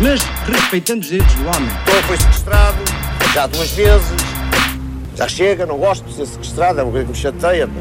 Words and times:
mas 0.00 0.20
respeitando 0.46 1.00
os 1.00 1.08
direitos 1.08 1.34
do 1.34 1.42
homem. 1.42 1.68
Então 1.82 2.02
foi 2.06 2.16
sequestrado, 2.16 2.78
já 3.34 3.46
duas 3.46 3.70
vezes. 3.72 4.20
Já 5.16 5.28
chega, 5.28 5.66
não 5.66 5.78
gosto 5.78 6.04
de 6.06 6.14
ser 6.14 6.26
sequestrado, 6.26 6.78
é 6.78 6.82
uma 6.84 6.92
coisa 6.92 7.06
que 7.06 7.12
me 7.12 7.18
chateia. 7.18 7.66
Pá. 7.66 7.72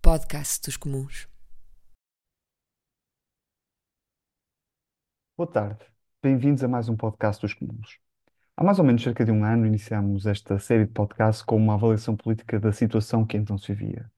Podcast 0.00 0.62
dos 0.64 0.76
Comuns. 0.78 1.28
Boa 5.36 5.46
tarde, 5.46 5.84
bem-vindos 6.22 6.64
a 6.64 6.68
mais 6.68 6.88
um 6.88 6.96
podcast 6.96 7.42
dos 7.42 7.52
Comuns. 7.52 7.98
Há 8.56 8.64
mais 8.64 8.78
ou 8.78 8.84
menos 8.84 9.02
cerca 9.02 9.24
de 9.24 9.30
um 9.30 9.44
ano 9.44 9.66
iniciamos 9.66 10.26
esta 10.26 10.58
série 10.58 10.86
de 10.86 10.92
podcasts 10.92 11.44
com 11.44 11.56
uma 11.56 11.74
avaliação 11.74 12.16
política 12.16 12.58
da 12.58 12.72
situação 12.72 13.24
que 13.24 13.36
então 13.36 13.58
se 13.58 13.72
vivia. 13.72 14.10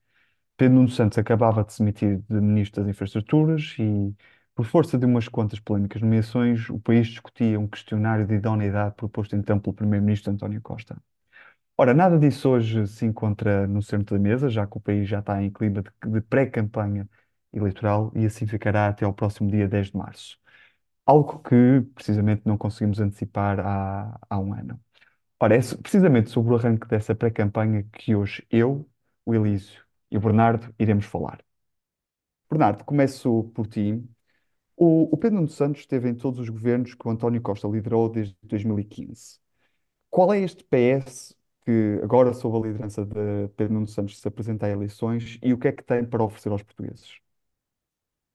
Pedro 0.57 0.77
Nuno 0.77 0.89
Santos 0.89 1.19
acabava 1.19 1.65
de 1.65 1.73
se 1.73 1.81
demitir 1.81 2.23
de 2.29 2.41
Ministro 2.41 2.83
das 2.83 2.91
Infraestruturas 2.91 3.75
e, 3.79 4.15
por 4.61 4.67
força 4.67 4.99
de 4.99 5.07
umas 5.07 5.27
quantas 5.27 5.59
polémicas 5.59 6.03
nomeações, 6.03 6.69
o 6.69 6.79
país 6.79 7.07
discutia 7.07 7.59
um 7.59 7.67
questionário 7.67 8.27
de 8.27 8.35
idoneidade 8.35 8.95
proposto 8.95 9.35
então 9.35 9.59
pelo 9.59 9.73
Primeiro-Ministro 9.73 10.31
António 10.31 10.61
Costa. 10.61 11.03
Ora, 11.79 11.95
nada 11.95 12.19
disso 12.19 12.51
hoje 12.51 12.87
se 12.87 13.07
encontra 13.07 13.67
no 13.67 13.83
centro 13.83 14.17
da 14.17 14.23
mesa, 14.23 14.51
já 14.51 14.67
que 14.67 14.77
o 14.77 14.81
país 14.81 15.09
já 15.09 15.21
está 15.21 15.43
em 15.43 15.51
clima 15.51 15.83
de, 15.83 15.91
de 16.07 16.21
pré-campanha 16.21 17.09
eleitoral 17.55 18.13
e 18.15 18.27
assim 18.27 18.47
ficará 18.47 18.89
até 18.89 19.07
ao 19.07 19.15
próximo 19.15 19.51
dia 19.51 19.67
10 19.67 19.89
de 19.93 19.97
março. 19.97 20.39
Algo 21.07 21.39
que, 21.41 21.81
precisamente, 21.95 22.43
não 22.45 22.59
conseguimos 22.59 23.01
antecipar 23.01 23.61
há, 23.61 24.19
há 24.29 24.39
um 24.39 24.53
ano. 24.55 24.81
Ora, 25.41 25.57
é 25.57 25.61
precisamente 25.83 26.31
sobre 26.31 26.53
o 26.55 26.57
arranque 26.57 26.87
dessa 26.89 27.15
pré-campanha 27.15 27.85
que 27.93 28.15
hoje 28.15 28.47
eu, 28.51 28.89
o 29.27 29.35
Elísio 29.35 29.85
e 30.11 30.19
o 30.19 30.21
Bernardo 30.21 30.75
iremos 30.79 31.07
falar. 31.07 31.41
Bernardo, 32.51 32.85
começo 32.85 33.45
por 33.55 33.67
ti. 33.67 34.03
O, 34.83 35.15
o 35.15 35.17
Pedro 35.19 35.37
Nuno 35.37 35.49
Santos 35.49 35.83
esteve 35.83 36.09
em 36.09 36.15
todos 36.15 36.41
os 36.41 36.49
governos 36.49 36.95
que 36.95 37.07
o 37.07 37.11
António 37.11 37.43
Costa 37.43 37.69
liderou 37.69 38.09
desde 38.09 38.35
2015. 38.43 39.39
Qual 40.09 40.33
é 40.33 40.41
este 40.41 40.65
PS 40.65 41.37
que 41.67 42.01
agora, 42.03 42.33
sob 42.33 42.57
a 42.57 42.67
liderança 42.67 43.05
de 43.05 43.49
Pedro 43.59 43.75
Nuno 43.75 43.87
Santos, 43.87 44.19
se 44.19 44.27
apresenta 44.27 44.65
a 44.65 44.71
eleições 44.71 45.39
e 45.43 45.53
o 45.53 45.59
que 45.59 45.69
é 45.69 45.73
que 45.73 45.85
tem 45.85 46.03
para 46.03 46.25
oferecer 46.25 46.49
aos 46.49 46.63
portugueses? 46.63 47.19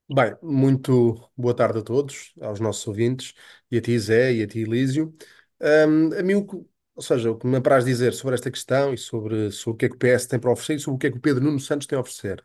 Bem, 0.07 0.35
muito 0.43 1.19
boa 1.35 1.55
tarde 1.55 1.79
a 1.79 1.81
todos, 1.81 2.31
aos 2.39 2.59
nossos 2.59 2.85
ouvintes, 2.87 3.33
e 3.71 3.80
a 3.80 3.81
ti, 3.81 3.97
Zé, 3.97 4.31
e 4.35 4.43
a 4.43 4.47
ti, 4.47 4.59
Elísio. 4.59 5.15
Um, 5.59 6.13
a 6.13 6.21
mim, 6.21 6.35
ou 6.35 7.02
seja, 7.02 7.31
o 7.31 7.39
que 7.39 7.47
me 7.47 7.57
apraz 7.57 7.83
dizer 7.85 8.13
sobre 8.13 8.35
esta 8.35 8.52
questão 8.52 8.93
e 8.93 8.99
sobre, 8.99 9.49
sobre 9.49 9.73
o 9.73 9.77
que 9.77 9.85
é 9.87 9.89
que 9.89 9.95
o 9.95 9.97
PS 9.97 10.27
tem 10.27 10.39
para 10.39 10.52
oferecer 10.52 10.75
e 10.75 10.80
sobre 10.80 10.95
o 10.95 10.99
que 10.99 11.07
é 11.07 11.11
que 11.11 11.17
o 11.17 11.21
Pedro 11.21 11.43
Nuno 11.43 11.59
Santos 11.59 11.87
tem 11.87 11.97
a 11.97 12.02
oferecer. 12.02 12.43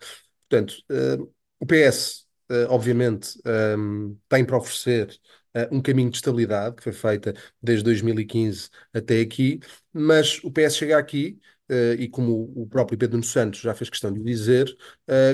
Portanto, 0.49 0.83
uh, 0.91 1.31
o 1.59 1.67
PS, 1.67 2.30
obviamente, 2.69 3.39
um, 3.79 4.17
tem 4.29 4.45
para 4.45 4.57
oferecer 4.57 5.19
uh, 5.55 5.75
um 5.75 5.81
caminho 5.81 6.11
de 6.11 6.17
estabilidade 6.17 6.77
que 6.77 6.83
foi 6.83 6.93
feita 6.93 7.35
desde 7.63 7.85
2015 7.85 8.71
até 8.93 9.21
aqui, 9.21 9.61
mas 9.93 10.43
o 10.45 10.51
PS 10.51 10.77
chega 10.77 10.99
aqui 10.99 11.39
Uh, 11.73 11.95
e 12.01 12.09
como 12.09 12.53
o 12.57 12.67
próprio 12.67 12.99
Pedro 12.99 13.17
Nuno 13.17 13.23
Santos 13.23 13.61
já 13.61 13.73
fez 13.73 13.89
questão 13.89 14.13
de 14.13 14.21
dizer, 14.21 14.77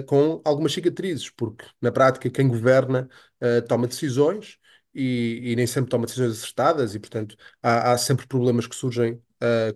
com 0.04 0.42
algumas 0.44 0.70
cicatrizes, 0.74 1.30
porque 1.30 1.64
na 1.80 1.90
prática 1.90 2.28
quem 2.28 2.46
governa 2.46 3.08
toma 3.66 3.86
decisões 3.86 4.58
e, 4.94 5.40
e, 5.52 5.56
nem 5.56 5.66
sempre 5.66 5.88
toma 5.88 6.04
decisões 6.04 6.32
acertadas, 6.32 6.94
e 6.94 7.00
portanto 7.00 7.36
há, 7.62 7.92
há 7.92 7.96
sempre 7.96 8.26
problemas 8.26 8.66
que 8.66 8.76
surgem 8.76 9.18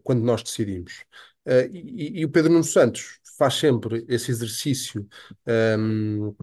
quando 0.02 0.20
nós 0.22 0.42
decidimos. 0.42 1.02
E, 1.72 2.20
e, 2.20 2.24
o 2.26 2.28
Pedro 2.28 2.52
Nuno 2.52 2.64
Santos 2.64 3.20
faz 3.38 3.54
sempre 3.54 4.04
esse 4.06 4.30
exercício 4.30 5.08
um, 5.78 6.34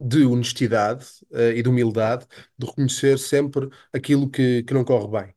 de 0.00 0.24
honestidade 0.24 1.06
e 1.32 1.62
de 1.62 1.68
humildade, 1.68 2.26
de 2.56 2.66
reconhecer 2.66 3.18
sempre 3.18 3.68
aquilo 3.92 4.30
que, 4.30 4.62
que 4.62 4.74
não 4.74 4.84
corre 4.84 5.08
bem. 5.08 5.34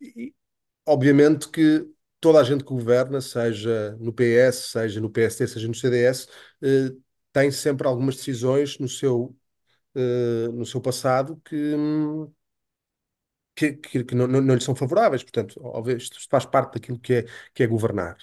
E, 0.00 0.34
obviamente 0.86 1.48
que 1.50 1.86
toda 2.20 2.40
a 2.40 2.44
gente 2.44 2.64
que 2.64 2.70
governa, 2.70 3.20
seja 3.20 3.96
no 4.00 4.12
PS, 4.12 4.70
seja 4.72 5.00
no 5.00 5.10
PSD, 5.10 5.46
seja 5.48 5.68
no 5.68 5.74
CDS, 5.74 6.28
eh, 6.62 6.94
tem 7.32 7.50
sempre 7.50 7.86
algumas 7.86 8.16
decisões 8.16 8.78
no 8.78 8.88
seu, 8.88 9.36
eh, 9.96 10.48
no 10.52 10.66
seu 10.66 10.80
passado 10.80 11.40
que, 11.44 11.74
que, 13.54 13.72
que, 13.74 14.04
que 14.04 14.14
não, 14.14 14.26
não, 14.26 14.40
não 14.40 14.54
lhe 14.54 14.60
são 14.60 14.74
favoráveis. 14.74 15.22
Portanto, 15.22 15.60
isto 15.96 16.18
faz 16.30 16.44
parte 16.46 16.74
daquilo 16.74 16.98
que 16.98 17.14
é, 17.14 17.24
que 17.54 17.62
é 17.62 17.66
governar. 17.66 18.16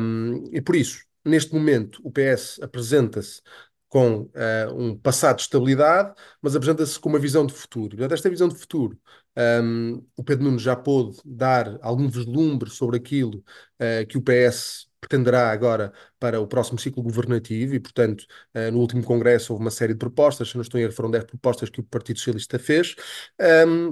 Um, 0.00 0.46
e 0.54 0.60
por 0.60 0.76
isso, 0.76 1.04
neste 1.24 1.52
momento, 1.54 2.00
o 2.04 2.10
PS 2.10 2.62
apresenta-se 2.62 3.42
com 3.88 4.22
uh, 4.22 4.74
um 4.76 4.96
passado 4.98 5.36
de 5.36 5.42
estabilidade, 5.42 6.14
mas 6.42 6.56
apresenta-se 6.56 6.98
com 6.98 7.08
uma 7.08 7.18
visão 7.18 7.46
de 7.46 7.54
futuro. 7.54 7.90
Portanto, 7.96 8.14
esta 8.14 8.30
visão 8.30 8.48
de 8.48 8.56
futuro 8.56 8.98
um, 9.36 10.02
o 10.16 10.24
Pedro 10.24 10.44
Nunes 10.44 10.62
já 10.62 10.74
pôde 10.74 11.18
dar 11.24 11.78
algum 11.82 12.08
vislumbre 12.08 12.70
sobre 12.70 12.96
aquilo 12.96 13.44
uh, 13.80 14.06
que 14.08 14.16
o 14.16 14.22
PS 14.22 14.88
pretenderá 14.98 15.50
agora 15.50 15.92
para 16.18 16.40
o 16.40 16.46
próximo 16.46 16.78
ciclo 16.78 17.02
governativo 17.02 17.74
e, 17.74 17.80
portanto, 17.80 18.22
uh, 18.54 18.70
no 18.72 18.78
último 18.78 19.04
congresso 19.04 19.52
houve 19.52 19.64
uma 19.64 19.70
série 19.70 19.92
de 19.92 19.98
propostas, 19.98 20.48
se 20.48 20.54
não 20.54 20.62
estou 20.62 20.80
em 20.80 20.84
erro, 20.84 20.92
foram 20.92 21.10
10 21.10 21.24
propostas 21.24 21.68
que 21.68 21.80
o 21.80 21.84
Partido 21.84 22.18
Socialista 22.18 22.58
fez. 22.58 22.96
Um, 23.40 23.88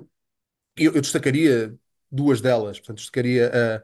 eu, 0.77 0.94
eu, 0.94 1.00
destacaria 1.03 1.75
duas 2.10 2.41
delas, 2.41 2.78
portanto, 2.78 2.99
destacaria 2.99 3.50
a 3.54 3.83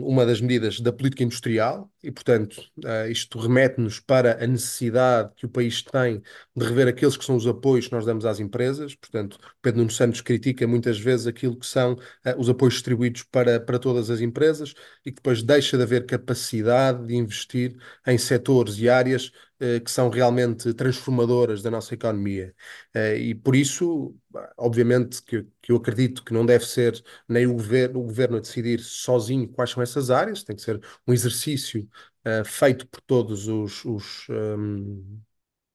uma 0.00 0.26
das 0.26 0.40
medidas 0.40 0.80
da 0.80 0.92
política 0.92 1.22
industrial 1.22 1.90
e, 2.02 2.10
portanto, 2.10 2.58
uh, 2.84 3.08
isto 3.10 3.38
remete-nos 3.38 4.00
para 4.00 4.42
a 4.42 4.46
necessidade 4.46 5.32
que 5.36 5.46
o 5.46 5.48
país 5.48 5.82
tem 5.82 6.20
de 6.56 6.64
rever 6.66 6.88
aqueles 6.88 7.16
que 7.16 7.24
são 7.24 7.36
os 7.36 7.46
apoios 7.46 7.86
que 7.86 7.92
nós 7.92 8.04
damos 8.04 8.24
às 8.24 8.40
empresas. 8.40 8.94
Portanto, 8.94 9.38
Pedro 9.60 9.78
Nuno 9.78 9.90
Santos 9.90 10.20
critica 10.20 10.66
muitas 10.66 10.98
vezes 10.98 11.26
aquilo 11.26 11.56
que 11.56 11.66
são 11.66 11.92
uh, 11.92 11.98
os 12.38 12.48
apoios 12.48 12.74
distribuídos 12.74 13.22
para, 13.24 13.60
para 13.60 13.78
todas 13.78 14.10
as 14.10 14.20
empresas 14.20 14.74
e 15.04 15.10
que 15.10 15.16
depois 15.16 15.42
deixa 15.42 15.76
de 15.76 15.82
haver 15.84 16.06
capacidade 16.06 17.06
de 17.06 17.14
investir 17.14 17.76
em 18.06 18.18
setores 18.18 18.78
e 18.78 18.88
áreas 18.88 19.30
que 19.84 19.90
são 19.90 20.08
realmente 20.10 20.72
transformadoras 20.74 21.62
da 21.62 21.70
nossa 21.70 21.94
economia. 21.94 22.54
e 23.18 23.34
por 23.34 23.54
isso, 23.54 24.14
obviamente, 24.56 25.22
que, 25.22 25.46
eu 25.72 25.76
acredito 25.76 26.24
que 26.24 26.32
não 26.32 26.44
deve 26.44 26.66
ser 26.66 27.02
nem 27.28 27.46
o 27.46 27.52
governo, 27.54 28.00
o 28.00 28.04
governo 28.04 28.36
a 28.36 28.40
decidir 28.40 28.80
sozinho 28.80 29.48
quais 29.48 29.70
são 29.70 29.82
essas 29.82 30.10
áreas, 30.10 30.42
tem 30.42 30.56
que 30.56 30.62
ser 30.62 30.80
um 31.06 31.12
exercício 31.12 31.88
uh, 32.26 32.44
feito 32.44 32.86
por 32.88 33.00
todos 33.02 33.48
os, 33.48 33.84
os 33.84 34.26
um, 34.28 35.20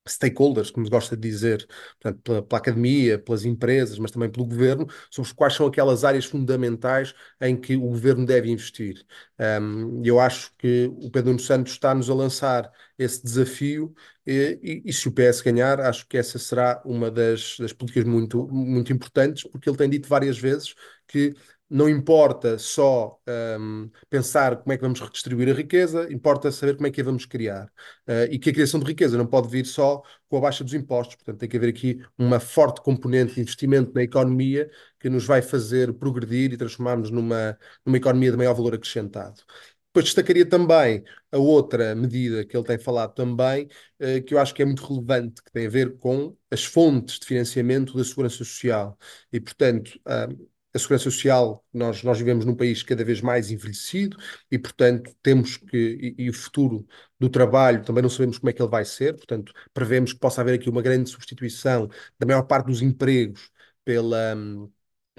stakeholders, 0.07 0.72
como 0.72 0.90
gosta 0.90 1.16
de 1.16 1.28
dizer, 1.28 1.68
portanto, 2.00 2.22
pela, 2.23 2.41
pela, 2.41 2.59
academia, 2.59 3.19
pelas 3.19 3.45
empresas, 3.45 4.00
mas 4.00 4.12
também 4.12 4.29
pelo 4.29 4.45
governo, 4.45 4.88
sobre 5.09 5.34
quais 5.34 5.53
são 5.53 5.68
aquelas 5.68 6.03
áreas 6.03 6.25
fundamentais 6.25 7.13
em 7.41 7.56
que 7.59 7.75
o 7.75 7.81
governo 7.81 8.25
deve 8.25 8.50
investir. 8.50 9.06
Um, 9.40 10.01
eu 10.03 10.19
acho 10.19 10.51
que 10.57 10.88
o 10.97 11.09
Pedro 11.12 11.31
Nuno 11.31 11.40
Santos 11.40 11.73
está-nos 11.73 12.09
a 12.09 12.13
lançar 12.13 12.72
esse 12.97 13.23
desafio 13.23 13.94
e, 14.25 14.59
e, 14.62 14.90
e, 14.90 14.94
se 14.94 15.07
o 15.07 15.12
PS 15.12 15.41
ganhar, 15.41 15.79
acho 15.79 16.07
que 16.07 16.18
essa 16.18 16.38
será 16.38 16.81
uma 16.84 17.09
das, 17.09 17.57
das 17.59 17.72
políticas 17.72 18.03
muito, 18.03 18.47
muito 18.47 18.91
importantes, 18.91 19.44
porque 19.44 19.69
ele 19.69 19.78
tem 19.78 19.89
dito 19.89 20.09
várias 20.09 20.38
vezes 20.38 20.75
que 21.07 21.33
não 21.69 21.90
importa 21.90 22.58
só 22.58 23.19
um, 23.60 23.90
pensar 24.10 24.58
como 24.58 24.72
é 24.72 24.78
que 24.78 24.84
vamos 24.84 25.00
redistribuir 25.02 25.50
a 25.50 25.54
riqueza, 25.54 26.12
importa 26.12 26.52
saber 26.52 26.75
como 26.75 26.88
é 26.88 26.92
que 26.92 27.02
a 27.02 27.04
vamos 27.04 27.25
criar. 27.25 27.66
Uh, 28.08 28.31
e 28.31 28.40
que 28.40 28.50
a 28.50 28.54
criação 28.54 28.80
de 28.80 28.86
riqueza 28.86 29.18
não 29.18 29.28
pode 29.28 29.50
vir 29.50 29.66
só 29.66 30.02
com 30.30 30.38
a 30.38 30.42
baixa 30.42 30.64
dos 30.64 30.74
impostos. 30.74 31.16
Portanto, 31.16 31.40
tem 31.40 31.50
que 31.50 31.58
haver 31.58 31.69
aqui 31.69 32.02
uma 32.18 32.40
forte 32.40 32.81
componente 32.81 33.36
de 33.36 33.42
investimento 33.42 33.92
na 33.94 34.04
economia 34.04 34.69
que 35.00 35.10
nos 35.10 35.25
vai 35.25 35.42
fazer 35.42 35.94
progredir 35.94 36.54
e 36.54 36.58
transformarmos 36.58 37.12
numa, 37.12 37.58
numa 37.86 37.98
economia 37.98 38.31
de 38.31 38.38
maior 38.38 38.54
valor 38.54 38.74
acrescentado. 38.75 39.42
Depois 39.88 40.06
destacaria 40.06 40.46
também 40.48 41.04
a 41.31 41.38
outra 41.38 41.96
medida 41.96 42.46
que 42.46 42.56
ele 42.56 42.66
tem 42.66 42.78
falado 42.78 43.13
também, 43.13 43.68
uh, 44.00 44.24
que 44.24 44.34
eu 44.34 44.40
acho 44.40 44.54
que 44.54 44.62
é 44.62 44.66
muito 44.66 44.86
relevante, 44.86 45.42
que 45.44 45.52
tem 45.52 45.66
a 45.66 45.70
ver 45.70 45.98
com 45.98 46.36
as 46.52 46.63
fontes 46.63 47.20
de 47.20 47.25
financiamento 47.25 47.98
da 47.98 48.04
segurança 48.04 48.38
social. 48.38 48.98
E, 49.34 49.40
portanto, 49.40 50.00
uh, 50.08 50.48
a 50.77 50.79
segurança 50.79 51.03
social, 51.06 51.63
nós, 51.74 52.03
nós 52.03 52.18
vivemos 52.18 52.45
num 52.45 52.56
país 52.56 52.83
cada 52.83 53.03
vez 53.03 53.21
mais 53.21 53.51
envelhecido 53.51 54.18
e, 54.51 54.57
portanto, 54.57 55.13
temos 55.21 55.57
que, 55.57 56.15
e, 56.18 56.25
e, 56.25 56.29
o 56.29 56.33
futuro 56.33 56.88
do 57.19 57.29
trabalho 57.29 57.83
também 57.83 58.01
não 58.01 58.09
sabemos 58.09 58.38
como 58.38 58.50
é 58.50 58.53
que 58.53 58.62
ele 58.62 58.69
vai 58.69 58.85
ser, 58.85 59.15
portanto, 59.15 59.53
prevemos 59.74 60.13
que 60.13 60.19
possa 60.19 60.41
haver 60.41 60.56
aqui 60.56 60.69
uma 60.69 60.81
grande 60.81 61.09
substituição 61.09 61.89
da 62.19 62.25
maior 62.25 62.44
parte 62.44 62.68
dos 62.68 62.81
empregos 62.81 63.50
pela, 63.83 64.35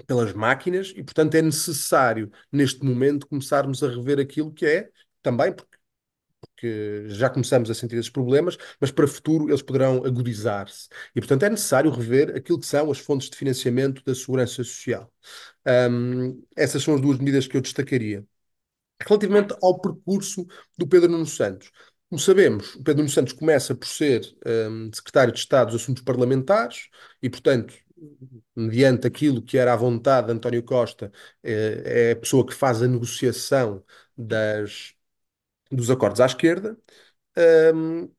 pelas 0.07 0.33
máquinas 0.33 0.93
e, 0.95 1.03
portanto, 1.03 1.35
é 1.35 1.41
necessário, 1.41 2.31
neste 2.51 2.83
momento, 2.83 3.27
começarmos 3.27 3.83
a 3.83 3.89
rever 3.89 4.19
aquilo 4.19 4.51
que 4.51 4.65
é, 4.65 4.89
também 5.21 5.53
porque, 5.53 5.68
porque 6.41 7.05
já 7.07 7.29
começamos 7.29 7.69
a 7.69 7.73
sentir 7.73 7.95
esses 7.97 8.09
problemas, 8.09 8.57
mas 8.79 8.91
para 8.91 9.05
o 9.05 9.07
futuro 9.07 9.49
eles 9.49 9.61
poderão 9.61 10.03
agudizar-se. 10.05 10.87
E, 11.15 11.19
portanto, 11.19 11.43
é 11.43 11.49
necessário 11.49 11.91
rever 11.91 12.35
aquilo 12.35 12.59
que 12.59 12.65
são 12.65 12.91
as 12.91 12.99
fontes 12.99 13.29
de 13.29 13.37
financiamento 13.37 14.03
da 14.03 14.13
segurança 14.15 14.55
social. 14.63 15.11
Um, 15.65 16.43
essas 16.55 16.83
são 16.83 16.95
as 16.95 17.01
duas 17.01 17.17
medidas 17.17 17.47
que 17.47 17.57
eu 17.57 17.61
destacaria. 17.61 18.25
Relativamente 19.01 19.55
ao 19.61 19.79
percurso 19.79 20.45
do 20.77 20.87
Pedro 20.87 21.09
Nuno 21.09 21.25
Santos. 21.25 21.71
Como 22.09 22.19
sabemos, 22.19 22.75
o 22.75 22.83
Pedro 22.83 22.97
Nuno 23.03 23.09
Santos 23.09 23.33
começa 23.33 23.75
por 23.75 23.87
ser 23.87 24.21
um, 24.45 24.91
secretário 24.93 25.33
de 25.33 25.39
Estado 25.39 25.71
dos 25.71 25.81
Assuntos 25.81 26.03
Parlamentares 26.03 26.89
e, 27.21 27.29
portanto, 27.29 27.73
mediante 28.55 29.07
aquilo 29.07 29.41
que 29.41 29.57
era 29.57 29.73
a 29.73 29.75
vontade 29.75 30.27
de 30.27 30.33
António 30.33 30.63
Costa, 30.63 31.11
é, 31.43 32.09
é 32.09 32.11
a 32.11 32.15
pessoa 32.15 32.45
que 32.45 32.53
faz 32.53 32.81
a 32.81 32.87
negociação 32.87 33.83
das, 34.17 34.93
dos 35.71 35.89
acordos 35.89 36.21
à 36.21 36.25
esquerda. 36.25 36.77
Um, 37.73 38.09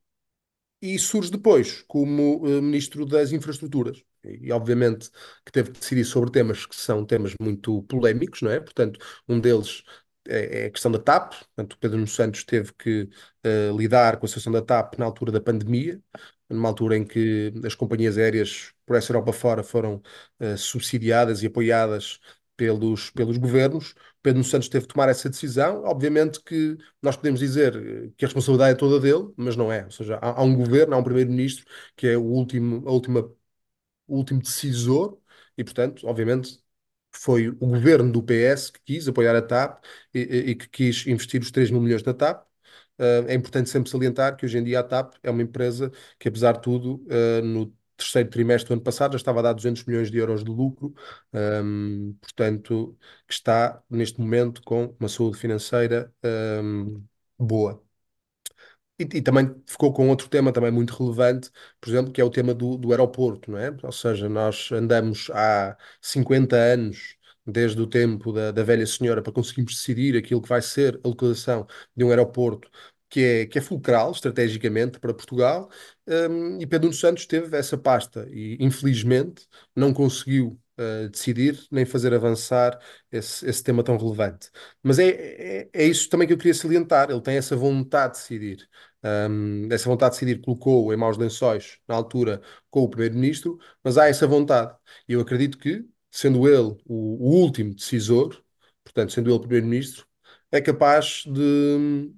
e 0.82 0.98
surge 0.98 1.30
depois 1.30 1.82
como 1.82 2.38
uh, 2.38 2.62
Ministro 2.62 3.04
das 3.06 3.32
Infraestruturas. 3.32 4.02
E, 4.24 4.52
obviamente, 4.52 5.10
que 5.44 5.52
teve 5.52 5.70
que 5.70 5.80
decidir 5.80 6.04
sobre 6.04 6.30
temas 6.30 6.66
que 6.66 6.76
são 6.76 7.04
temas 7.04 7.34
muito 7.40 7.82
polémicos, 7.84 8.42
não 8.42 8.50
é? 8.50 8.60
Portanto, 8.60 8.98
um 9.28 9.40
deles 9.40 9.82
é, 10.28 10.64
é 10.64 10.66
a 10.66 10.70
questão 10.70 10.90
da 10.90 10.98
TAP. 10.98 11.34
Portanto, 11.34 11.78
Pedro 11.78 11.96
Nuno 11.96 12.08
Santos 12.08 12.44
teve 12.44 12.72
que 12.74 13.08
uh, 13.46 13.76
lidar 13.76 14.18
com 14.18 14.26
a 14.26 14.28
situação 14.28 14.52
da 14.52 14.62
TAP 14.62 14.98
na 14.98 15.04
altura 15.06 15.32
da 15.32 15.40
pandemia, 15.40 16.02
numa 16.48 16.68
altura 16.68 16.96
em 16.96 17.04
que 17.04 17.52
as 17.64 17.74
companhias 17.74 18.18
aéreas 18.18 18.72
por 18.86 18.96
essa 18.96 19.12
Europa 19.12 19.32
fora 19.32 19.62
foram 19.62 20.02
uh, 20.40 20.56
subsidiadas 20.58 21.42
e 21.42 21.46
apoiadas 21.46 22.20
pelos, 22.60 23.08
pelos 23.10 23.38
governos. 23.38 23.94
Pedro 24.22 24.44
Santos 24.44 24.68
teve 24.68 24.86
que 24.86 24.92
tomar 24.92 25.08
essa 25.08 25.30
decisão. 25.30 25.82
Obviamente 25.84 26.42
que 26.44 26.76
nós 27.00 27.16
podemos 27.16 27.40
dizer 27.40 27.74
eh, 27.74 28.10
que 28.18 28.24
a 28.26 28.28
responsabilidade 28.28 28.72
é 28.72 28.74
toda 28.74 29.00
dele, 29.00 29.32
mas 29.34 29.56
não 29.56 29.72
é. 29.72 29.84
Ou 29.86 29.90
seja, 29.90 30.16
há, 30.16 30.40
há 30.40 30.42
um 30.42 30.54
governo, 30.54 30.94
há 30.94 30.98
um 30.98 31.02
primeiro-ministro 31.02 31.64
que 31.96 32.06
é 32.06 32.18
o 32.18 32.22
último, 32.22 32.86
a 32.86 32.92
última, 32.92 33.20
o 34.06 34.16
último 34.16 34.40
decisor 34.42 35.18
e, 35.56 35.64
portanto, 35.64 36.06
obviamente, 36.06 36.58
foi 37.12 37.48
o 37.48 37.54
governo 37.54 38.12
do 38.12 38.22
PS 38.22 38.72
que 38.72 38.80
quis 38.84 39.08
apoiar 39.08 39.36
a 39.36 39.42
TAP 39.42 39.84
e, 40.14 40.20
e 40.20 40.54
que 40.56 40.68
quis 40.68 41.06
investir 41.06 41.40
os 41.42 41.50
3 41.50 41.70
mil 41.70 41.80
milhões 41.80 42.02
na 42.02 42.14
TAP. 42.14 42.46
Uh, 42.98 43.26
é 43.28 43.34
importante 43.34 43.70
sempre 43.70 43.90
salientar 43.90 44.36
que 44.36 44.44
hoje 44.46 44.58
em 44.58 44.64
dia 44.64 44.80
a 44.80 44.82
TAP 44.84 45.14
é 45.22 45.30
uma 45.30 45.42
empresa 45.42 45.90
que, 46.18 46.28
apesar 46.28 46.52
de 46.54 46.62
tudo, 46.62 47.04
uh, 47.08 47.42
no 47.42 47.74
terceiro 48.00 48.30
trimestre 48.30 48.68
do 48.68 48.74
ano 48.74 48.82
passado 48.82 49.12
já 49.12 49.16
estava 49.18 49.40
a 49.40 49.42
dar 49.42 49.52
200 49.52 49.84
milhões 49.84 50.10
de 50.10 50.18
euros 50.18 50.44
de 50.44 50.50
lucro, 50.50 50.94
um, 51.32 52.14
portanto, 52.20 52.96
que 53.26 53.34
está 53.34 53.82
neste 53.90 54.20
momento 54.20 54.62
com 54.62 54.94
uma 54.98 55.08
saúde 55.08 55.38
financeira 55.38 56.12
um, 56.62 57.02
boa. 57.38 57.82
E, 58.98 59.04
e, 59.04 59.22
também 59.22 59.54
ficou 59.66 59.92
com 59.94 60.08
outro 60.10 60.28
tema 60.28 60.52
também 60.52 60.70
muito 60.70 60.94
relevante, 60.94 61.50
por 61.80 61.88
exemplo, 61.88 62.12
que 62.12 62.20
é 62.20 62.24
o 62.24 62.28
tema 62.30 62.52
do, 62.52 62.76
do 62.76 62.90
aeroporto, 62.90 63.50
não 63.50 63.58
é? 63.58 63.74
Ou 63.82 63.92
seja, 63.92 64.28
nós 64.28 64.70
andamos 64.72 65.30
há 65.30 65.76
50 66.02 66.54
anos 66.54 67.16
desde 67.46 67.80
o 67.80 67.86
tempo 67.86 68.30
da, 68.32 68.50
da 68.52 68.62
velha 68.62 68.86
senhora 68.86 69.22
para 69.22 69.32
conseguirmos 69.32 69.74
decidir 69.74 70.16
aquilo 70.16 70.42
que 70.42 70.48
vai 70.48 70.60
ser 70.60 71.00
a 71.02 71.08
localização 71.08 71.66
de 71.96 72.04
um 72.04 72.10
aeroporto 72.10 72.70
que 73.10 73.20
é, 73.20 73.46
que 73.46 73.58
é 73.58 73.60
fulcral 73.62 74.12
estrategicamente 74.12 75.00
para 75.00 75.12
Portugal, 75.12 75.68
um, 76.06 76.58
e 76.60 76.66
Pedro 76.66 76.86
Nuno 76.88 76.94
Santos 76.98 77.26
teve 77.26 77.56
essa 77.56 77.76
pasta 77.76 78.26
e, 78.30 78.56
infelizmente, 78.60 79.46
não 79.74 79.92
conseguiu 79.92 80.58
uh, 80.78 81.08
decidir 81.10 81.60
nem 81.70 81.84
fazer 81.84 82.14
avançar 82.14 82.78
esse, 83.10 83.44
esse 83.48 83.62
tema 83.62 83.82
tão 83.82 83.96
relevante. 83.96 84.50
Mas 84.82 84.98
é, 84.98 85.08
é, 85.08 85.70
é, 85.72 85.84
isso 85.84 86.08
também 86.08 86.26
que 86.26 86.32
eu 86.32 86.38
queria 86.38 86.54
salientar, 86.54 87.10
ele 87.10 87.20
tem 87.20 87.36
essa 87.36 87.56
vontade 87.56 88.14
de 88.14 88.20
decidir. 88.20 88.68
Um, 89.02 89.68
essa 89.72 89.88
vontade 89.88 90.14
de 90.14 90.20
decidir 90.20 90.42
colocou 90.42 90.92
em 90.92 90.96
maus 90.96 91.16
lençóis, 91.18 91.78
na 91.88 91.94
altura, 91.94 92.40
com 92.70 92.82
o 92.82 92.88
Primeiro-Ministro, 92.88 93.58
mas 93.82 93.98
há 93.98 94.08
essa 94.08 94.26
vontade. 94.26 94.74
E 95.08 95.14
eu 95.14 95.20
acredito 95.20 95.58
que, 95.58 95.84
sendo 96.10 96.48
ele 96.48 96.76
o, 96.86 97.28
o 97.28 97.40
último 97.42 97.74
decisor, 97.74 98.40
portanto, 98.84 99.12
sendo 99.12 99.30
ele 99.30 99.40
Primeiro-Ministro, 99.40 100.06
é 100.52 100.60
capaz 100.60 101.22
de 101.26 102.10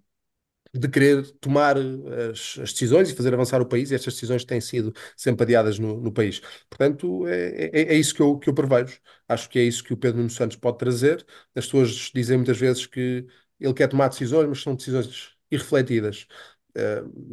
de 0.75 0.89
querer 0.89 1.31
tomar 1.41 1.77
eh, 1.77 2.31
as, 2.33 2.59
as, 2.59 2.73
decisões 2.73 3.11
e 3.11 3.15
fazer 3.15 3.35
avançar 3.35 3.61
o 3.61 3.67
país, 3.67 3.91
e 3.91 3.95
estas 3.95 4.15
decisões 4.15 4.45
têm 4.45 4.61
sido 4.61 4.93
sempre 5.17 5.45
adiadas 5.45 5.79
no, 5.79 6.01
no 6.01 6.13
país. 6.13 6.41
Portanto, 6.71 7.27
é, 7.27 7.71
é, 7.73 7.83
é, 7.95 7.95
isso 7.95 8.15
que 8.15 8.23
eu, 8.23 8.39
que 8.39 8.49
eu 8.49 8.55
prevejo. 8.55 8.99
Acho 9.29 9.49
que 9.49 9.59
é 9.59 9.63
isso 9.63 9.85
que 9.85 9.93
o 9.93 9.97
Pedro 9.97 10.19
Nuno 10.19 10.31
Santos 10.31 10.57
pode 10.57 10.79
trazer. 10.79 11.27
As 11.55 11.67
pessoas 11.67 12.11
dizem 12.15 12.39
muitas 12.39 12.59
vezes 12.59 12.87
que 12.87 13.27
ele 13.61 13.75
quer 13.75 13.89
tomar 13.89 14.09
decisões, 14.09 14.49
mas 14.49 14.63
são 14.63 14.75
decisões 14.75 15.33
irrefletidas. 15.51 16.27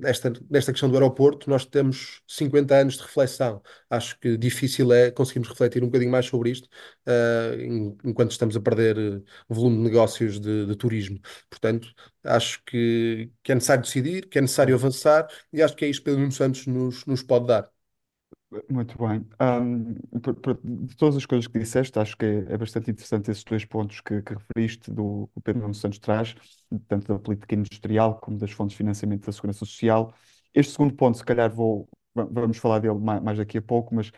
Nesta, 0.02 0.34
nesta 0.50 0.72
questão 0.72 0.90
do 0.90 0.96
aeroporto, 0.96 1.50
nós 1.50 1.66
temos 1.66 2.22
50 2.28 2.76
anos 2.76 2.96
de 2.96 3.04
reflexão. 3.04 3.62
Acho 3.90 4.20
que 4.20 4.38
difícil 4.38 4.92
é 4.92 5.12
conseguirmos 5.12 5.50
refletir 5.50 5.82
um 5.84 5.88
bocadinho 5.88 6.12
mais 6.12 6.26
sobre 6.26 6.52
isto 6.52 6.68
uh, 7.08 7.98
enquanto 8.04 8.32
estamos 8.32 8.56
a 8.56 8.62
perder 8.62 8.98
uh, 8.98 9.24
volume 9.48 9.78
de 9.78 9.84
negócios 9.84 10.40
de, 10.40 10.66
de, 10.66 10.76
turismo. 10.76 11.20
Portanto, 11.50 11.94
acho 12.24 12.62
que, 12.66 13.32
que, 13.42 13.52
é 13.52 13.56
necessário 13.56 13.84
decidir, 13.84 14.28
que 14.28 14.38
é 14.38 14.42
necessário 14.42 14.76
avançar 14.76 15.28
e 15.54 15.62
acho 15.62 15.76
que 15.76 15.86
é 15.86 15.90
isto 15.90 16.04
que 16.04 16.12
Pedro 16.12 16.32
Santos 16.32 16.68
nos, 16.68 17.06
nos 17.06 17.24
pode 17.24 17.48
dar. 17.48 17.70
Muito 18.70 18.98
bem. 18.98 19.24
Por, 20.24 20.34
por, 20.36 20.60
de 20.64 20.96
todas 20.96 21.16
as 21.16 21.26
coisas 21.26 21.46
que 21.46 21.60
disseste, 21.60 22.00
acho 22.00 22.18
que 22.18 22.26
é, 22.26 22.54
é 22.54 22.58
bastante 22.58 22.90
interessante 22.90 23.30
esses 23.30 23.44
dois 23.44 23.64
pontos 23.64 24.02
que, 24.02 24.24
que 24.24 24.34
referiste 24.34 24.92
do 24.92 25.30
que 25.32 25.40
o 25.40 25.42
Pedro 25.42 25.62
Nuno 25.62 25.76
Santos 25.76 26.00
traz, 26.00 26.36
tanto 26.88 27.14
da 27.14 27.20
política 27.20 27.54
industrial 27.54 28.20
como 28.20 28.40
das 28.40 28.52
fontes 28.52 28.72
de 28.72 28.78
financiamento 28.78 29.26
da 29.26 29.32
segurança 29.32 29.60
social. 29.60 30.14
Este 30.54 30.72
segundo 30.72 30.96
ponto, 30.96 31.18
se 31.18 31.24
calhar 31.24 31.54
vou, 31.54 31.88
vamos 32.16 32.58
falar 32.58 32.80
dele 32.80 32.98
mais, 32.98 33.22
mais 33.22 33.38
daqui 33.38 33.60
a 33.60 33.62
pouco, 33.62 33.94
mas 33.94 34.12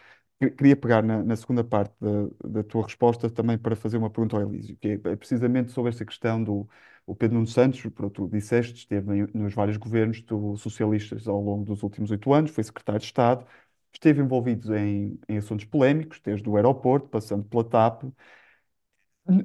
queria 0.57 0.75
pegar 0.75 1.03
na, 1.03 1.21
na 1.23 1.35
segunda 1.35 1.63
parte 1.63 1.93
da, 1.99 2.49
da, 2.49 2.63
tua 2.63 2.83
resposta 2.83 3.29
também 3.29 3.57
para 3.57 3.75
fazer 3.75 3.97
uma 3.97 4.09
pergunta 4.09 4.37
ao 4.37 4.43
Elísio, 4.43 4.77
que 4.77 4.87
é, 4.87 4.93
é 4.93 5.15
precisamente 5.15 5.71
sobre 5.71 5.89
esta 5.89 6.05
questão 6.05 6.41
do 6.43 6.67
o 7.05 7.15
Pedro 7.15 7.35
Nuno 7.35 7.47
Santos, 7.47 7.81
tu 8.13 8.29
disseste, 8.29 8.75
esteve 8.75 9.27
nos 9.33 9.53
vários 9.53 9.75
governos 9.77 10.21
do, 10.21 10.55
socialistas 10.55 11.27
ao 11.27 11.41
longo 11.41 11.65
dos 11.65 11.83
últimos 11.83 12.11
oito 12.11 12.31
anos, 12.31 12.51
foi 12.51 12.63
secretário 12.63 12.99
de 12.99 13.07
Estado, 13.07 13.45
esteve 13.93 14.21
envolvido 14.21 14.75
em, 14.75 15.19
em 15.27 15.37
assuntos 15.37 15.65
polémicos, 15.65 16.19
desde 16.23 16.47
o 16.49 16.55
aeroporto, 16.55 17.09
passando 17.09 17.43
pela 17.45 17.63
TAP. 17.63 18.03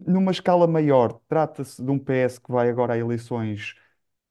numa 0.07 0.31
escala 0.33 0.67
maior, 0.67 1.21
trata-se 1.29 1.83
de 1.83 1.91
um 1.91 1.99
PS 1.99 2.41
que 2.41 2.50
vai 2.50 2.69
agora 2.71 2.95
a 2.95 2.99
eleições. 2.99 3.75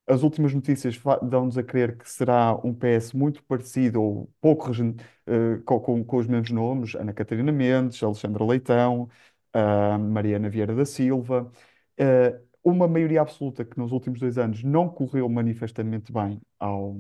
As 0.07 0.23
últimas 0.23 0.53
notícias 0.53 0.99
dão-nos 1.23 1.57
a 1.57 1.63
crer 1.63 1.97
que 1.97 2.09
será 2.09 2.55
um 2.63 2.73
PS 2.73 3.13
muito 3.13 3.43
parecido 3.43 4.01
ou 4.01 4.29
pouco 4.41 4.71
uh, 4.71 5.63
com, 5.65 5.79
com, 5.79 6.03
com, 6.05 6.17
os 6.17 6.27
mesmos 6.27 6.51
nomes: 6.51 6.95
Ana 6.95 7.13
Catarina 7.13 7.51
Mendes, 7.51 8.01
Alexandra 8.03 8.43
Leitão, 8.45 9.09
uh, 9.55 9.99
Mariana 9.99 10.49
Vieira 10.49 10.75
da 10.75 10.85
Silva. 10.85 11.51
Uh, 11.99 12.45
uma 12.63 12.87
maioria 12.87 13.21
absoluta 13.21 13.63
que 13.63 13.77
nos 13.77 13.91
últimos 13.91 14.19
dois 14.19 14.37
anos 14.37 14.63
não 14.63 14.89
correu 14.89 15.29
manifestamente 15.29 16.11
bem 16.11 16.41
ao, 16.59 16.97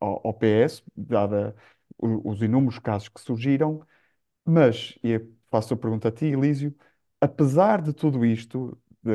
ao, 0.00 0.28
ao 0.28 0.34
PS, 0.34 0.82
dada 0.96 1.56
os 1.98 2.42
inúmeros 2.42 2.78
casos 2.78 3.08
que 3.08 3.20
surgiram, 3.20 3.82
mas, 4.44 4.98
e 5.04 5.20
faço 5.50 5.74
a 5.74 5.76
pergunta 5.76 6.08
a 6.08 6.12
ti, 6.12 6.26
Elísio, 6.26 6.74
apesar 7.20 7.82
de 7.82 7.92
tudo 7.92 8.24
isto, 8.24 8.78
de, 9.02 9.12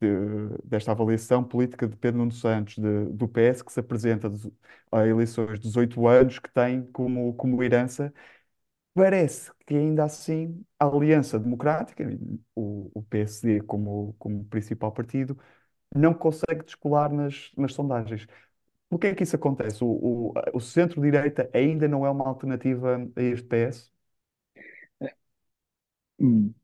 de, 0.00 0.58
desta 0.64 0.92
avaliação 0.92 1.44
política 1.44 1.86
de 1.88 1.96
Pedro 1.96 2.18
Nuno 2.18 2.32
Santos, 2.32 2.76
de, 2.78 3.06
do 3.06 3.28
PS, 3.28 3.64
que 3.64 3.72
se 3.72 3.80
apresenta 3.80 4.30
a 4.92 5.06
eleições 5.06 5.58
de 5.60 5.66
18 5.68 6.06
anos, 6.08 6.38
que 6.38 6.50
tem 6.52 6.84
como, 6.92 7.34
como 7.34 7.62
herança, 7.62 8.12
parece 8.94 9.50
que 9.66 9.74
ainda 9.74 10.04
assim 10.04 10.64
a 10.78 10.86
Aliança 10.86 11.38
Democrática, 11.38 12.04
o, 12.54 12.90
o 12.94 13.02
PSD 13.04 13.60
como, 13.62 14.14
como 14.18 14.44
principal 14.46 14.92
partido, 14.92 15.38
não 15.94 16.14
consegue 16.14 16.64
descolar 16.64 17.12
nas, 17.12 17.52
nas 17.56 17.74
sondagens. 17.74 18.26
Por 18.90 18.98
que 18.98 19.06
é 19.08 19.14
que 19.14 19.22
isso 19.22 19.36
acontece? 19.36 19.84
O, 19.84 19.88
o, 19.88 20.34
o 20.54 20.60
centro-direita 20.60 21.48
ainda 21.54 21.88
não 21.88 22.04
é 22.04 22.10
uma 22.10 22.28
alternativa 22.28 22.96
a 23.16 23.22
este 23.22 23.46
PS? 23.48 23.90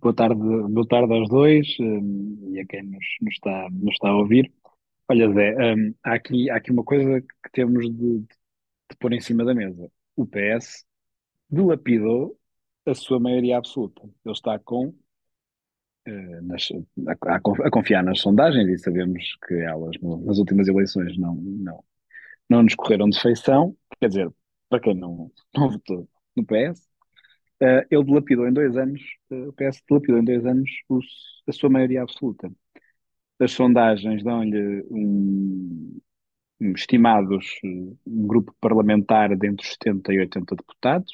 Boa 0.01 0.15
tarde, 0.15 0.37
boa 0.37 0.87
tarde 0.87 1.15
aos 1.15 1.29
dois 1.31 1.67
um, 1.81 2.53
e 2.53 2.61
a 2.61 2.67
quem 2.67 2.83
nos, 2.83 3.05
nos, 3.23 3.35
está, 3.35 3.69
nos 3.71 3.95
está 3.95 4.09
a 4.11 4.17
ouvir. 4.17 4.53
Olha, 5.09 5.33
Zé, 5.33 5.75
um, 5.75 5.95
há, 6.03 6.15
aqui, 6.15 6.51
há 6.51 6.57
aqui 6.57 6.71
uma 6.73 6.85
coisa 6.85 7.21
que 7.23 7.51
temos 7.53 7.87
de, 7.91 8.19
de 8.21 8.97
pôr 8.99 9.13
em 9.13 9.21
cima 9.21 9.45
da 9.45 9.55
mesa. 9.55 9.91
O 10.17 10.27
PS 10.27 10.85
dilapidou 11.51 12.39
a 12.87 12.95
sua 12.95 13.21
maioria 13.21 13.57
absoluta. 13.59 14.03
Ele 14.03 14.35
está 14.35 14.59
com 14.59 14.89
uh, 14.89 16.43
nas, 16.43 16.69
a, 17.27 17.37
a, 17.37 17.71
confiar 17.71 18.03
nas 18.05 18.21
sondagens 18.21 18.69
e 18.69 18.79
sabemos 18.79 19.37
que 19.47 19.55
elas 19.55 19.97
nas 20.03 20.39
últimas 20.39 20.69
eleições 20.69 21.17
não, 21.17 21.35
não, 21.35 21.85
não 22.49 22.63
nos 22.63 22.75
correram 22.75 23.09
de 23.09 23.21
feição, 23.21 23.77
quer 24.01 24.09
dizer, 24.09 24.33
para 24.69 24.81
quem 24.81 24.95
não, 24.95 25.31
não 25.57 25.71
votou 25.71 26.09
no 26.37 26.45
PS, 26.45 26.87
eh, 27.61 27.87
ele 27.91 28.05
dilapidou 28.05 28.47
em 28.49 28.53
dois 28.53 28.77
anos, 28.77 29.01
eh, 29.31 29.49
o 29.49 29.53
PS 29.53 29.83
dilapidou 29.89 30.19
em 30.21 30.25
dois 30.25 30.45
anos 30.47 30.71
a 31.49 31.53
sua 31.53 31.71
maioria 31.71 32.03
absoluta. 32.03 32.51
As 33.41 33.53
sondagens 33.53 34.23
dão-lhe 34.25 34.83
um, 34.91 35.99
um 36.61 36.73
estimados 36.73 37.47
um 37.65 38.27
grupo 38.27 38.55
parlamentar 38.61 39.37
de 39.37 39.47
entre 39.47 39.65
os 39.67 39.73
70 39.73 40.15
e 40.15 40.19
80 40.21 40.57
deputados, 40.57 41.13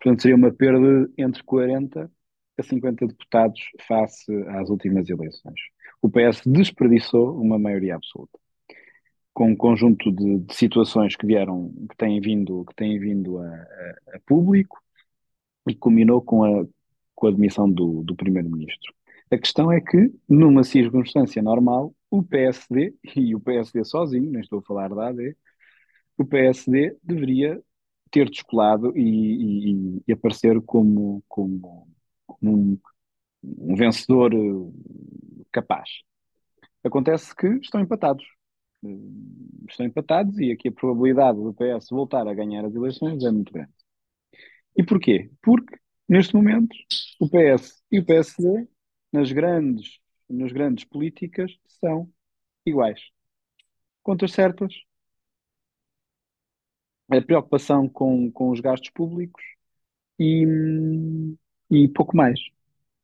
portanto 0.00 0.22
seria 0.22 0.36
uma 0.36 0.52
perda 0.52 1.10
entre 1.18 1.42
40 1.44 2.10
a 2.58 2.62
50 2.62 3.06
deputados 3.06 3.60
face 3.86 4.32
às 4.48 4.68
últimas 4.70 5.08
eleições. 5.08 5.60
O 6.02 6.10
PS 6.10 6.42
desperdiçou 6.46 7.40
uma 7.40 7.58
maioria 7.58 7.96
absoluta 7.96 8.41
com 9.34 9.50
um 9.50 9.56
conjunto 9.56 10.12
de, 10.12 10.40
de 10.40 10.54
situações 10.54 11.16
que 11.16 11.26
vieram, 11.26 11.72
que 11.90 11.96
têm 11.96 12.20
vindo, 12.20 12.64
que 12.66 12.74
têm 12.74 12.98
vindo 12.98 13.38
a, 13.38 13.46
a- 13.46 14.16
a 14.16 14.20
público 14.26 14.78
e 15.68 15.74
culminou 15.74 16.20
com 16.22 16.44
a, 16.44 16.66
com 17.14 17.26
a 17.28 17.30
demissão 17.30 17.70
do, 17.70 18.02
do 18.02 18.16
primeiro-ministro. 18.16 18.92
A 19.30 19.38
questão 19.38 19.72
é 19.72 19.80
que, 19.80 20.12
numa 20.28 20.62
circunstância 20.64 21.42
normal, 21.42 21.94
o 22.10 22.22
PSD, 22.22 22.94
e 23.16 23.34
o 23.34 23.40
PSD 23.40 23.84
sozinho, 23.84 24.30
nem 24.30 24.40
estou 24.42 24.58
a 24.60 24.62
falar 24.62 24.88
da 24.94 25.08
AD, 25.08 25.36
o 26.18 26.24
PSD 26.26 26.96
deveria 27.02 27.60
ter 28.10 28.28
descolado 28.30 28.96
e, 28.96 29.96
e- 29.98 30.02
e 30.08 30.12
aparecer 30.12 30.60
como, 30.62 31.22
como, 31.28 31.88
como 32.26 32.52
um, 32.52 32.78
um 33.44 33.76
vencedor 33.76 34.32
capaz. 35.52 35.88
Acontece 36.84 37.34
que 37.34 37.46
estão 37.58 37.80
empatados. 37.80 38.24
Eh, 38.84 38.88
Estão 39.68 39.86
empatados 39.86 40.38
e 40.38 40.50
aqui 40.52 40.68
a 40.68 40.72
probabilidade 40.72 41.38
do 41.38 41.54
PS 41.54 41.88
voltar 41.94 42.26
a 42.28 42.34
ganhar 42.34 42.64
as 42.64 42.74
eleições 42.74 43.24
é 43.24 43.30
muito 43.30 43.52
grande. 43.52 43.72
E 44.76 44.82
porquê? 44.84 45.30
Porque, 45.42 45.76
neste 46.08 46.34
momento, 46.34 46.74
o 47.20 47.28
PS 47.28 47.82
e 47.90 47.98
o 47.98 48.04
PSD, 48.04 48.68
nas 49.12 49.30
grandes, 49.32 49.98
nas 50.28 50.52
grandes 50.52 50.84
políticas, 50.84 51.52
são 51.80 52.10
iguais. 52.66 53.00
Contas 54.02 54.32
certas, 54.32 54.72
a 57.10 57.20
preocupação 57.20 57.88
com, 57.88 58.30
com 58.32 58.50
os 58.50 58.60
gastos 58.60 58.90
públicos 58.90 59.42
e, 60.18 60.46
e 61.70 61.88
pouco 61.88 62.16
mais. 62.16 62.40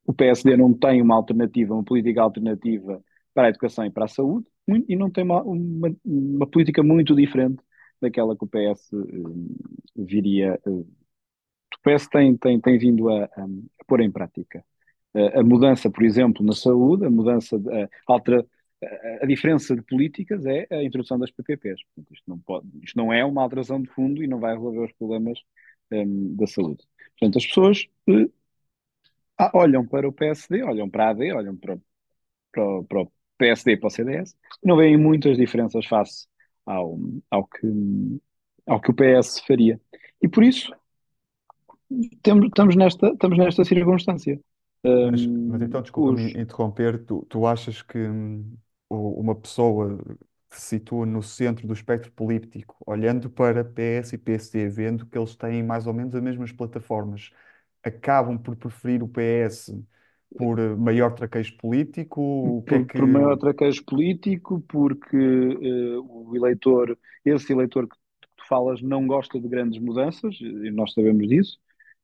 O 0.05 0.13
PSD 0.13 0.57
não 0.57 0.73
tem 0.73 1.01
uma 1.01 1.15
alternativa, 1.15 1.73
uma 1.73 1.83
política 1.83 2.21
alternativa 2.21 3.03
para 3.33 3.47
a 3.47 3.49
educação 3.49 3.85
e 3.85 3.91
para 3.91 4.05
a 4.05 4.07
saúde, 4.07 4.47
e 4.87 4.95
não 4.95 5.09
tem 5.09 5.23
uma, 5.23 5.41
uma, 5.43 5.95
uma 6.05 6.47
política 6.47 6.83
muito 6.83 7.15
diferente 7.15 7.61
daquela 8.01 8.35
que 8.37 8.43
o 8.43 8.47
PS 8.47 8.95
hum, 8.95 9.55
viria. 9.95 10.59
hum, 10.65 10.85
o 11.75 11.81
PS 11.83 12.09
tem, 12.09 12.35
tem, 12.37 12.59
tem 12.59 12.77
vindo 12.77 13.09
a, 13.09 13.25
a- 13.25 13.47
pôr 13.87 14.01
em 14.01 14.11
prática. 14.11 14.63
A, 15.13 15.39
a 15.39 15.43
mudança, 15.43 15.89
por 15.89 16.03
exemplo, 16.03 16.45
na 16.45 16.53
saúde, 16.53 17.05
a 17.05 17.09
mudança, 17.09 17.57
a, 17.57 18.13
altera, 18.13 18.45
a, 19.21 19.25
diferença 19.25 19.75
de 19.75 19.81
políticas 19.83 20.45
é 20.45 20.67
a 20.71 20.83
introdução 20.83 21.17
das 21.19 21.31
PPPs. 21.31 21.81
Isto 22.11 22.23
não 22.29 22.39
pode, 22.39 22.67
isto 22.83 22.97
não 22.97 23.11
é 23.13 23.23
uma 23.25 23.41
alteração 23.43 23.81
de 23.81 23.89
fundo 23.89 24.23
e 24.23 24.27
não 24.27 24.39
vai 24.39 24.53
resolver 24.55 24.85
os 24.85 24.93
problemas 24.93 25.39
hum, 25.91 26.35
da 26.35 26.47
saúde. 26.47 26.83
Portanto, 27.19 27.37
as 27.37 27.45
pessoas 27.47 27.87
eh, 28.09 28.29
ah, 29.37 29.51
olham 29.53 29.85
para 29.87 30.07
o 30.07 30.13
PSD, 30.13 30.63
olham 30.63 30.89
para 30.89 31.07
a 31.07 31.09
AD, 31.11 31.31
olham 31.33 31.55
para, 31.57 31.77
para, 32.51 32.83
para 32.85 33.07
PSD 33.39 33.77
para 33.77 33.87
o 33.87 33.91
CDS 33.91 34.35
não 34.63 34.77
veem 34.77 34.97
muitas 34.97 35.37
diferenças 35.37 35.87
face 35.87 36.27
ao, 36.67 36.99
ao 37.31 37.47
que, 37.47 37.67
ao 38.67 38.79
que 38.81 38.91
o 38.91 38.95
PS 38.95 39.41
faria. 39.47 39.79
E 40.21 40.27
por 40.27 40.43
isso 40.43 40.71
temos, 42.23 42.45
estamos 42.47 42.75
nesta, 42.75 43.07
estamos 43.13 43.37
nesta 43.37 43.63
circunstância. 43.65 44.39
Mas, 45.07 45.27
mas 45.47 45.61
então, 45.61 45.81
desculpa-me 45.81 46.29
os- 46.29 46.35
interromper, 46.39 47.03
tu, 47.05 47.25
tu 47.29 47.45
achas 47.47 47.81
que 47.81 47.97
hum, 47.97 48.57
uma 48.89 49.35
pessoa 49.35 49.97
que 50.49 50.55
se 50.59 50.77
situa 50.79 51.05
no 51.05 51.21
centro 51.21 51.67
do 51.67 51.73
espectro 51.73 52.11
político, 52.11 52.75
olhando 52.85 53.29
para 53.29 53.63
PS 53.63 54.15
e 54.15 54.17
PSD, 54.17 54.67
vendo 54.69 55.05
que 55.05 55.17
eles 55.17 55.35
têm 55.35 55.63
mais 55.63 55.87
ou 55.87 55.93
menos 55.93 56.15
as 56.15 56.21
mesmas 56.21 56.51
plataformas, 56.51 57.31
acabam 57.83 58.37
por 58.37 58.55
preferir 58.55 59.03
o 59.03 59.07
PS 59.07 59.83
por 60.37 60.59
maior 60.77 61.13
traquejo 61.15 61.57
político? 61.57 62.21
O 62.21 62.63
que 62.63 62.75
é 62.75 62.79
por, 62.79 62.89
que. 62.89 62.99
por 62.99 63.07
maior 63.07 63.37
traquejo 63.37 63.83
político, 63.85 64.61
porque 64.67 65.17
eh, 65.17 65.97
o 65.99 66.31
eleitor, 66.35 66.97
esse 67.25 67.51
eleitor 67.53 67.87
que 67.87 67.95
tu 68.37 68.47
falas, 68.47 68.81
não 68.81 69.07
gosta 69.07 69.39
de 69.39 69.47
grandes 69.47 69.79
mudanças, 69.81 70.35
e 70.41 70.71
nós 70.71 70.93
sabemos 70.93 71.27
disso, 71.27 71.57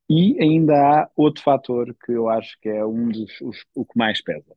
e 0.10 0.38
ainda 0.42 0.76
há 1.04 1.10
outro 1.16 1.44
fator 1.44 1.96
que 2.06 2.12
eu 2.14 2.30
acho 2.30 2.58
que 2.62 2.70
é 2.70 2.86
um 2.86 3.10
dos 3.10 3.42
os- 3.42 3.66
o 3.76 3.86
que 3.86 3.98
mais 3.98 4.22
pesa. 4.24 4.56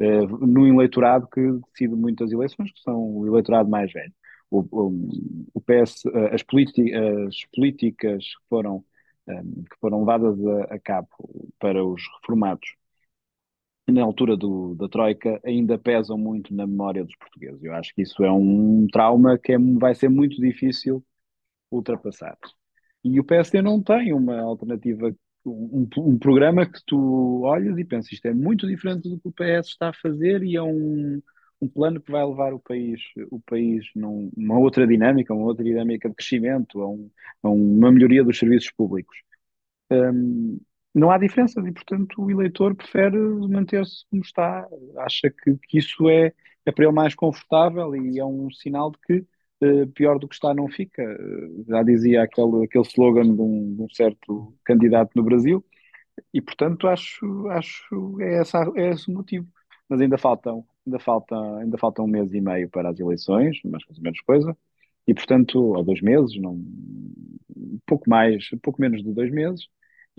Eh, 0.00 0.26
no 0.26 0.66
eleitorado 0.66 1.28
que 1.28 1.40
decide 1.72 1.94
muitas 1.96 2.32
eleições, 2.32 2.72
que 2.72 2.80
são 2.82 2.98
o 3.18 3.26
eleitorado 3.26 3.68
mais 3.70 3.92
velho. 3.92 4.12
O, 4.50 4.60
o, 4.72 5.08
o 5.54 5.60
PS, 5.60 6.08
eh, 6.08 6.34
as, 6.34 6.42
politi- 6.42 6.92
as 6.94 7.36
políticas 7.54 8.24
que 8.24 8.48
foram, 8.48 8.84
eh, 9.28 9.42
que 9.70 9.76
foram 9.80 10.00
levadas 10.00 10.38
a, 10.46 10.74
a 10.76 10.78
cabo 10.80 11.08
para 11.58 11.84
os 11.84 12.02
reformados 12.20 12.68
na 13.92 14.02
altura 14.02 14.36
do, 14.36 14.74
da 14.74 14.88
Troika 14.88 15.40
ainda 15.44 15.78
pesam 15.78 16.16
muito 16.18 16.54
na 16.54 16.66
memória 16.66 17.04
dos 17.04 17.16
portugueses. 17.16 17.62
Eu 17.62 17.74
acho 17.74 17.94
que 17.94 18.02
isso 18.02 18.24
é 18.24 18.30
um 18.32 18.86
trauma 18.92 19.38
que 19.38 19.52
é- 19.52 19.58
vai 19.58 19.94
ser 19.94 20.08
muito 20.08 20.40
difícil 20.40 21.04
ultrapassar. 21.70 22.36
E 23.04 23.18
o 23.20 23.24
PSD 23.24 23.62
não 23.62 23.82
tem 23.82 24.12
uma 24.12 24.40
alternativa, 24.40 25.14
um, 25.46 25.88
um 25.98 26.18
programa 26.18 26.66
que 26.66 26.80
tu 26.86 27.42
olhas 27.44 27.78
e 27.78 27.84
pensas, 27.84 28.12
isto 28.12 28.26
é 28.26 28.34
muito 28.34 28.66
diferente 28.66 29.08
do 29.08 29.18
que 29.20 29.28
o 29.28 29.32
PS 29.32 29.70
está 29.70 29.88
a 29.90 29.92
fazer 29.94 30.42
e 30.44 30.56
é 30.56 30.62
um, 30.62 31.22
um 31.60 31.68
plano 31.68 32.00
que 32.00 32.12
vai 32.12 32.24
levar 32.26 32.52
o 32.54 32.60
país, 32.60 33.00
o 33.30 33.40
país 33.40 33.86
num- 33.96 34.30
numa 34.36 34.58
outra 34.58 34.86
dinâmica, 34.86 35.34
uma 35.34 35.46
outra 35.46 35.64
dinâmica 35.64 36.08
de 36.08 36.14
crescimento, 36.14 36.82
a, 36.82 36.88
um- 36.90 37.10
a 37.42 37.48
uma 37.50 37.90
melhoria 37.92 38.24
dos 38.24 38.38
serviços 38.38 38.70
públicos. 38.72 39.16
Hum, 39.90 40.60
não 40.94 41.10
há 41.10 41.18
diferenças 41.18 41.64
e, 41.66 41.72
portanto, 41.72 42.22
o 42.22 42.30
eleitor 42.30 42.74
prefere 42.74 43.18
manter-se 43.18 44.04
como 44.10 44.22
está. 44.22 44.66
Acha 44.98 45.30
que, 45.30 45.56
que 45.68 45.78
isso 45.78 46.08
é, 46.08 46.32
é 46.66 46.72
para 46.72 46.84
ele 46.84 46.94
mais 46.94 47.14
confortável 47.14 47.94
e 47.96 48.18
é 48.18 48.24
um 48.24 48.50
sinal 48.50 48.90
de 48.90 48.98
que 49.06 49.26
eh, 49.62 49.86
pior 49.94 50.18
do 50.18 50.28
que 50.28 50.34
está 50.34 50.54
não 50.54 50.68
fica. 50.68 51.02
Eh, 51.02 51.64
já 51.68 51.82
dizia 51.82 52.22
aquele, 52.22 52.64
aquele 52.64 52.84
slogan 52.84 53.34
de 53.34 53.40
um, 53.40 53.74
de 53.76 53.82
um 53.82 53.88
certo 53.90 54.54
candidato 54.64 55.12
no 55.14 55.22
Brasil 55.22 55.64
e, 56.32 56.40
portanto, 56.40 56.88
acho, 56.88 57.48
acho 57.48 58.20
é, 58.20 58.40
essa, 58.40 58.58
é 58.76 58.90
esse 58.90 59.10
o 59.10 59.14
motivo. 59.14 59.46
Mas 59.88 60.00
ainda 60.00 60.18
faltam, 60.18 60.64
ainda 60.86 60.98
falta, 60.98 61.36
ainda 61.58 61.78
falta 61.78 62.02
um 62.02 62.06
mês 62.06 62.32
e 62.32 62.40
meio 62.40 62.68
para 62.70 62.90
as 62.90 63.00
eleições, 63.00 63.60
mais 63.64 63.84
ou 63.88 64.02
menos 64.02 64.20
coisa, 64.22 64.56
e, 65.06 65.14
portanto, 65.14 65.56
ou 65.60 65.82
dois 65.84 66.00
meses, 66.00 66.36
não, 66.40 66.62
pouco 67.86 68.08
mais, 68.08 68.48
pouco 68.62 68.80
menos 68.80 69.02
de 69.02 69.12
dois 69.12 69.30
meses, 69.30 69.68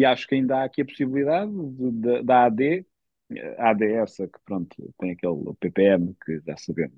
e 0.01 0.05
acho 0.05 0.27
que 0.27 0.35
ainda 0.35 0.57
há 0.59 0.63
aqui 0.65 0.81
a 0.81 0.85
possibilidade 0.85 1.51
de- 1.51 1.91
de- 1.91 2.23
da 2.23 2.45
AD, 2.45 2.85
a 3.57 3.69
AD 3.71 3.85
é 3.85 3.93
essa 3.97 4.27
que, 4.27 4.39
pronto, 4.45 4.75
tem 4.99 5.11
aquele 5.11 5.53
PPM 5.59 6.15
que 6.25 6.39
já 6.45 6.57
sabemos 6.57 6.95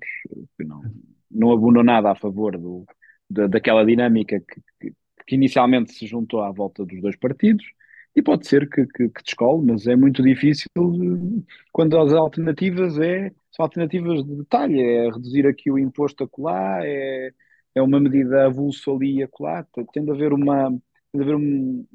que 0.56 0.64
não, 0.64 0.82
não 1.30 1.52
abonou 1.52 1.84
nada 1.84 2.10
a 2.10 2.14
favor 2.14 2.58
do, 2.58 2.84
da, 3.30 3.46
daquela 3.46 3.84
dinâmica 3.84 4.40
que, 4.40 4.60
que, 4.80 4.94
que 5.26 5.34
inicialmente 5.34 5.92
se 5.92 6.06
juntou 6.06 6.42
à 6.42 6.50
volta 6.50 6.84
dos 6.84 7.00
dois 7.00 7.16
partidos, 7.16 7.64
e 8.16 8.22
pode 8.22 8.46
ser 8.46 8.68
que, 8.68 8.86
que, 8.86 9.08
que 9.08 9.22
descole, 9.24 9.66
mas 9.66 9.86
é 9.86 9.96
muito 9.96 10.22
difícil 10.22 10.68
quando 11.72 11.98
as 11.98 12.12
alternativas 12.12 12.98
é, 12.98 13.30
são 13.50 13.64
alternativas 13.64 14.24
de 14.24 14.36
detalhe, 14.36 14.80
é 14.80 15.10
reduzir 15.10 15.46
aqui 15.46 15.70
o 15.70 15.78
imposto 15.78 16.24
acolá, 16.24 16.80
é, 16.84 17.32
é 17.74 17.82
uma 17.82 18.00
medida 18.00 18.46
avulso 18.46 18.94
ali 18.94 19.16
e 19.18 19.22
acolá, 19.22 19.66
tem 19.92 20.04
de 20.04 20.10
uma, 20.28 20.70
tem 21.14 21.20
de 21.20 21.22
haver 21.22 21.36
um, 21.36 21.86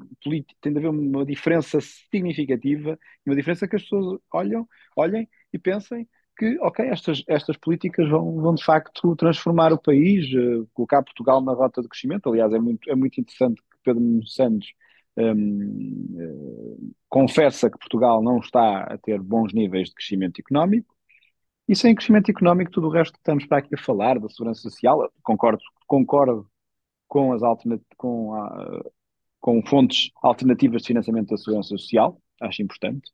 tem 0.60 0.72
de 0.72 0.78
haver 0.78 0.88
uma 0.90 1.24
diferença 1.26 1.78
significativa, 1.80 2.98
uma 3.26 3.36
diferença 3.36 3.68
que 3.68 3.76
as 3.76 3.82
pessoas 3.82 4.18
olham, 4.32 4.66
olhem 4.96 5.28
e 5.52 5.58
pensem 5.58 6.08
que, 6.38 6.58
ok, 6.60 6.86
estas, 6.86 7.22
estas 7.28 7.56
políticas 7.58 8.08
vão, 8.08 8.36
vão 8.40 8.54
de 8.54 8.64
facto 8.64 9.14
transformar 9.16 9.72
o 9.72 9.78
país, 9.78 10.26
eh, 10.34 10.66
colocar 10.72 11.02
Portugal 11.02 11.42
na 11.42 11.52
rota 11.52 11.82
de 11.82 11.88
crescimento. 11.88 12.28
Aliás, 12.30 12.52
é 12.54 12.58
muito, 12.58 12.90
é 12.90 12.94
muito 12.94 13.20
interessante 13.20 13.60
que 13.60 13.76
Pedro 13.84 14.26
Santos 14.26 14.68
hum, 15.18 16.16
eh, 16.18 16.90
confessa 17.08 17.70
que 17.70 17.78
Portugal 17.78 18.22
não 18.22 18.38
está 18.38 18.84
a 18.84 18.96
ter 18.98 19.20
bons 19.20 19.52
níveis 19.52 19.88
de 19.88 19.94
crescimento 19.94 20.40
económico. 20.40 20.94
E 21.68 21.76
sem 21.76 21.94
crescimento 21.94 22.30
económico, 22.30 22.70
tudo 22.70 22.88
o 22.88 22.90
resto 22.90 23.12
que 23.14 23.20
estamos 23.20 23.46
para 23.46 23.58
aqui 23.58 23.74
a 23.74 23.78
falar, 23.78 24.18
da 24.18 24.28
segurança 24.28 24.62
social, 24.62 25.10
concordo, 25.22 25.62
concordo 25.86 26.48
com 27.08 27.32
as 27.32 27.42
com, 27.96 28.34
a- 28.34 28.82
com 29.40 29.62
fontes 29.66 30.10
alternativas 30.22 30.82
de 30.82 30.88
financiamento 30.88 31.30
da 31.30 31.36
segurança 31.38 31.70
social, 31.70 32.20
acho 32.40 32.62
importante. 32.62 33.10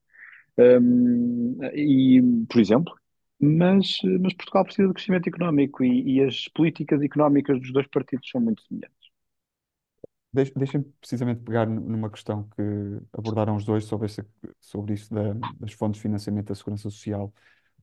Hum, 0.58 1.58
e, 1.74 2.22
por 2.48 2.60
exemplo, 2.60 2.94
mas, 3.40 3.98
mas 4.20 4.34
Portugal 4.34 4.64
precisa 4.64 4.88
de 4.88 4.94
crescimento 4.94 5.28
económico 5.28 5.84
e, 5.84 6.16
e 6.18 6.22
as 6.24 6.48
políticas 6.48 7.02
económicas 7.02 7.60
dos 7.60 7.72
dois 7.72 7.86
partidos 7.88 8.28
são 8.30 8.40
muito 8.40 8.62
semelhantes. 8.62 8.96
Deix- 10.32 10.52
Deixem-me 10.54 10.84
precisamente 11.00 11.40
pegar 11.42 11.66
numa 11.66 12.10
questão 12.10 12.44
que 12.50 12.62
abordaram 13.12 13.56
os 13.56 13.64
dois 13.64 13.84
sobre, 13.84 14.06
essa, 14.06 14.26
sobre 14.60 14.94
isso 14.94 15.12
da- 15.14 15.32
das 15.58 15.72
fontes 15.72 15.98
de 15.98 16.02
financiamento 16.02 16.48
da 16.48 16.54
Segurança 16.54 16.82
Social. 16.90 17.32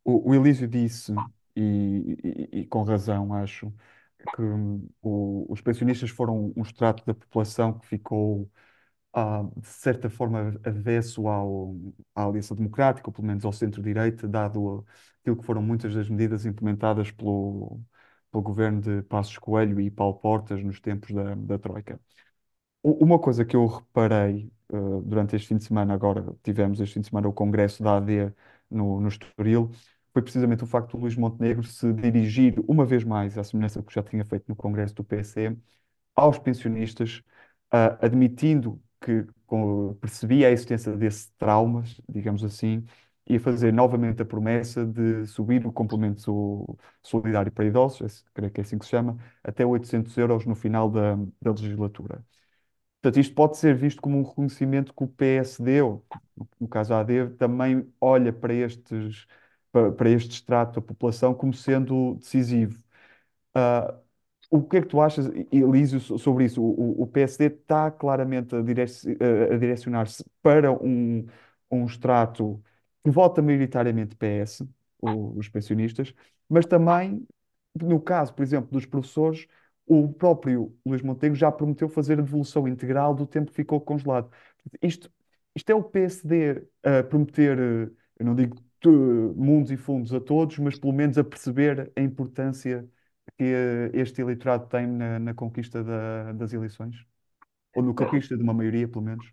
O, 0.04 0.32
o 0.32 0.36
Elísio 0.36 0.68
disse, 0.68 1.14
e, 1.56 2.18
e- 2.54 2.60
e 2.62 2.68
com 2.68 2.84
razão, 2.84 3.34
acho, 3.34 3.74
que 4.32 4.42
hum, 4.42 4.88
o- 5.01 5.46
os 5.51 5.62
pensionistas 5.62 6.10
foram 6.10 6.53
um 6.56 6.62
extrato 6.62 7.06
da 7.06 7.13
população 7.13 7.77
que 7.80 7.88
ficou, 7.88 8.50
ah, 9.13 9.44
de 9.58 9.68
certa 9.68 10.10
forma, 10.10 10.60
avesso 10.65 11.27
ao, 11.27 11.75
à 12.15 12.25
Aliança 12.25 12.56
Democrática, 12.56 13.10
ou 13.10 13.13
pelo 13.13 13.27
menos 13.27 13.46
ao 13.46 13.53
centro-direita, 13.53 14.27
dado 14.27 14.86
aquilo 15.22 15.38
que 15.38 15.46
foram 15.46 15.62
muitas 15.62 15.94
das 15.96 16.10
medidas 16.10 16.46
implementadas 16.46 17.12
pelo, 17.12 17.82
pelo 18.32 18.44
governo 18.44 18.82
de 18.82 19.01
Passos 19.03 19.38
Coelho 19.38 19.80
e 19.82 19.92
Paulo 19.92 20.15
Portas 20.20 20.63
nos 20.63 20.80
tempos 20.82 21.12
da, 21.13 21.36
da 21.36 21.60
Troika. 21.60 22.00
Uma 22.84 23.18
coisa 23.20 23.46
que 23.46 23.56
eu 23.56 23.65
reparei 23.68 24.51
eh, 24.70 24.75
durante 25.06 25.36
este 25.36 25.48
fim 25.48 25.58
de 25.58 25.63
semana, 25.63 25.94
agora 25.94 26.36
tivemos 26.44 26.80
este 26.82 26.94
fim 26.96 27.01
de 27.01 27.08
semana 27.08 27.27
o 27.30 27.34
congresso 27.34 27.82
da 27.84 27.98
AD 27.98 28.34
no, 28.70 29.00
no 29.00 29.08
Estoril, 29.08 29.72
foi 30.13 30.22
precisamente 30.22 30.63
o 30.63 30.67
facto 30.67 30.91
do 30.98 31.01
Luís 31.01 31.15
Montenegro 31.15 31.63
se 31.63 31.91
dirigir 31.93 32.55
uma 32.67 32.86
vez 32.86 33.03
mais, 33.03 33.38
à 33.38 33.43
semelhança 33.43 33.79
do 33.82 33.86
que 33.86 33.93
já 33.93 34.03
tinha 34.03 34.24
feito 34.25 34.46
no 34.48 34.55
congresso 34.55 34.96
do 34.96 35.03
PSE, 35.03 35.58
aos 36.15 36.38
pensionistas, 36.39 37.24
ah, 37.72 37.98
admitindo 38.05 38.82
que 39.01 39.25
com- 39.46 39.96
percebia 40.00 40.48
a 40.48 40.51
existência 40.51 40.96
desses 40.96 41.29
traumas, 41.38 42.00
digamos 42.10 42.43
assim, 42.43 42.86
e 43.27 43.36
a 43.38 43.39
fazer 43.39 43.72
novamente 43.74 44.22
a 44.22 44.25
promessa 44.25 44.86
de 44.86 45.25
subir 45.27 45.65
o 45.65 45.72
complemento 45.72 46.22
so- 46.22 46.77
solidário 47.01 47.51
para 47.51 47.65
idosos, 47.65 48.25
creio 48.34 48.51
que 48.51 48.62
é 48.62 48.63
assim 48.63 48.77
que 48.77 48.86
se 48.86 48.91
chama, 48.91 49.17
até 49.43 49.65
800 49.65 50.15
euros 50.17 50.46
no 50.46 50.55
final 50.55 50.89
da 50.89 51.15
da 51.41 51.51
legislatura. 51.51 52.24
Portanto, 53.01 53.20
isto 53.20 53.36
pode 53.36 53.58
ser 53.58 53.75
visto 53.75 54.01
como 54.01 54.17
um 54.20 54.24
reconhecimento 54.24 54.93
que 54.93 55.03
o 55.03 55.08
PSD, 55.08 55.82
no 55.82 56.03
no 56.60 56.67
caso 56.67 56.93
a 56.93 57.00
AD, 57.01 57.29
também 57.32 57.88
olha 58.01 58.32
para 58.34 58.53
estes, 58.53 59.27
para, 59.74 60.12
este 60.12 60.32
extrato 60.34 60.82
da 60.82 60.88
população 60.88 61.36
como 61.36 61.53
sendo 61.53 62.15
decisivo. 62.18 62.80
Ah, 63.56 63.96
o 64.51 64.63
que 64.63 64.77
é 64.77 64.82
que 64.82 64.88
tu 64.88 65.01
achas, 65.01 65.27
Elísio, 65.51 66.00
so- 66.00 66.18
sobre 66.20 66.46
isso? 66.46 66.62
O, 66.63 67.03
o- 67.03 67.08
PSD 67.08 67.46
está 67.48 67.89
claramente 67.92 68.56
a, 68.56 68.62
direc- 68.62 68.92
a- 69.53 69.58
direcionar-se 69.58 70.24
para 70.42 70.72
um, 70.72 71.25
um 71.72 71.86
extrato 71.86 72.63
que 73.03 73.10
vota 73.12 73.42
maioritariamente 73.42 74.15
PS, 74.15 74.68
o- 75.01 75.38
os 75.38 75.50
pensionistas, 75.50 76.13
mas 76.50 76.65
também, 76.65 77.25
no 77.82 78.00
caso, 78.01 78.34
por 78.34 78.44
exemplo, 78.44 78.72
dos 78.72 78.86
professores, 78.86 79.48
o 79.86 80.08
próprio 80.13 80.75
Luís 80.86 81.01
Montenegro 81.01 81.38
já 81.38 81.51
prometeu 81.51 81.89
fazer 81.89 82.13
a 82.20 82.22
devolução 82.22 82.68
integral 82.68 83.13
do 83.15 83.25
tempo 83.27 83.50
que 83.51 83.56
ficou 83.58 83.82
congelado. 83.82 84.30
Isto, 84.82 85.12
isto 85.56 85.70
é 85.72 85.75
o 85.75 85.84
PSD 85.84 86.63
a 86.84 87.03
prometer, 87.03 87.58
eu 88.20 88.25
não 88.25 88.36
digo 88.36 88.58
mundos 88.92 89.72
e 89.72 89.78
fundos 89.78 90.13
a 90.13 90.20
todos, 90.22 90.58
mas 90.60 90.78
pelo 90.80 90.94
menos 90.94 91.18
a 91.18 91.24
perceber 91.24 91.92
a 91.96 92.02
importância 92.02 92.88
que 93.38 93.44
este 93.94 94.22
eleitorado 94.22 94.68
tem 94.68 94.88
na, 94.88 95.20
na 95.20 95.34
conquista 95.34 95.84
da- 95.84 96.34
das 96.34 96.54
eleições? 96.54 96.96
Ou 97.75 97.84
na 97.84 97.94
conquista 97.96 98.38
de 98.38 98.44
uma 98.44 98.54
maioria, 98.54 98.88
pelo 98.90 99.04
menos? 99.06 99.28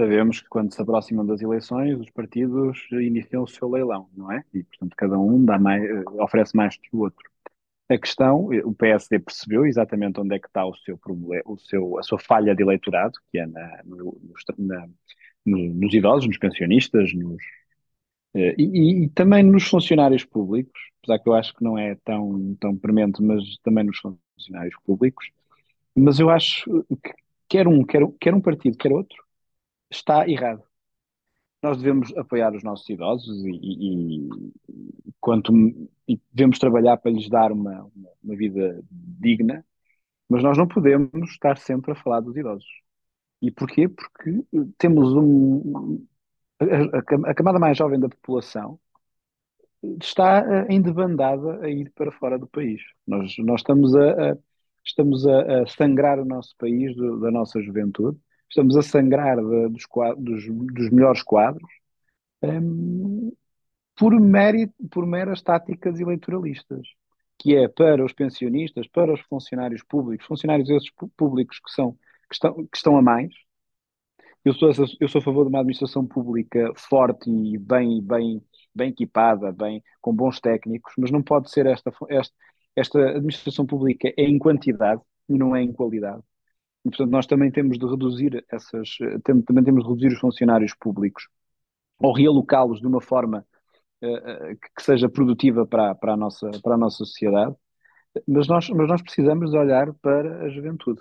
Sabemos 0.00 0.40
que 0.40 0.48
quando 0.48 0.72
se 0.72 0.80
aproximam 0.80 1.26
das 1.26 1.40
eleições, 1.42 1.98
os 1.98 2.08
partidos 2.10 2.78
iniciam 2.92 3.42
o 3.42 3.48
seu 3.48 3.68
leilão, 3.68 4.08
não 4.16 4.30
é? 4.30 4.44
E, 4.54 4.62
portanto, 4.62 4.94
cada 4.96 5.18
um 5.18 5.44
dá 5.44 5.58
mais, 5.58 5.82
oferece 6.20 6.56
mais 6.56 6.76
que 6.76 6.88
o 6.94 7.00
outro. 7.00 7.28
A 7.90 7.98
questão, 7.98 8.46
o 8.64 8.74
PSD 8.74 9.18
percebeu 9.20 9.66
exatamente 9.66 10.20
onde 10.20 10.34
é 10.36 10.38
que 10.40 10.48
está 10.48 10.64
o 10.66 10.74
seu 10.76 10.98
problema, 10.98 11.42
o 11.46 11.58
seu, 11.58 11.98
a 11.98 12.02
sua 12.04 12.18
falha 12.18 12.54
de 12.54 12.62
eleitorado, 12.62 13.14
que 13.32 13.38
é 13.38 13.46
na, 13.46 13.82
no- 13.84 14.18
nos, 14.22 14.44
na- 14.58 14.88
no- 15.46 15.74
nos 15.74 15.94
idosos, 15.94 16.26
nos 16.28 16.38
pensionistas, 16.38 17.12
nos, 17.14 17.42
eh, 18.34 18.54
e, 18.58 19.04
e 19.04 19.08
também 19.10 19.42
nos 19.44 19.64
funcionários 19.68 20.24
públicos, 20.24 20.80
apesar 21.02 21.18
que 21.22 21.28
eu 21.28 21.34
acho 21.34 21.54
que 21.54 21.64
não 21.64 21.78
é 21.78 21.94
tão, 22.04 22.54
tão 22.60 22.76
premente, 22.76 23.22
mas 23.22 23.42
também 23.62 23.84
nos 23.84 23.98
funcionários 23.98 24.76
públicos. 24.84 25.30
Mas 25.96 26.20
eu 26.20 26.30
acho 26.30 26.64
que 27.02 27.14
quer 27.48 27.68
um, 27.68 27.84
quer, 27.84 28.02
quer 28.20 28.34
um 28.34 28.40
partido, 28.40 28.78
quer 28.78 28.92
outro, 28.92 29.22
está 29.90 30.28
errado. 30.28 30.62
Nós 31.62 31.78
devemos 31.78 32.16
apoiar 32.16 32.54
os 32.54 32.62
nossos 32.62 32.88
idosos 32.88 33.44
e, 33.44 33.50
e- 33.50 34.28
e 35.08 35.12
quanto, 35.20 35.52
e 36.06 36.20
devemos 36.32 36.58
trabalhar 36.58 36.96
para 36.98 37.10
lhes 37.10 37.28
dar 37.28 37.50
uma, 37.52 37.84
uma, 37.96 38.10
uma 38.22 38.36
vida 38.36 38.80
digna, 38.92 39.64
mas 40.28 40.42
nós 40.42 40.58
não 40.58 40.68
podemos 40.68 41.30
estar 41.30 41.58
sempre 41.58 41.92
a 41.92 41.96
falar 41.96 42.20
dos 42.20 42.36
idosos. 42.36 42.68
E 43.42 43.50
porquê? 43.50 43.88
Porque 43.88 44.44
temos 44.78 45.14
um, 45.14 46.06
a, 47.30 47.34
camada 47.34 47.58
mais 47.58 47.76
jovem 47.78 48.00
da 48.00 48.08
população 48.08 48.78
está 50.00 50.40
eh, 50.40 50.66
em 50.74 50.80
debandada 50.82 51.60
a 51.64 51.68
ir 51.70 51.90
para 51.94 52.10
fora 52.12 52.38
do 52.38 52.46
país. 52.46 52.80
Nós, 53.06 53.34
nós 53.38 53.60
estamos 53.60 53.94
a, 53.96 54.32
a- 54.32 54.38
estamos 54.84 55.26
a, 55.26 55.62
a 55.62 55.66
sangrar 55.66 56.18
o 56.18 56.24
nosso 56.24 56.54
país 56.56 56.94
do- 56.96 57.20
da 57.20 57.30
nossa 57.30 57.60
juventude, 57.60 58.18
estamos 58.48 58.76
a 58.76 58.82
sangrar 58.82 59.36
dos, 59.36 59.84
dos, 60.18 60.44
dos 60.74 60.90
melhores 60.90 61.22
quadros, 61.22 61.68
ehm, 62.42 63.30
por 63.96 64.18
mérito, 64.20 64.74
por 64.90 65.06
meras 65.06 65.42
táticas 65.42 66.00
eleitoralistas, 66.00 66.86
que 67.38 67.56
é 67.56 67.68
para 67.68 68.04
os 68.04 68.12
pensionistas, 68.14 68.88
para 68.88 69.12
os 69.14 69.20
funcionários 69.22 69.82
públicos, 69.84 70.26
funcionários 70.26 70.70
esses 70.70 70.90
públicos 71.16 71.60
que 71.60 71.70
são, 71.72 71.92
que 72.28 72.34
estão, 72.34 72.54
que 72.54 72.76
estão 72.76 72.96
a 72.98 73.02
mais. 73.02 73.32
Eu 74.44 74.54
sou, 74.54 74.70
eu 75.00 75.08
sou 75.08 75.20
a 75.20 75.22
favor 75.22 75.44
de 75.44 75.50
uma 75.50 75.60
administração 75.60 76.06
pública 76.06 76.72
forte 76.76 77.30
e 77.30 77.58
bem, 77.58 78.00
bem, 78.02 78.42
bem 78.74 78.90
equipada, 78.90 79.52
bem, 79.52 79.82
com 80.00 80.14
bons 80.14 80.40
técnicos, 80.40 80.92
mas 80.98 81.10
não 81.10 81.22
pode 81.22 81.50
ser 81.50 81.66
esta, 81.66 81.92
esta, 82.08 82.34
esta 82.76 83.10
administração 83.10 83.66
pública 83.66 84.08
é 84.16 84.24
em 84.24 84.38
quantidade 84.38 85.02
e 85.28 85.36
não 85.36 85.54
é 85.54 85.62
em 85.62 85.72
qualidade. 85.72 86.22
E, 86.84 86.90
portanto, 86.90 87.10
nós 87.10 87.26
também 87.26 87.50
temos 87.50 87.78
de 87.78 87.86
reduzir 87.86 88.44
essas, 88.50 88.96
também 89.24 89.64
temos 89.64 89.84
de 89.84 89.90
reduzir 89.90 90.14
os 90.14 90.20
funcionários 90.20 90.74
públicos 90.74 91.28
ou 92.00 92.12
realocá-los 92.12 92.80
de 92.80 92.86
uma 92.86 93.00
forma 93.00 93.44
eh, 94.00 94.54
que 94.76 94.82
seja 94.82 95.08
produtiva 95.08 95.66
para, 95.66 95.94
para 95.94 96.14
a 96.14 96.16
nossa, 96.16 96.50
para 96.62 96.74
a 96.74 96.78
nossa 96.78 96.98
sociedade, 96.98 97.54
mas 98.26 98.46
nós, 98.48 98.68
mas 98.70 98.88
nós 98.88 99.02
precisamos 99.02 99.52
olhar 99.54 99.92
para 99.94 100.44
a 100.44 100.48
juventude. 100.50 101.00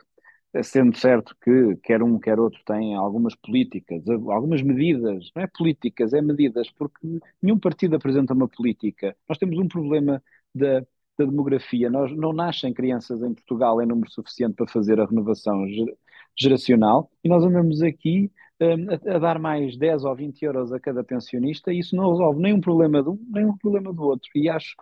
Eh, 0.53 0.63
Sendo 0.63 0.95
certo 0.97 1.35
que 1.41 1.75
quer 1.83 2.01
um, 2.03 2.19
quer 2.19 2.39
outro 2.39 2.59
tem 2.65 2.95
algumas 2.95 3.35
políticas, 3.35 4.07
eh, 4.07 4.13
algumas 4.13 4.61
medidas, 4.61 5.31
não 5.35 5.43
é 5.43 5.47
políticas, 5.47 6.13
é 6.13 6.21
medidas, 6.21 6.69
porque 6.71 7.19
nenhum 7.41 7.59
partido 7.59 7.95
apresenta 7.95 8.33
uma 8.33 8.47
política. 8.47 9.15
Nós 9.27 9.37
temos 9.37 9.57
um 9.59 9.67
problema 9.67 10.23
da, 10.53 10.79
da 11.17 11.25
demografia. 11.25 11.89
Nós 11.89 12.11
não 12.15 12.33
nascem 12.33 12.73
crianças 12.73 13.21
em 13.21 13.33
Portugal 13.33 13.81
em 13.81 13.85
número 13.85 14.09
suficiente 14.11 14.55
para 14.55 14.67
fazer 14.67 14.99
a 14.99 15.05
renovação 15.05 15.67
ge- 15.67 15.97
geracional 16.35 17.11
e 17.23 17.29
nós 17.29 17.43
andamos 17.43 17.81
aqui 17.81 18.31
hum, 18.61 18.87
a, 19.11 19.15
a 19.15 19.19
dar 19.19 19.39
mais 19.39 19.77
10 19.77 20.03
ou 20.05 20.15
20 20.15 20.43
euros 20.43 20.71
a 20.71 20.79
cada 20.79 21.03
pensionista 21.03 21.73
e 21.73 21.79
isso 21.79 21.95
não 21.95 22.09
resolve 22.11 22.41
nem 22.41 22.53
um 22.53 22.61
problema 22.61 23.01
de 23.03 23.09
um, 23.09 23.19
nem 23.29 23.45
um 23.45 23.57
problema 23.57 23.91
do 23.93 24.03
outro. 24.03 24.29
E 24.35 24.49
acho 24.49 24.75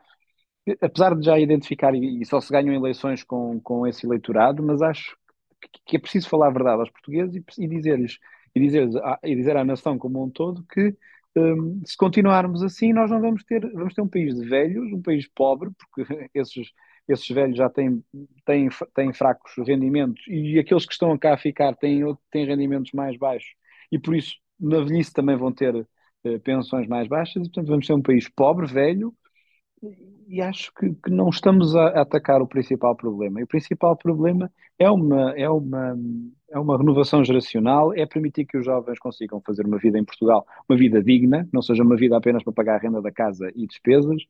apesar 0.81 1.15
de 1.15 1.25
já 1.25 1.39
identificar, 1.39 1.93
e 1.95 2.25
só 2.25 2.39
se 2.41 2.51
ganham 2.51 2.73
eleições 2.73 3.23
com, 3.23 3.59
com 3.61 3.85
esse 3.87 4.05
eleitorado, 4.05 4.63
mas 4.63 4.81
acho 4.81 5.15
que, 5.85 5.97
é 5.97 5.99
preciso 5.99 6.29
falar 6.29 6.47
a 6.47 6.51
verdade 6.51 6.79
aos 6.79 6.89
portugueses 6.89 7.35
e, 7.35 7.63
e 7.63 7.67
dizer-lhes, 7.67 8.19
e 8.53 8.59
dizer, 8.59 8.89
e 9.23 9.35
dizer 9.35 9.57
à 9.57 9.63
nação 9.65 9.97
como 9.97 10.23
um 10.23 10.29
todo 10.29 10.65
que 10.71 10.95
hum, 11.35 11.81
se 11.85 11.97
continuarmos 11.97 12.63
assim, 12.63 12.93
nós 12.93 13.11
não 13.11 13.21
vamos 13.21 13.43
ter, 13.43 13.61
vamos 13.73 13.93
ter 13.93 14.01
um 14.01 14.07
país 14.07 14.35
de 14.35 14.47
velhos, 14.47 14.91
um 14.93 15.01
país 15.01 15.27
pobre, 15.27 15.69
porque 15.77 16.29
esses, 16.33 16.71
esses 17.07 17.27
velhos 17.29 17.57
já 17.57 17.69
têm, 17.69 18.03
têm, 18.45 18.69
têm 18.93 19.13
fracos 19.13 19.53
rendimentos 19.65 20.23
e 20.27 20.59
aqueles 20.59 20.85
que 20.85 20.93
estão 20.93 21.17
cá 21.17 21.33
a 21.33 21.37
ficar 21.37 21.75
têm, 21.75 22.01
têm 22.31 22.45
rendimentos 22.45 22.91
mais 22.93 23.17
baixos. 23.17 23.49
E 23.91 23.99
por 23.99 24.15
isso 24.15 24.35
na 24.59 24.79
velhice 24.79 25.13
também 25.13 25.35
vão 25.35 25.51
ter 25.51 25.87
eh, 26.23 26.39
pensões 26.39 26.87
mais 26.87 27.07
baixas 27.07 27.35
e 27.35 27.49
portanto 27.49 27.67
vamos 27.67 27.85
ter 27.87 27.93
um 27.93 28.01
país 28.01 28.29
pobre, 28.29 28.65
velho, 28.65 29.13
e 30.27 30.41
acho 30.41 30.73
que, 30.73 30.93
que 30.95 31.09
não 31.11 31.29
estamos 31.29 31.75
a, 31.75 32.01
atacar 32.01 32.41
o 32.41 32.47
principal 32.47 32.95
problema. 32.95 33.39
E 33.39 33.43
o 33.43 33.47
principal 33.47 33.95
problema 33.95 34.51
é 34.77 34.89
uma, 34.89 35.31
é 35.31 35.49
uma, 35.49 35.97
é 36.49 36.59
uma 36.59 36.77
renovação 36.77 37.23
geracional, 37.23 37.93
é 37.93 38.05
permitir 38.05 38.45
que 38.45 38.57
os 38.57 38.65
jovens 38.65 38.99
consigam 38.99 39.41
fazer 39.45 39.65
uma 39.65 39.77
vida 39.77 39.97
em 39.97 40.03
Portugal, 40.03 40.45
uma 40.67 40.77
vida 40.77 41.01
digna, 41.01 41.47
não 41.53 41.61
seja 41.61 41.83
uma 41.83 41.95
vida 41.95 42.17
apenas 42.17 42.43
para 42.43 42.53
pagar 42.53 42.75
a 42.75 42.79
renda 42.79 43.01
da 43.01 43.11
casa 43.11 43.51
e 43.55 43.67
despesas. 43.67 44.23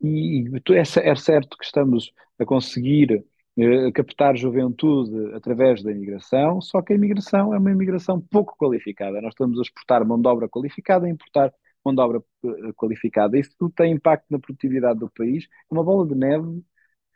E, 0.00 0.44
é, 0.70 1.10
é 1.10 1.14
certo 1.14 1.56
que 1.56 1.64
estamos 1.64 2.12
a 2.38 2.44
conseguir 2.44 3.24
eh, 3.56 3.92
captar 3.92 4.36
juventude 4.36 5.34
através 5.34 5.82
da 5.82 5.92
imigração, 5.92 6.60
só 6.60 6.80
que 6.80 6.92
a 6.92 6.96
imigração 6.96 7.54
é 7.54 7.58
uma 7.58 7.70
imigração 7.70 8.20
pouco 8.20 8.56
qualificada. 8.56 9.20
Nós 9.20 9.32
estamos 9.34 9.58
a 9.58 9.62
exportar 9.62 10.06
mão 10.06 10.20
de 10.20 10.28
obra 10.28 10.48
qualificada, 10.48 11.06
a 11.06 11.10
importar 11.10 11.52
mão 11.84 11.94
de 11.94 12.00
obra 12.00 12.22
eh, 12.44 12.72
qualificada. 12.76 13.38
Isso 13.38 13.54
tudo 13.58 13.72
tem 13.74 13.92
impacto 13.92 14.26
na 14.30 14.38
produtividade 14.38 14.98
do 15.00 15.10
país, 15.10 15.44
é 15.44 15.74
uma 15.74 15.84
bola 15.84 16.06
de 16.06 16.14
neve 16.14 16.62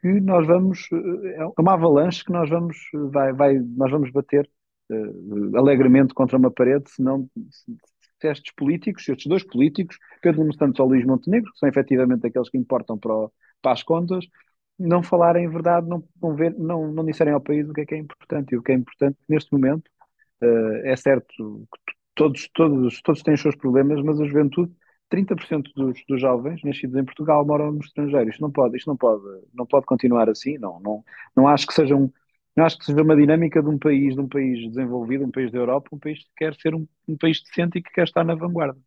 que 0.01 0.21
nós 0.21 0.47
vamos, 0.47 0.89
eh, 0.93 1.37
é 1.41 1.61
uma 1.61 1.75
avalanche 1.75 2.25
que 2.25 2.33
nós 2.33 2.49
vamos, 2.51 2.77
vai, 3.13 3.33
vai, 3.33 3.59
nós 3.59 3.91
vamos 3.91 4.11
bater 4.11 4.49
uh, 4.91 5.57
alegremente 5.57 6.15
contra 6.15 6.37
uma 6.39 6.51
parede 6.51 6.91
se 6.91 7.03
não 7.03 7.29
se, 7.51 7.77
se 8.21 8.29
estes 8.29 8.55
políticos, 8.55 9.09
estes 9.09 9.27
dois 9.27 9.45
políticos, 9.45 9.99
Pedro 10.23 10.41
Nuno 10.41 10.55
Santos 10.55 10.81
ou 10.81 10.89
Luís 10.89 11.05
Montenegro, 11.05 11.53
que 11.53 11.59
são 11.59 11.69
efetivamente 11.69 12.27
aqueles 12.27 12.49
que 12.51 12.59
importam 12.59 12.99
para, 12.99 13.13
o, 13.15 13.33
para 13.63 13.73
as 13.73 13.83
contas, 13.83 14.27
não 14.79 15.03
falarem 15.03 15.49
verdade, 15.49 15.89
não, 15.89 16.05
não, 16.21 16.35
ver, 16.35 16.55
não, 16.59 16.93
não 16.93 17.05
disserem 17.05 17.33
ao 17.33 17.41
país 17.41 17.69
o 17.69 17.73
que 17.73 17.83
é 17.83 17.87
que 17.87 17.95
é 17.95 17.99
importante. 17.99 18.55
E 18.55 18.59
o 18.59 18.63
que 18.63 18.73
é 18.73 18.75
importante 18.75 19.19
neste 19.29 19.53
momento 19.53 19.89
uh, 20.43 20.77
é 20.85 20.97
certo 20.97 21.27
que 21.87 21.96
todos, 22.17 22.49
todos, 22.55 23.03
todos 23.03 23.23
têm 23.23 23.35
os 23.35 23.43
seus 23.43 23.57
problemas, 23.57 24.03
mas 24.05 24.21
a 24.21 24.27
juventude 24.27 24.73
30% 25.11 25.73
dos, 25.77 25.99
dos 26.09 26.21
jovens 26.21 26.63
nascidos 26.65 26.97
em 26.97 27.05
Portugal 27.07 27.47
moram 27.47 27.73
no 27.73 27.81
estrangeiro. 27.81 28.31
Isto 28.31 28.43
não 28.43 28.53
pode, 28.53 28.77
isto 28.79 28.89
não 28.89 28.97
pode, 28.99 29.23
não 29.55 29.67
pode 29.67 29.87
continuar 29.87 30.31
assim. 30.31 30.59
Não, 30.59 30.81
não, 30.81 31.05
não 31.37 31.49
acho 31.49 31.67
que 31.67 31.75
seja 31.75 31.97
um, 31.97 32.13
não 32.57 32.65
acho 32.67 32.79
que 32.79 32.87
seja 32.87 33.03
uma 33.03 33.17
dinâmica 33.17 33.63
de 33.63 33.69
um 33.69 33.79
país, 33.79 34.15
de 34.15 34.21
um 34.21 34.29
país 34.29 34.61
desenvolvido, 34.69 35.25
um 35.25 35.31
país 35.31 35.53
da 35.53 35.59
Europa, 35.59 35.91
um 35.93 35.99
país 35.99 36.21
que 36.21 36.31
quer 36.37 36.55
ser 36.57 36.75
um, 36.75 36.87
um 37.09 37.17
país 37.17 37.43
decente 37.43 37.79
e 37.79 37.83
que 37.83 37.93
quer 37.93 38.05
estar 38.05 38.25
na 38.25 38.35
vanguarda. 38.35 38.81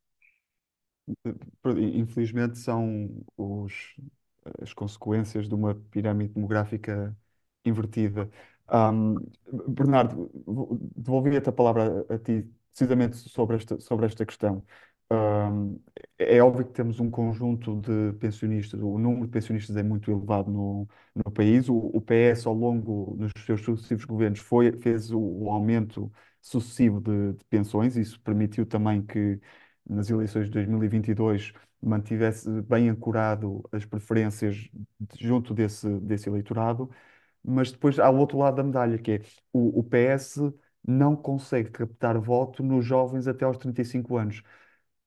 Infelizmente 1.94 2.58
são 2.58 3.10
os, 3.38 3.96
as 4.62 4.74
consequências 4.74 5.48
de 5.48 5.54
uma 5.56 5.76
pirâmide 5.76 6.34
demográfica 6.34 7.16
invertida. 7.66 8.30
Um, 8.72 9.16
Bernardo, 9.68 10.30
devolvi-te 10.96 11.50
a 11.50 11.52
palavra 11.52 12.06
a, 12.10 12.14
a 12.16 12.20
ti, 12.20 12.50
precisamente 12.72 13.18
sobre 13.18 13.58
esta, 13.58 13.80
sobre 13.80 14.06
esta 14.06 14.26
questão. 14.26 14.64
Um, 15.12 15.80
é 16.20 16.42
óbvio 16.42 16.66
que 16.66 16.74
temos 16.74 17.00
um 17.00 17.10
conjunto 17.10 17.82
de 17.82 18.14
pensionistas, 18.20 18.80
o 18.80 19.00
número 19.00 19.26
de 19.26 19.32
pensionistas 19.32 19.76
é 19.76 19.82
muito 19.82 20.12
elevado 20.12 20.52
no, 20.52 20.88
no 21.16 21.32
país. 21.32 21.68
O, 21.68 21.76
o 21.78 22.00
PS, 22.02 22.48
ao 22.48 22.54
longo 22.54 23.16
dos 23.18 23.32
seus 23.46 23.62
sucessivos 23.62 24.06
governos, 24.06 24.40
foi, 24.40 24.72
fez 24.74 25.12
o, 25.12 25.20
o 25.20 25.50
aumento 25.50 26.12
sucessivo 26.42 27.02
de, 27.02 27.34
de 27.34 27.44
pensões. 27.46 27.96
Isso 27.98 28.20
permitiu 28.22 28.66
também 28.66 29.02
que, 29.02 29.40
nas 29.88 30.10
eleições 30.10 30.46
de 30.46 30.52
2022, 30.52 31.54
mantivesse 31.82 32.50
bem 32.64 32.90
ancorado 32.90 33.64
as 33.72 33.86
preferências 33.86 34.70
junto 35.20 35.54
desse, 35.54 35.88
desse 36.02 36.30
eleitorado. 36.30 36.90
Mas 37.44 37.72
depois 37.72 38.00
há 38.00 38.10
o 38.10 38.18
outro 38.18 38.38
lado 38.38 38.56
da 38.58 38.64
medalha, 38.64 38.98
que 38.98 39.12
é 39.14 39.22
o, 39.54 39.80
o 39.80 39.84
PS 39.84 40.40
não 40.88 41.16
consegue 41.16 41.70
captar 41.72 42.18
voto 42.20 42.64
nos 42.64 42.86
jovens 42.86 43.28
até 43.28 43.46
aos 43.46 43.58
35 43.58 44.18
anos 44.18 44.44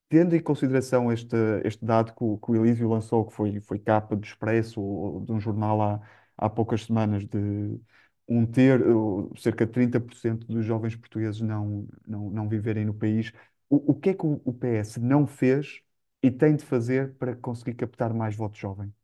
tendo 0.08 0.34
em 0.36 0.40
consideração 0.42 1.10
este, 1.12 1.36
este 1.64 1.84
dado 1.84 2.12
que 2.14 2.22
o, 2.24 2.38
que 2.38 2.50
o 2.52 2.56
Elísio 2.56 2.88
lançou, 2.88 3.26
que 3.26 3.32
foi, 3.34 3.60
foi 3.60 3.78
capa 3.78 4.14
do 4.16 4.24
Expresso, 4.24 4.80
ou 4.80 5.20
de 5.24 5.32
um 5.32 5.40
jornal 5.40 5.80
há, 5.82 6.00
há 6.36 6.50
poucas 6.50 6.84
semanas, 6.84 7.24
de 7.26 7.80
um 8.28 8.46
ter, 8.46 8.80
cerca 9.38 9.66
de 9.66 9.72
30% 9.72 10.46
dos 10.46 10.64
jovens 10.64 10.96
portugueses 10.96 11.40
não, 11.40 11.86
não, 12.06 12.30
não 12.30 12.48
viverem 12.48 12.84
no 12.84 12.94
país, 12.94 13.32
o, 13.68 13.92
o 13.92 13.94
que 13.94 14.10
é 14.10 14.14
que 14.14 14.26
o, 14.26 14.40
o 14.44 14.52
PS 14.52 15.00
não 15.00 15.26
fez 15.26 15.82
e 16.22 16.30
tem 16.30 16.54
de 16.56 16.64
fazer 16.64 17.14
para 17.16 17.34
conseguir 17.36 17.74
captar 17.74 18.12
mais 18.14 18.36
votos 18.36 18.58
jovens? 18.60 19.01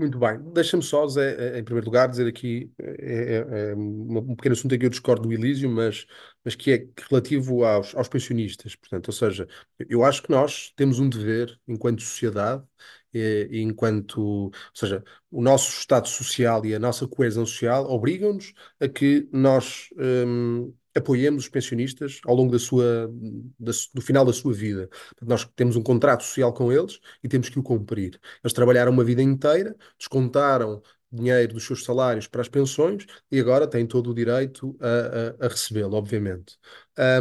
Muito 0.00 0.18
bem. 0.18 0.38
Deixa-me 0.54 0.82
só, 0.82 1.06
Zé, 1.06 1.58
em 1.58 1.62
primeiro 1.64 1.84
lugar, 1.86 2.08
dizer 2.08 2.26
aqui 2.26 2.72
é, 2.80 3.34
é, 3.36 3.70
é 3.72 3.74
um 3.76 4.34
pequeno 4.34 4.54
assunto 4.54 4.74
em 4.74 4.78
que 4.78 4.86
eu 4.86 4.90
discordo 4.90 5.28
do 5.28 5.32
Elísio, 5.34 5.68
mas, 5.68 6.06
mas 6.42 6.54
que 6.54 6.72
é 6.72 6.86
relativo 7.10 7.64
aos, 7.64 7.94
aos 7.94 8.08
pensionistas. 8.08 8.74
Portanto, 8.74 9.08
ou 9.08 9.12
seja, 9.12 9.46
eu 9.90 10.02
acho 10.02 10.22
que 10.22 10.30
nós 10.30 10.72
temos 10.74 10.98
um 11.00 11.08
dever, 11.08 11.54
enquanto 11.68 12.00
sociedade, 12.00 12.64
e, 13.12 13.48
e 13.50 13.62
enquanto, 13.62 14.20
ou 14.20 14.52
seja, 14.74 15.02
o 15.30 15.42
nosso 15.42 15.70
Estado 15.70 16.08
social 16.08 16.64
e 16.64 16.74
a 16.74 16.78
nossa 16.78 17.06
coesão 17.06 17.46
social 17.46 17.90
obrigam-nos 17.90 18.52
a 18.80 18.88
que 18.88 19.28
nós 19.32 19.88
hum, 19.98 20.72
apoiemos 20.94 21.44
os 21.44 21.48
pensionistas 21.48 22.20
ao 22.26 22.34
longo 22.34 22.52
da 22.52 22.58
sua, 22.58 23.10
da, 23.58 23.72
do 23.94 24.00
final 24.02 24.24
da 24.24 24.32
sua 24.32 24.52
vida. 24.52 24.88
Nós 25.22 25.44
temos 25.56 25.76
um 25.76 25.82
contrato 25.82 26.22
social 26.22 26.52
com 26.52 26.72
eles 26.72 27.00
e 27.22 27.28
temos 27.28 27.48
que 27.48 27.58
o 27.58 27.62
cumprir. 27.62 28.20
Eles 28.42 28.52
trabalharam 28.52 28.92
uma 28.92 29.04
vida 29.04 29.22
inteira, 29.22 29.76
descontaram 29.98 30.82
dinheiro 31.12 31.54
dos 31.54 31.64
seus 31.64 31.84
salários 31.84 32.26
para 32.26 32.40
as 32.40 32.48
pensões 32.48 33.04
e 33.30 33.40
agora 33.40 33.66
têm 33.66 33.86
todo 33.86 34.10
o 34.10 34.14
direito 34.14 34.76
a, 34.80 35.44
a, 35.44 35.46
a 35.46 35.48
recebê-lo, 35.48 35.96
obviamente. 35.96 36.58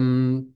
Um, 0.01 0.51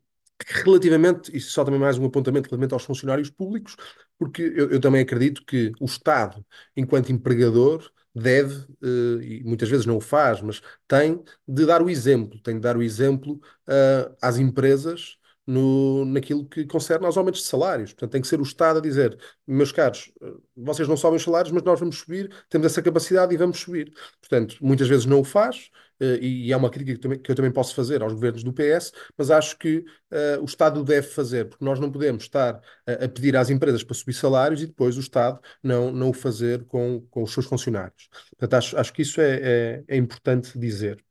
relativamente, 0.45 1.35
e 1.35 1.39
só 1.39 1.63
também 1.63 1.79
mais 1.79 1.97
um 1.97 2.05
apontamento 2.05 2.45
relativamente 2.45 2.73
aos 2.73 2.83
funcionários 2.83 3.29
públicos, 3.29 3.75
porque 4.17 4.41
eu, 4.41 4.69
eu 4.71 4.79
também 4.81 5.01
acredito 5.01 5.43
que 5.45 5.71
o 5.79 5.85
Estado, 5.85 6.45
enquanto 6.75 7.11
empregador, 7.11 7.89
deve, 8.15 8.55
uh, 8.83 9.21
e 9.21 9.43
muitas 9.43 9.69
vezes 9.69 9.85
não 9.85 9.97
o 9.97 10.01
faz, 10.01 10.41
mas 10.41 10.61
tem 10.87 11.23
de 11.47 11.65
dar 11.65 11.81
o 11.81 11.89
exemplo, 11.89 12.39
tem 12.41 12.55
de 12.55 12.61
dar 12.61 12.77
o 12.77 12.83
exemplo 12.83 13.35
uh, 13.67 14.15
às 14.21 14.37
empresas 14.37 15.17
no, 15.45 16.05
naquilo 16.05 16.45
que 16.45 16.65
concerne 16.65 17.05
aos 17.05 17.17
aumentos 17.17 17.41
de 17.41 17.47
salários. 17.47 17.91
Portanto, 17.93 18.11
tem 18.11 18.21
que 18.21 18.27
ser 18.27 18.39
o 18.39 18.43
Estado 18.43 18.79
a 18.79 18.81
dizer, 18.81 19.17
meus 19.45 19.71
caros, 19.71 20.11
eh, 20.21 20.33
vocês 20.55 20.87
não 20.87 20.97
sobem 20.97 21.17
os 21.17 21.23
salários, 21.23 21.51
mas 21.51 21.63
nós 21.63 21.79
vamos 21.79 21.97
subir, 21.97 22.33
temos 22.49 22.65
essa 22.65 22.81
capacidade 22.81 23.33
e 23.33 23.37
vamos 23.37 23.59
subir. 23.59 23.93
Portanto, 24.21 24.57
muitas 24.61 24.87
vezes 24.87 25.05
não 25.05 25.19
o 25.19 25.23
faz, 25.23 25.69
uh, 26.01 26.15
e, 26.21 26.51
é 26.51 26.57
uma 26.57 26.69
crítica 26.69 27.17
que, 27.17 27.31
eu 27.31 27.35
também 27.35 27.51
posso 27.51 27.75
fazer 27.75 28.01
aos 28.01 28.13
governos 28.13 28.43
do 28.43 28.53
PS, 28.53 28.91
mas 29.17 29.29
acho 29.31 29.57
que 29.57 29.79
uh, 29.79 30.41
o 30.41 30.45
Estado 30.45 30.83
deve 30.83 31.07
fazer, 31.07 31.49
porque 31.49 31.63
nós 31.63 31.79
não 31.79 31.91
podemos 31.91 32.23
estar 32.23 32.61
a, 32.87 33.05
a, 33.05 33.09
pedir 33.09 33.35
às 33.35 33.49
empresas 33.49 33.83
para 33.83 33.95
subir 33.95 34.13
salários 34.13 34.61
e 34.61 34.67
depois 34.67 34.97
o 34.97 35.01
Estado 35.01 35.39
não, 35.61 35.91
não 35.91 36.09
o 36.09 36.13
fazer 36.13 36.63
com, 36.65 37.01
com 37.09 37.23
os 37.23 37.33
seus 37.33 37.45
funcionários. 37.45 38.09
Portanto, 38.31 38.53
acho, 38.55 38.77
acho 38.77 38.93
que 38.93 39.01
isso 39.01 39.19
é, 39.21 39.39
é, 39.41 39.83
é 39.87 39.97
importante 39.97 40.57
dizer. 40.57 41.03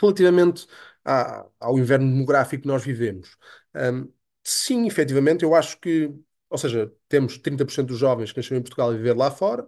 Relativamente 0.00 0.66
à, 1.06 1.46
ao 1.60 1.78
inverno 1.78 2.10
demográfico 2.10 2.62
que 2.62 2.68
nós 2.68 2.84
vivemos, 2.84 3.36
um, 3.74 4.10
sim, 4.44 4.86
efetivamente, 4.86 5.44
eu 5.44 5.54
acho 5.54 5.78
que, 5.80 6.12
ou 6.50 6.58
seja, 6.58 6.92
temos 7.08 7.38
30% 7.38 7.86
dos 7.86 7.98
jovens 7.98 8.32
que 8.32 8.38
nasceram 8.38 8.58
em 8.58 8.62
Portugal 8.62 8.90
a 8.90 8.94
viver 8.94 9.16
lá 9.16 9.30
fora, 9.30 9.66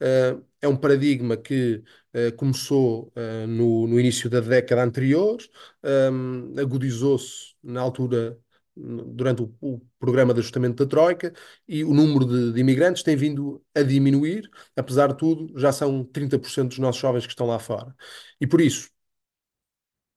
Uh, 0.00 0.42
é 0.62 0.66
um 0.68 0.76
paradigma 0.76 1.36
que 1.36 1.82
uh, 2.14 2.34
começou 2.36 3.12
uh, 3.14 3.46
no, 3.46 3.86
no, 3.86 4.00
início 4.00 4.30
da 4.30 4.40
década 4.40 4.82
anterior, 4.82 5.36
um, 5.84 6.58
agudizou-se 6.58 7.54
na 7.62 7.82
altura, 7.82 8.38
durante 8.74 9.42
o, 9.42 9.54
o, 9.60 9.80
programa 9.98 10.32
de 10.32 10.40
ajustamento 10.40 10.82
da 10.82 10.88
Troika, 10.88 11.34
e 11.68 11.84
o 11.84 11.92
número 11.92 12.24
de, 12.24 12.52
de, 12.54 12.60
imigrantes 12.60 13.02
tem 13.02 13.14
vindo 13.14 13.62
a 13.74 13.82
diminuir, 13.82 14.48
apesar 14.74 15.08
de 15.08 15.18
tudo, 15.18 15.52
já 15.58 15.70
são 15.70 16.02
30% 16.04 16.68
dos 16.68 16.78
nossos 16.78 17.00
jovens 17.00 17.26
que 17.26 17.32
estão 17.32 17.46
lá 17.46 17.58
fora. 17.58 17.94
E 18.40 18.46
por 18.46 18.60
isso, 18.60 18.88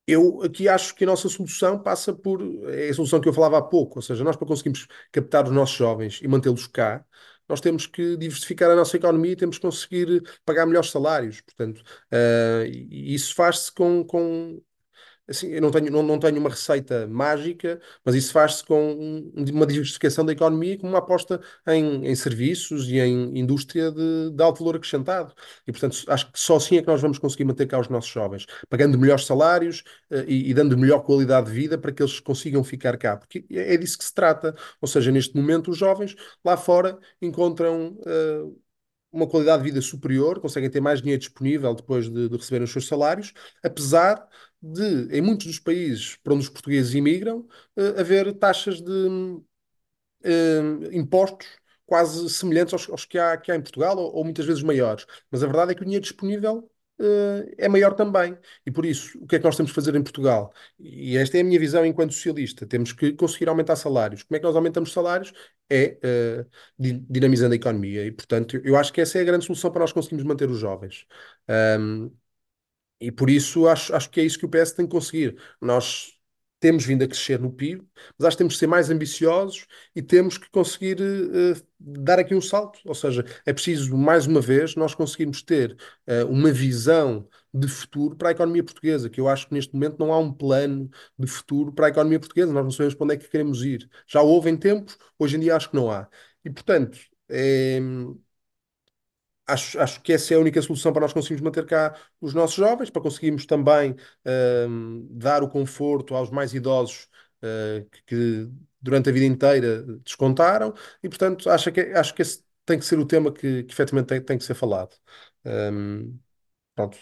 eu 0.07 0.41
aqui 0.43 0.67
acho 0.67 0.95
que 0.95 1.03
a 1.03 1.07
nossa 1.07 1.29
solução 1.29 1.81
passa 1.81 2.13
por. 2.13 2.41
É 2.69 2.89
a 2.89 2.93
solução 2.93 3.21
que 3.21 3.29
eu 3.29 3.33
falava 3.33 3.57
há 3.57 3.61
pouco, 3.61 3.99
ou 3.99 4.01
seja, 4.01 4.23
nós 4.23 4.35
para 4.35 4.47
conseguirmos 4.47 4.87
captar 5.11 5.45
os 5.45 5.51
nossos 5.51 5.75
jovens 5.75 6.19
e 6.21 6.27
mantê-los 6.27 6.67
cá, 6.67 7.05
nós 7.47 7.61
temos 7.61 7.87
que 7.87 8.17
diversificar 8.17 8.69
a 8.71 8.75
nossa 8.75 8.97
economia 8.97 9.33
e 9.33 9.35
temos 9.35 9.57
que 9.57 9.61
conseguir 9.61 10.23
pagar 10.45 10.65
melhores 10.65 10.91
salários. 10.91 11.41
Portanto, 11.41 11.79
uh, 12.11 12.65
isso 12.91 13.33
faz-se 13.35 13.71
com, 13.71 14.03
com 14.03 14.61
assim, 15.27 15.47
eu 15.47 15.61
não 15.61 15.71
tenho, 15.71 15.91
não, 15.91 16.03
não 16.03 16.19
tenho 16.19 16.37
uma 16.39 16.49
receita 16.49 17.07
mágica, 17.07 17.79
mas 18.03 18.15
isso 18.15 18.31
faz-se 18.33 18.63
com 18.63 19.31
uma 19.35 19.65
diversificação 19.65 20.25
da 20.25 20.33
economia, 20.33 20.77
com 20.77 20.87
uma 20.87 20.99
aposta 20.99 21.41
em, 21.67 22.05
em 22.07 22.15
serviços 22.15 22.87
e 22.89 22.99
em 22.99 23.37
indústria 23.37 23.91
de, 23.91 24.31
de, 24.31 24.43
alto 24.43 24.59
valor 24.59 24.75
acrescentado. 24.75 25.33
E, 25.67 25.71
portanto, 25.71 26.03
acho 26.07 26.31
que 26.31 26.39
só 26.39 26.57
assim 26.57 26.77
é 26.77 26.81
que 26.81 26.87
nós 26.87 27.01
vamos 27.01 27.17
conseguir 27.17 27.45
manter 27.45 27.67
cá 27.67 27.79
os 27.79 27.87
nossos 27.89 28.11
jovens, 28.11 28.45
pagando 28.69 28.97
melhores 28.97 29.25
salários 29.25 29.83
uh, 30.11 30.23
e, 30.27 30.49
e, 30.49 30.53
dando 30.53 30.77
melhor 30.77 30.99
qualidade 31.03 31.47
de 31.47 31.53
vida 31.53 31.77
para 31.77 31.91
que 31.91 32.01
eles 32.01 32.19
consigam 32.19 32.63
ficar 32.63 32.97
cá, 32.97 33.17
porque 33.17 33.45
é, 33.51 33.73
é 33.75 33.77
disso 33.77 33.97
que 33.97 34.05
se 34.05 34.13
trata. 34.13 34.55
Ou 34.81 34.87
seja, 34.87 35.11
neste 35.11 35.35
momento, 35.35 35.71
os 35.71 35.77
jovens 35.77 36.15
lá 36.43 36.57
fora 36.57 36.97
encontram. 37.21 37.97
Uh, 37.99 38.63
uma 39.13 39.27
qualidade 39.27 39.61
de 39.61 39.69
vida 39.69 39.79
superior, 39.79 40.39
conseguem 40.39 40.69
ter 40.71 40.81
mais 40.81 40.99
dinheiro 40.99 41.19
disponível 41.19 41.75
depois 41.75 42.09
de, 42.09 42.27
de 42.27 42.35
receberem 42.35 42.65
os 42.65 42.71
seus 42.71 42.87
salários, 42.87 43.31
apesar 43.63 44.27
de, 44.63 45.09
em 45.11 45.21
muitos 45.21 45.47
dos 45.47 45.59
países 45.59 46.15
para 46.23 46.33
onde 46.33 46.43
os 46.43 46.49
portugueses 46.49 46.93
imigram, 46.93 47.39
uh, 47.75 47.99
haver 47.99 48.33
taxas 48.35 48.81
de 48.81 48.91
uh, 48.91 49.43
impostos 50.91 51.47
quase 51.85 52.29
semelhantes 52.29 52.73
aos, 52.73 52.89
aos, 52.89 53.05
que, 53.05 53.17
há, 53.19 53.35
que 53.37 53.51
há 53.51 53.55
em 53.55 53.61
Portugal, 53.61 53.97
ou, 53.97 54.15
ou, 54.15 54.23
muitas 54.23 54.45
vezes 54.45 54.63
maiores. 54.63 55.05
Mas 55.29 55.43
a 55.43 55.47
verdade 55.47 55.73
é 55.73 55.75
que 55.75 55.81
o 55.81 55.85
dinheiro 55.85 56.03
disponível 56.03 56.69
uh, 56.99 57.53
é 57.57 57.67
maior 57.67 57.93
também. 57.93 58.37
E 58.65 58.71
por 58.71 58.85
isso, 58.85 59.17
o 59.21 59.27
que 59.27 59.35
é 59.35 59.39
que 59.39 59.45
nós 59.45 59.57
temos 59.57 59.71
que 59.71 59.75
fazer 59.75 59.93
em 59.95 60.01
Portugal? 60.01 60.53
E 60.79 61.17
esta 61.17 61.37
é 61.37 61.41
a 61.41 61.43
minha 61.43 61.59
visão 61.59 61.85
enquanto 61.85 62.13
socialista. 62.13 62.65
Temos 62.65 62.93
que 62.93 63.11
conseguir 63.13 63.49
aumentar 63.49 63.75
salários. 63.75 64.23
Como 64.23 64.37
é 64.37 64.39
que 64.39 64.45
nós 64.45 64.55
aumentamos 64.55 64.93
salários? 64.93 65.33
É 65.69 65.97
dinamizando 66.79 67.53
a 67.53 67.55
economia. 67.57 68.05
E, 68.05 68.11
portanto, 68.11 68.61
eu 68.63 68.77
acho 68.77 68.93
que 68.93 69.01
essa 69.01 69.17
é 69.17 69.21
a 69.21 69.25
grande 69.25 69.45
solução 69.45 69.71
para 69.71 69.81
nós 69.81 69.91
conseguirmos 69.91 70.25
manter 70.25 70.49
os 70.49 70.59
jovens. 70.59 71.05
Um, 71.79 72.11
e 73.07 73.11
por 73.11 73.29
isso 73.29 73.67
acho, 73.67 73.93
acho 73.95 74.09
que 74.09 74.21
é 74.21 74.23
isso 74.23 74.39
que 74.39 74.45
o 74.45 74.49
PS 74.49 74.73
tem 74.73 74.85
que 74.85 74.91
conseguir. 74.91 75.37
Nós 75.61 76.13
temos 76.59 76.85
vindo 76.85 77.03
a 77.03 77.07
crescer 77.07 77.39
no 77.41 77.51
PIB, 77.51 77.85
mas 78.17 78.25
acho 78.25 78.37
que 78.37 78.39
temos 78.39 78.53
que 78.53 78.59
ser 78.59 78.67
mais 78.67 78.89
ambiciosos 78.89 79.65
e 79.93 80.01
temos 80.01 80.37
que 80.37 80.49
conseguir 80.49 80.97
uh, 81.01 81.61
dar 81.77 82.19
aqui 82.19 82.33
um 82.33 82.39
salto. 82.39 82.79
Ou 82.85 82.95
seja, 82.95 83.25
é 83.45 83.51
preciso, 83.51 83.97
mais 83.97 84.25
uma 84.25 84.39
vez, 84.39 84.73
nós 84.75 84.95
conseguirmos 84.95 85.41
ter 85.41 85.75
uh, 86.07 86.25
uma 86.29 86.53
visão 86.53 87.27
de 87.53 87.67
futuro 87.67 88.15
para 88.15 88.29
a 88.29 88.31
economia 88.31 88.63
portuguesa, 88.63 89.09
que 89.09 89.19
eu 89.19 89.27
acho 89.27 89.47
que 89.49 89.53
neste 89.53 89.73
momento 89.73 89.97
não 89.99 90.13
há 90.13 90.17
um 90.17 90.31
plano 90.31 90.89
de 91.19 91.27
futuro 91.27 91.73
para 91.73 91.87
a 91.87 91.89
economia 91.89 92.19
portuguesa, 92.19 92.53
nós 92.53 92.63
não 92.63 92.71
sabemos 92.71 92.95
para 92.95 93.03
onde 93.03 93.13
é 93.15 93.17
que 93.17 93.29
queremos 93.29 93.63
ir. 93.63 93.89
Já 94.07 94.21
houve 94.21 94.49
em 94.49 94.55
tempos, 94.55 94.97
hoje 95.19 95.35
em 95.35 95.41
dia 95.41 95.57
acho 95.57 95.69
que 95.69 95.75
não 95.75 95.91
há. 95.91 96.07
E, 96.45 96.49
portanto, 96.49 96.97
é, 97.29 97.79
acho, 99.47 99.79
acho 99.79 100.01
que 100.01 100.13
essa 100.13 100.33
é 100.33 100.37
a 100.37 100.39
única 100.39 100.61
solução 100.61 100.91
para 100.93 101.01
nós 101.01 101.13
conseguirmos 101.13 101.43
manter 101.43 101.65
cá 101.65 101.95
os 102.21 102.33
nossos 102.33 102.55
jovens, 102.55 102.89
para 102.89 103.01
conseguirmos 103.01 103.45
também 103.45 103.95
um, 104.69 105.07
dar 105.11 105.43
o 105.43 105.49
conforto 105.49 106.15
aos 106.15 106.29
mais 106.29 106.53
idosos 106.53 107.07
uh, 107.43 107.87
que, 107.89 108.03
que, 108.05 108.49
durante 108.81 109.09
a 109.09 109.13
vida 109.13 109.25
inteira 109.25 109.83
descontaram, 110.03 110.73
e 111.01 111.09
portanto 111.09 111.49
acho 111.49 111.71
que, 111.71 111.81
acho 111.81 112.13
que 112.13 112.21
esse 112.21 112.43
tem 112.65 112.79
que 112.79 112.85
ser 112.85 112.99
o 112.99 113.05
tema 113.05 113.31
que, 113.31 113.63
que 113.63 113.73
efetivamente 113.73 114.07
tem, 114.07 114.21
tem 114.21 114.37
que 114.37 114.43
ser 114.43 114.55
falado. 114.55 114.95
Um, 115.45 116.17
pronto. 116.75 116.97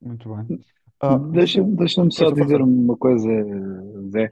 Muito 0.00 0.34
bem. 0.34 0.77
Ah, 1.00 1.16
Deixa-me 1.16 1.76
deixa 1.76 2.04
só 2.10 2.30
dizer 2.30 2.60
uma 2.60 2.96
coisa, 2.96 3.28
Zé. 4.10 4.28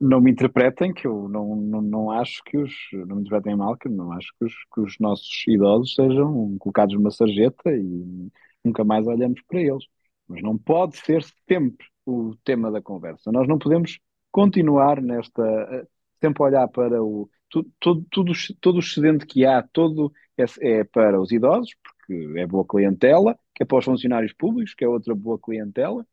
Não 0.00 0.20
me 0.20 0.30
interpretem 0.30 0.92
que 0.92 1.06
eu 1.06 1.28
não, 1.28 1.56
não, 1.56 1.80
não 1.80 2.10
acho 2.10 2.42
que 2.44 2.58
os. 2.58 2.72
Não 2.92 3.16
me 3.16 3.22
interpretem 3.22 3.56
mal, 3.56 3.76
que 3.76 3.88
eu 3.88 3.92
não 3.92 4.12
acho 4.12 4.28
que 4.38 4.44
os, 4.44 4.54
que 4.74 4.80
os 4.80 4.98
nossos 4.98 5.44
idosos 5.48 5.94
sejam 5.94 6.56
colocados 6.58 6.94
numa 6.94 7.10
sarjeta 7.10 7.70
e 7.70 8.30
nunca 8.64 8.84
mais 8.84 9.06
olhamos 9.06 9.40
para 9.48 9.60
eles. 9.60 9.84
Mas 10.28 10.42
não 10.42 10.58
pode 10.58 10.96
ser 10.98 11.24
sempre 11.48 11.86
o 12.04 12.34
tema 12.44 12.70
da 12.70 12.82
conversa. 12.82 13.32
Nós 13.32 13.48
não 13.48 13.58
podemos 13.58 13.98
continuar 14.30 15.00
nesta. 15.00 15.86
sempre 16.20 16.42
olhar 16.42 16.68
para 16.68 17.02
o. 17.02 17.28
Tudo, 17.48 17.70
tudo, 17.80 18.06
tudo, 18.10 18.32
todo 18.60 18.76
o 18.76 18.80
excedente 18.80 19.26
que 19.26 19.44
há, 19.44 19.62
todo 19.62 20.12
é, 20.38 20.44
é 20.80 20.84
para 20.84 21.20
os 21.20 21.32
idosos, 21.32 21.74
porque 21.82 22.38
é 22.38 22.46
boa 22.46 22.64
clientela, 22.64 23.36
é 23.60 23.64
para 23.64 23.78
os 23.78 23.84
funcionários 23.84 24.32
públicos, 24.32 24.74
que 24.74 24.84
é 24.84 24.88
outra 24.88 25.14
boa 25.14 25.38
clientela. 25.38 26.04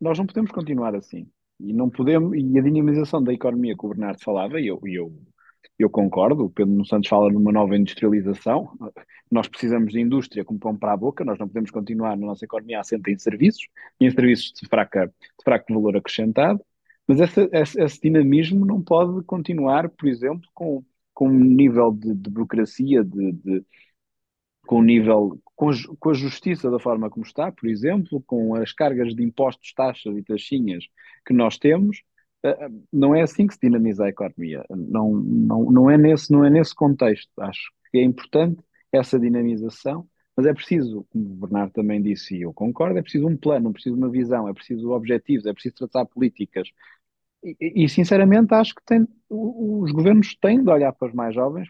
Nós 0.00 0.18
não 0.18 0.26
podemos 0.26 0.52
continuar 0.52 0.94
assim. 0.94 1.26
E 1.58 1.72
não 1.72 1.90
podemos, 1.90 2.36
e 2.36 2.58
a 2.58 2.62
dinamização 2.62 3.22
da 3.22 3.32
economia 3.32 3.76
que 3.76 3.84
o 3.84 3.88
Bernardo 3.88 4.22
falava, 4.22 4.60
e 4.60 4.66
eu, 4.66 4.80
eu, 4.84 5.12
eu 5.78 5.90
concordo, 5.90 6.44
o 6.44 6.50
Pedro 6.50 6.84
Santos 6.84 7.08
fala 7.08 7.30
numa 7.30 7.52
nova 7.52 7.76
industrialização, 7.76 8.70
nós 9.30 9.46
precisamos 9.48 9.92
de 9.92 10.00
indústria 10.00 10.44
como 10.44 10.58
pão 10.58 10.76
para 10.76 10.92
a 10.92 10.96
boca, 10.96 11.24
nós 11.24 11.38
não 11.38 11.46
podemos 11.46 11.70
continuar 11.70 12.16
na 12.16 12.26
nossa 12.26 12.44
economia 12.44 12.80
assente 12.80 13.10
em 13.10 13.18
serviços, 13.18 13.68
em 14.00 14.10
serviços 14.10 14.52
de, 14.52 14.68
fraca, 14.68 15.06
de 15.06 15.44
fraco 15.44 15.72
valor 15.72 15.96
acrescentado, 15.96 16.64
mas 17.06 17.20
esse, 17.20 17.48
esse, 17.52 17.82
esse, 17.82 18.00
dinamismo 18.00 18.64
não 18.64 18.80
pode 18.82 19.22
continuar, 19.24 19.88
por 19.90 20.08
exemplo, 20.08 20.48
com, 20.54 20.82
com 21.12 21.28
um 21.28 21.38
nível 21.38 21.92
de, 21.92 22.14
de 22.14 22.30
burocracia, 22.30 23.04
de, 23.04 23.32
de, 23.32 23.64
com 24.70 24.76
o 24.76 24.82
nível, 24.84 25.36
com, 25.56 25.68
com, 25.98 26.10
a 26.10 26.14
justiça 26.14 26.70
da 26.70 26.78
forma 26.78 27.10
como 27.10 27.26
está, 27.26 27.50
por 27.50 27.68
exemplo, 27.68 28.22
com 28.24 28.54
as 28.54 28.72
cargas 28.72 29.16
de 29.16 29.24
impostos, 29.24 29.72
taxas 29.74 30.16
e 30.16 30.22
taxinhas 30.22 30.84
que 31.26 31.34
nós 31.34 31.58
temos, 31.58 32.04
eh, 32.44 32.50
eh, 32.50 32.68
não 32.92 33.12
é 33.12 33.22
assim 33.22 33.48
que 33.48 33.54
se 33.54 33.60
dinamiza 33.60 34.04
a 34.04 34.08
economia. 34.10 34.64
Não, 34.70 35.10
não, 35.12 35.64
não, 35.72 35.90
é, 35.90 35.98
nesse, 35.98 36.30
não 36.30 36.44
é 36.44 36.50
nesse 36.50 36.72
contexto. 36.72 37.32
Acho 37.40 37.72
que 37.90 37.98
é 37.98 38.02
importante 38.04 38.62
essa 38.92 39.18
dinamização, 39.18 40.06
mas 40.36 40.46
é 40.46 40.54
preciso, 40.54 41.04
como 41.10 41.24
o 41.32 41.34
Bernardo 41.48 41.72
também 41.72 42.00
disse, 42.00 42.36
e 42.36 42.42
eu 42.42 42.52
concordo, 42.52 42.96
é 42.96 43.02
preciso 43.02 43.26
um 43.26 43.36
plano, 43.36 43.70
é 43.70 43.72
preciso 43.72 43.96
uma 43.96 44.08
visão, 44.08 44.48
é 44.48 44.54
preciso 44.54 44.92
objetivos, 44.92 45.46
é 45.46 45.52
preciso 45.52 45.74
traçar 45.74 46.06
políticas. 46.06 46.68
E, 47.42 47.84
e 47.84 47.88
sinceramente 47.88 48.54
acho 48.54 48.72
que 48.76 48.84
tem, 48.86 49.04
os 49.28 49.90
governos 49.90 50.36
têm 50.36 50.62
de 50.62 50.70
olhar 50.70 50.92
para 50.92 51.08
os 51.08 51.14
mais 51.14 51.34
jovens, 51.34 51.68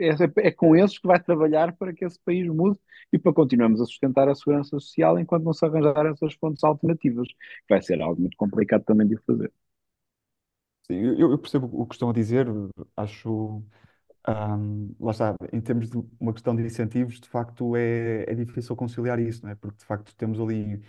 é, 0.00 0.48
é 0.48 0.50
com 0.52 0.76
esses 0.76 0.98
que 0.98 1.06
vai 1.06 1.22
trabalhar 1.22 1.74
para 1.76 1.92
que 1.94 2.04
esse 2.04 2.18
país 2.24 2.46
mude 2.48 2.78
e 3.12 3.18
para 3.18 3.32
continuarmos 3.32 3.80
a 3.80 3.86
sustentar 3.86 4.28
a 4.28 4.34
segurança 4.34 4.70
social 4.70 5.18
enquanto 5.18 5.44
não 5.44 5.52
se 5.52 5.64
arranjar 5.64 6.06
essas 6.06 6.34
fontes 6.34 6.62
alternativas. 6.64 7.28
Vai 7.68 7.82
ser 7.82 8.00
algo 8.02 8.20
muito 8.20 8.36
complicado 8.36 8.84
também 8.84 9.06
de 9.08 9.16
fazer. 9.26 9.52
Sim, 10.86 10.94
eu, 10.96 11.30
eu 11.30 11.38
percebo 11.38 11.68
o 11.72 11.86
que 11.86 11.94
estão 11.94 12.10
a 12.10 12.12
dizer, 12.12 12.46
acho, 12.96 13.62
um, 14.28 14.96
lá 15.00 15.12
está, 15.12 15.36
em 15.52 15.60
termos 15.60 15.90
de 15.90 15.98
uma 16.20 16.32
questão 16.32 16.56
de 16.56 16.62
incentivos, 16.64 17.20
de 17.20 17.28
facto 17.28 17.76
é, 17.76 18.24
é 18.28 18.34
difícil 18.34 18.76
conciliar 18.76 19.18
isso, 19.20 19.44
não 19.44 19.50
é? 19.52 19.54
Porque 19.56 19.78
de 19.78 19.84
facto 19.84 20.14
temos 20.16 20.40
ali, 20.40 20.82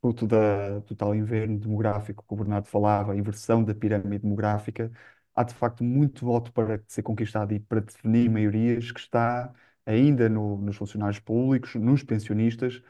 fruto 0.00 0.26
da, 0.26 0.80
do 0.80 0.96
tal 0.96 1.14
inverno 1.14 1.58
demográfico 1.58 2.24
que 2.26 2.34
o 2.34 2.36
Bernardo 2.36 2.68
falava, 2.68 3.12
a 3.12 3.16
inversão 3.16 3.64
da 3.64 3.74
pirâmide 3.74 4.20
demográfica, 4.24 4.92
há 5.34 5.44
de 5.44 5.54
facto 5.54 5.82
muito 5.84 6.24
voto 6.24 6.52
para 6.52 6.82
ser 6.88 7.02
conquistado 7.02 7.52
e 7.54 7.60
para 7.60 7.80
definir 7.80 8.28
maiorias 8.30 8.90
que 8.92 9.00
está 9.00 9.52
ainda 9.86 10.28
no- 10.28 10.58
nos 10.58 10.76
funcionários 10.76 11.18
públicos, 11.20 11.74
nos 11.76 12.02
pensionistas, 12.02 12.82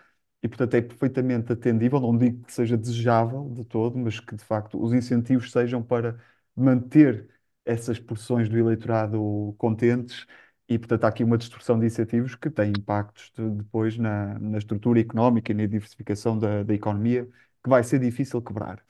e 0.43 0.49
portanto 0.49 0.75
é 0.75 0.81
perfeitamente 0.83 1.53
atendível, 1.53 2.01
não 2.01 2.17
digo 2.17 2.43
que 2.45 2.53
seja 2.53 2.77
desejável 2.77 3.51
de 3.51 3.65
todo, 3.65 3.99
mas 3.99 4.19
que 4.21 4.35
de 4.35 4.45
facto 4.45 4.83
os 4.83 4.93
incentivos 4.93 5.51
sejam 5.53 5.83
para 5.83 6.19
manter 6.57 7.29
essas 7.65 7.99
porções 7.99 8.49
do 8.49 8.57
eleitorado 8.59 9.55
contentes. 9.59 10.27
E, 10.69 10.79
portanto, 10.79 11.05
há 11.05 11.09
aqui 11.09 11.25
uma 11.25 11.37
distorção 11.37 11.79
de 11.79 11.87
incentivos 11.87 12.35
que 12.37 12.49
tem 12.49 12.71
impactos 12.71 13.31
de- 13.37 13.51
depois 13.51 13.97
na, 13.99 14.39
na 14.39 14.59
estrutura 14.59 15.01
económica 15.01 15.51
e 15.53 15.55
na 15.55 15.67
diversificação 15.67 16.39
da, 16.39 16.63
da 16.63 16.73
economia, 16.75 17.27
que 17.63 17.69
vai 17.69 17.83
ser 17.85 17.99
difícil 17.99 18.41
quebrar. 18.41 18.83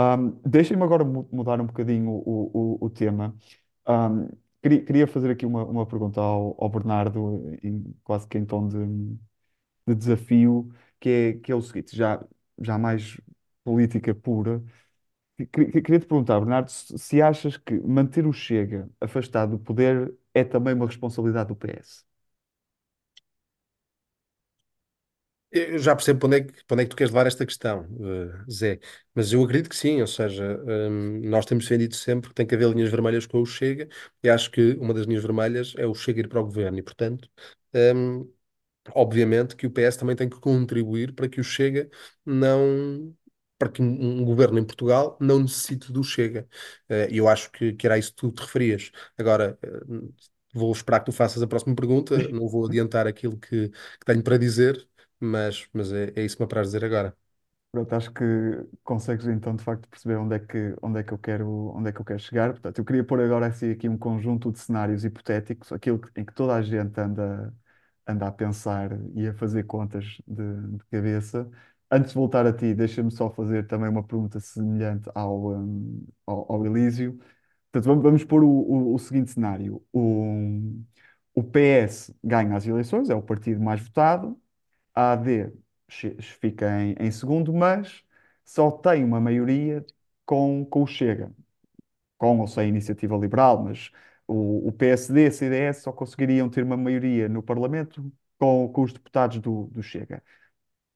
Um, 0.00 0.30
deixem-me 0.44 0.82
agora 0.82 1.04
mudar 1.04 1.60
um 1.60 1.66
bocadinho 1.66 2.10
o, 2.10 2.78
o, 2.82 2.86
o 2.86 2.90
tema. 2.90 3.34
Um, 3.88 4.28
queria, 4.62 4.84
fazer 5.06 5.30
aqui 5.30 5.46
uma, 5.46 5.64
uma 5.64 5.86
pergunta 5.86 6.20
ao, 6.20 6.56
ao 6.62 6.68
Bernardo, 6.68 7.42
em, 7.62 7.94
quase 8.04 8.26
que 8.26 8.36
em 8.38 8.44
tom 8.44 8.68
de, 8.68 8.78
de 9.86 9.94
desafio, 9.94 10.70
que 11.00 11.08
é, 11.08 11.32
que 11.34 11.52
é 11.52 11.54
o 11.54 11.62
seguinte, 11.62 11.96
já, 11.96 12.24
já 12.60 12.78
mais 12.78 13.20
política 13.64 14.14
pura. 14.14 14.62
Queria, 15.52 16.00
te 16.00 16.06
perguntar, 16.06 16.40
Bernardo, 16.40 16.70
se 16.70 17.22
achas 17.22 17.56
que 17.58 17.74
manter 17.80 18.26
o 18.26 18.32
Chega 18.32 18.90
afastado 19.00 19.52
do 19.52 19.58
poder 19.58 20.14
é 20.34 20.44
também 20.44 20.74
uma 20.74 20.86
responsabilidade 20.86 21.48
do 21.48 21.56
PS? 21.56 22.04
Eu 25.56 25.78
já 25.78 25.94
percebo 25.94 26.18
para 26.20 26.26
onde 26.28 26.36
é 26.38 26.40
que, 26.42 26.64
para 26.64 26.74
onde 26.74 26.82
é 26.82 26.84
que 26.86 26.90
tu 26.90 26.96
queres 26.96 27.12
levar 27.12 27.26
esta 27.28 27.46
questão, 27.46 27.84
eh, 28.00 28.44
Zé, 28.50 28.80
mas 29.14 29.32
eu 29.32 29.40
acredito 29.44 29.68
que 29.70 29.76
sim, 29.76 30.00
ou 30.00 30.06
seja, 30.06 30.60
hum, 30.90 31.20
nós 31.28 31.46
temos 31.46 31.64
defendido 31.64 31.94
sempre 31.94 32.30
que 32.30 32.34
tem 32.34 32.44
que 32.46 32.54
haver 32.56 32.68
linhas 32.70 32.90
vermelhas 32.90 33.24
com 33.26 33.40
o 33.40 33.46
Chega, 33.46 33.88
e 34.22 34.28
acho 34.28 34.50
que 34.50 34.72
uma 34.80 34.92
das 34.92 35.06
linhas 35.06 35.22
vermelhas 35.22 35.72
é 35.76 35.86
o 35.86 35.94
Chega 35.94 36.20
ir 36.20 36.28
para 36.28 36.40
o 36.40 36.44
governo, 36.44 36.78
e 36.78 36.82
portanto, 36.82 37.28
hum, 37.94 38.28
obviamente 38.94 39.56
que 39.56 39.66
o 39.66 39.70
PS 39.72 39.98
também 39.98 40.16
tem 40.16 40.28
que 40.28 40.40
contribuir 40.40 41.14
para 41.14 41.28
que 41.28 41.40
o 41.40 41.44
Chega 41.44 41.90
não, 42.26 43.14
para 43.58 43.70
que 43.70 43.82
um, 43.82 44.20
um 44.22 44.24
governo 44.24 44.58
em 44.58 44.64
Portugal 44.64 45.16
não 45.20 45.40
necessite 45.40 45.92
do 45.92 46.02
Chega, 46.04 46.48
Eh, 46.88 47.08
e 47.12 47.18
eu 47.18 47.28
acho 47.28 47.50
que, 47.52 47.72
que 47.74 47.86
era 47.86 47.98
isso 47.98 48.10
que 48.12 48.16
tu 48.18 48.32
te 48.32 48.42
referias. 48.42 48.90
Agora, 49.18 49.58
eh, 49.62 49.68
vou 50.52 50.72
esperar 50.72 51.00
que 51.00 51.06
tu 51.06 51.12
faças 51.12 51.42
a 51.42 51.46
próxima 51.46 51.74
pergunta, 51.74 52.28
não 52.30 52.48
vou 52.48 52.66
adiantar 52.66 53.06
aquilo 53.06 53.38
que, 53.38 53.68
que 53.70 54.04
tenho 54.06 54.22
para 54.22 54.38
dizer 54.38 54.86
mas, 55.20 55.68
mas 55.72 55.92
é, 55.92 56.12
é 56.16 56.24
isso 56.24 56.36
que 56.36 56.42
me 56.42 56.46
apraz 56.46 56.68
dizer 56.68 56.84
agora. 56.84 57.16
Pronto, 57.70 57.92
acho 57.94 58.12
que 58.12 58.22
consegues 58.84 59.26
então 59.26 59.56
de 59.56 59.64
facto 59.64 59.88
perceber 59.88 60.14
onde 60.16 60.36
é 60.36 60.38
que, 60.38 60.76
onde 60.80 61.00
é 61.00 61.02
que 61.02 61.12
eu 61.12 61.18
quero, 61.18 61.48
onde 61.76 61.88
é 61.90 61.92
que 61.92 62.00
eu 62.00 62.04
quero 62.04 62.20
chegar. 62.20 62.52
Portanto, 62.52 62.78
eu 62.78 62.84
queria 62.84 63.02
pôr 63.04 63.20
agora 63.20 63.46
assim, 63.48 63.70
aqui 63.72 63.88
um 63.88 63.98
conjunto 63.98 64.52
de 64.52 64.60
cenários 64.60 65.04
hipotéticos, 65.04 65.72
aquilo 65.72 66.00
em 66.16 66.24
que 66.24 66.32
toda 66.32 66.54
a 66.54 66.62
gente 66.62 67.00
anda, 67.00 67.52
anda 68.06 68.28
a 68.28 68.32
pensar 68.32 68.90
e 69.16 69.26
a 69.26 69.34
fazer 69.34 69.64
contas 69.64 70.04
de, 70.26 70.76
de 70.78 70.84
cabeça. 70.90 71.50
Antes 71.90 72.10
de 72.10 72.14
voltar 72.16 72.46
a 72.46 72.52
ti, 72.52 72.74
deixa-me 72.74 73.10
só 73.10 73.28
fazer 73.30 73.66
também 73.66 73.88
uma 73.88 74.04
pergunta 74.04 74.38
semelhante 74.38 75.10
ao, 75.14 75.52
um, 75.56 76.06
ao, 76.26 76.52
ao 76.52 76.66
Elísio. 76.66 77.18
Portanto, 77.72 77.86
vamos, 77.88 78.02
vamos 78.04 78.24
pôr 78.24 78.44
o, 78.44 78.48
o, 78.50 78.94
o 78.94 78.98
seguinte 78.98 79.32
cenário. 79.32 79.84
O, 79.92 80.60
o 81.34 81.42
PS 81.42 82.14
ganha 82.22 82.56
as 82.56 82.66
eleições, 82.66 83.10
é 83.10 83.14
o 83.14 83.22
partido 83.22 83.60
mais 83.60 83.80
votado, 83.80 84.40
a 84.94 85.12
AD 85.12 85.52
fica 86.40 86.80
em, 86.82 86.94
em 86.98 87.10
segundo, 87.10 87.52
mas 87.52 88.04
só 88.44 88.70
tem 88.70 89.04
uma 89.04 89.20
maioria 89.20 89.84
com, 90.26 90.64
com 90.66 90.82
o 90.82 90.86
Chega, 90.86 91.32
com 92.18 92.40
ou 92.40 92.46
sem 92.48 92.68
iniciativa 92.68 93.16
liberal, 93.16 93.62
mas 93.64 93.90
o, 94.26 94.68
o 94.68 94.72
PSD 94.72 95.24
e 95.24 95.26
a 95.28 95.32
CDS 95.32 95.82
só 95.82 95.92
conseguiriam 95.92 96.48
ter 96.50 96.64
uma 96.64 96.76
maioria 96.76 97.28
no 97.28 97.42
Parlamento 97.42 98.12
com, 98.38 98.68
com 98.72 98.82
os 98.82 98.92
deputados 98.92 99.38
do, 99.40 99.66
do 99.68 99.82
Chega. 99.82 100.22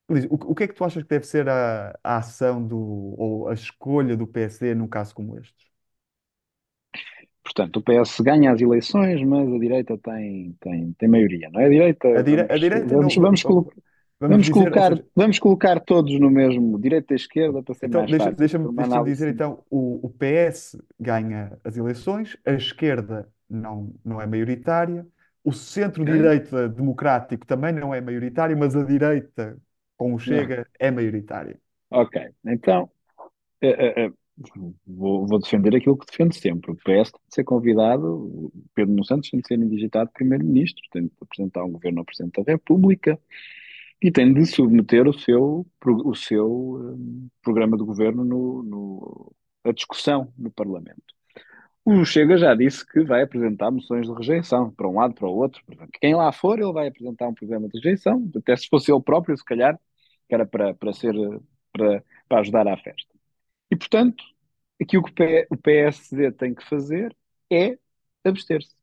O, 0.08 0.52
o 0.52 0.54
que 0.54 0.64
é 0.64 0.68
que 0.68 0.74
tu 0.74 0.84
achas 0.84 1.02
que 1.02 1.08
deve 1.08 1.26
ser 1.26 1.48
a, 1.48 1.98
a 2.04 2.18
ação 2.18 2.66
do, 2.66 2.78
ou 3.18 3.48
a 3.48 3.54
escolha 3.54 4.16
do 4.16 4.26
PSD 4.26 4.74
num 4.74 4.88
caso 4.88 5.14
como 5.14 5.38
este? 5.38 5.67
Portanto, 7.48 7.78
o 7.78 7.82
PS 7.82 8.22
ganha 8.22 8.52
as 8.52 8.60
eleições, 8.60 9.22
mas 9.24 9.48
a 9.50 9.58
direita 9.58 9.96
tem, 9.98 10.54
tem, 10.60 10.92
tem 10.92 11.08
maioria, 11.08 11.48
não 11.50 11.60
é? 11.60 11.66
A 11.66 11.68
direita, 11.68 12.08
A, 12.08 12.22
dire, 12.22 12.42
a 12.42 12.46
vamos, 12.46 12.60
direita 12.60 12.86
não, 12.94 12.98
vamos, 13.00 13.14
vamos 13.16 13.40
só- 13.40 13.48
colocar. 13.48 13.76
Vamos 14.20 14.32
Vamos 14.32 14.46
dizer, 14.46 14.52
colocar, 14.52 14.90
seja, 14.90 15.06
vamos 15.14 15.38
colocar 15.38 15.80
todos 15.80 16.18
no 16.18 16.28
mesmo, 16.28 16.78
direita 16.78 17.14
e 17.14 17.16
esquerda, 17.16 17.62
para 17.62 17.74
ser 17.74 17.86
então 17.86 18.00
mais 18.00 18.10
deixa, 18.10 18.32
deixa-me 18.32 18.66
análise 18.82 19.12
dizer, 19.12 19.28
então, 19.32 19.64
o, 19.70 20.06
o 20.06 20.10
PS 20.10 20.76
ganha 20.98 21.56
as 21.64 21.76
eleições, 21.76 22.36
a 22.44 22.52
esquerda 22.52 23.28
não, 23.48 23.94
não 24.04 24.20
é 24.20 24.26
maioritária, 24.26 25.06
o 25.44 25.52
centro-direita 25.52 26.68
democrático 26.68 27.46
também 27.46 27.72
não 27.72 27.94
é 27.94 28.00
maioritário, 28.00 28.58
mas 28.58 28.74
a 28.74 28.84
direita 28.84 29.56
com 29.96 30.12
o 30.12 30.18
Chega 30.18 30.66
é 30.78 30.90
maioritária. 30.90 31.58
Ok, 31.90 32.20
então 32.44 32.90
eh, 33.60 33.68
eh, 33.68 34.04
eh, 34.06 34.12
vou, 34.86 35.26
vou 35.26 35.38
defender 35.38 35.76
aquilo 35.76 35.96
que 35.96 36.06
defendo 36.06 36.32
sempre. 36.34 36.70
O 36.72 36.76
PS 36.76 37.10
tem 37.12 37.20
de 37.28 37.34
ser 37.34 37.44
convidado, 37.44 38.52
Pedro 38.74 38.92
Nuno 38.92 39.04
Santos 39.04 39.30
tem 39.30 39.40
de 39.40 39.46
ser 39.46 39.58
indigitado 39.58 40.10
primeiro-ministro, 40.12 40.82
tem 40.92 41.04
de 41.04 41.12
apresentar 41.20 41.64
um 41.64 41.72
governo 41.72 42.00
ao 42.00 42.04
Presidente 42.04 42.42
da 42.42 42.52
República 42.52 43.18
e 44.02 44.10
tem 44.10 44.32
de 44.32 44.46
submeter 44.46 45.08
o 45.08 45.12
seu, 45.12 45.66
o 45.84 46.14
seu 46.14 46.94
eh, 46.94 47.28
programa 47.42 47.76
de 47.76 47.84
governo 47.84 48.24
no, 48.24 48.62
no, 48.62 49.32
a 49.64 49.72
discussão 49.72 50.32
no 50.38 50.50
Parlamento. 50.50 51.02
O 51.84 52.04
Chega 52.04 52.36
já 52.36 52.54
disse 52.54 52.86
que 52.86 53.02
vai 53.02 53.22
apresentar 53.22 53.70
moções 53.70 54.06
de 54.06 54.12
rejeição, 54.12 54.70
para 54.72 54.86
um 54.88 54.96
lado, 54.96 55.14
para 55.14 55.26
o 55.26 55.34
outro. 55.34 55.62
Quem 56.00 56.14
lá 56.14 56.30
for, 56.32 56.58
ele 56.58 56.72
vai 56.72 56.88
apresentar 56.88 57.28
um 57.28 57.34
programa 57.34 57.68
de 57.68 57.78
rejeição, 57.78 58.30
até 58.36 58.54
se 58.56 58.68
fosse 58.68 58.92
ele 58.92 59.02
próprio, 59.02 59.36
se 59.36 59.44
calhar, 59.44 59.78
que 60.28 60.34
era 60.34 60.46
para, 60.46 60.74
para 60.74 60.92
ser, 60.92 61.14
para, 61.72 62.04
para 62.28 62.40
ajudar 62.40 62.68
à 62.68 62.76
festa. 62.76 63.17
E, 63.70 63.76
portanto, 63.76 64.24
aqui 64.80 64.96
o 64.98 65.02
que 65.02 65.46
o 65.50 65.56
PSD 65.56 66.32
tem 66.32 66.54
que 66.54 66.64
fazer 66.68 67.14
é 67.50 67.78
abster-se. 68.24 68.74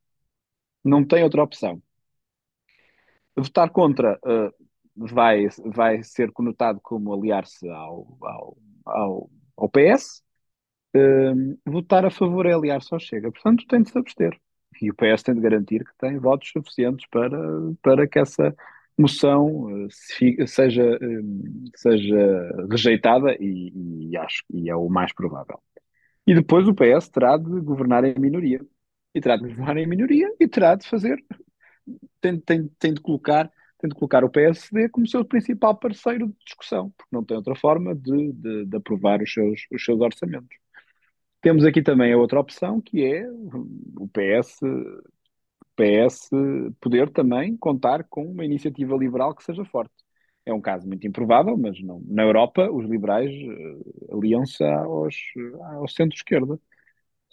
Não 0.83 1.05
tem 1.05 1.23
outra 1.23 1.43
opção. 1.43 1.81
Votar 3.35 3.69
contra 3.69 4.19
eh, 4.25 4.51
vai, 4.95 5.47
vai 5.65 6.03
ser 6.03 6.31
conotado 6.31 6.79
como 6.81 7.13
aliar-se 7.13 7.67
ao, 7.69 8.17
ao, 8.21 8.57
ao, 8.85 9.29
ao 9.57 9.69
PS. 9.69 10.23
Eh, 10.93 11.33
votar 11.65 12.05
a 12.05 12.11
favor 12.11 12.45
é 12.45 12.53
aliar-se 12.53 12.93
ao 12.93 12.99
Chega. 12.99 13.31
Portanto, 13.31 13.65
tem 13.67 13.81
de 13.83 13.91
se 13.91 13.97
abster. 13.97 14.39
E 14.81 14.91
o 14.91 14.95
PS 14.95 15.23
tem 15.23 15.35
de 15.35 15.41
garantir 15.41 15.83
que 15.85 15.97
tem 15.97 16.17
votos 16.19 16.49
suficientes 16.51 17.07
para, 17.09 17.37
para 17.81 18.07
que 18.07 18.19
essa 18.19 18.55
moção 18.97 19.67
eh, 19.85 20.45
seja, 20.47 20.83
eh, 20.83 21.21
seja 21.75 22.65
rejeitada 22.69 23.35
e, 23.39 24.09
e 24.11 24.17
acho 24.17 24.43
que 24.47 24.69
é 24.69 24.75
o 24.75 24.89
mais 24.89 25.13
provável. 25.13 25.59
E 26.27 26.33
depois 26.33 26.67
o 26.67 26.73
PS 26.73 27.09
terá 27.09 27.37
de 27.37 27.61
governar 27.61 28.03
em 28.03 28.15
minoria. 28.19 28.61
E 29.13 29.21
terá 29.21 29.37
de 29.37 29.43
governar 29.43 29.77
em 29.77 29.87
minoria 29.87 30.33
e 30.39 30.47
terá 30.47 30.75
de 30.75 30.87
fazer, 30.87 31.23
tem, 32.19 32.39
tem, 32.39 32.67
tem 32.79 32.93
de 32.93 33.01
colocar, 33.01 33.49
tem 33.79 33.89
de 33.89 33.95
colocar 33.95 34.23
o 34.23 34.29
PSD 34.29 34.89
como 34.89 35.07
seu 35.07 35.23
principal 35.23 35.77
parceiro 35.77 36.27
de 36.27 36.35
discussão, 36.45 36.91
porque 36.97 37.15
não 37.15 37.23
tem 37.23 37.37
outra 37.37 37.55
forma 37.55 37.95
de, 37.95 38.33
de, 38.33 38.65
de 38.65 38.77
aprovar 38.77 39.21
os 39.21 39.31
seus, 39.31 39.61
os 39.71 39.83
seus 39.83 39.99
orçamentos. 40.01 40.57
Temos 41.41 41.63
aqui 41.63 41.81
também 41.81 42.11
a 42.11 42.17
outra 42.17 42.39
opção, 42.39 42.81
que 42.81 43.05
é 43.05 43.25
o 43.29 44.07
PS, 44.07 44.59
PS 45.75 46.29
poder 46.79 47.09
também 47.11 47.57
contar 47.57 48.03
com 48.05 48.25
uma 48.25 48.45
iniciativa 48.45 48.95
liberal 48.95 49.35
que 49.35 49.43
seja 49.43 49.65
forte. 49.65 49.93
É 50.45 50.53
um 50.53 50.61
caso 50.61 50.87
muito 50.87 51.07
improvável, 51.07 51.57
mas 51.57 51.81
não. 51.81 52.01
Na 52.07 52.23
Europa, 52.23 52.69
os 52.71 52.87
liberais 52.87 53.31
eh, 53.31 54.13
aliam-se 54.13 54.63
ao 54.63 55.87
centro-esquerda. 55.87 56.59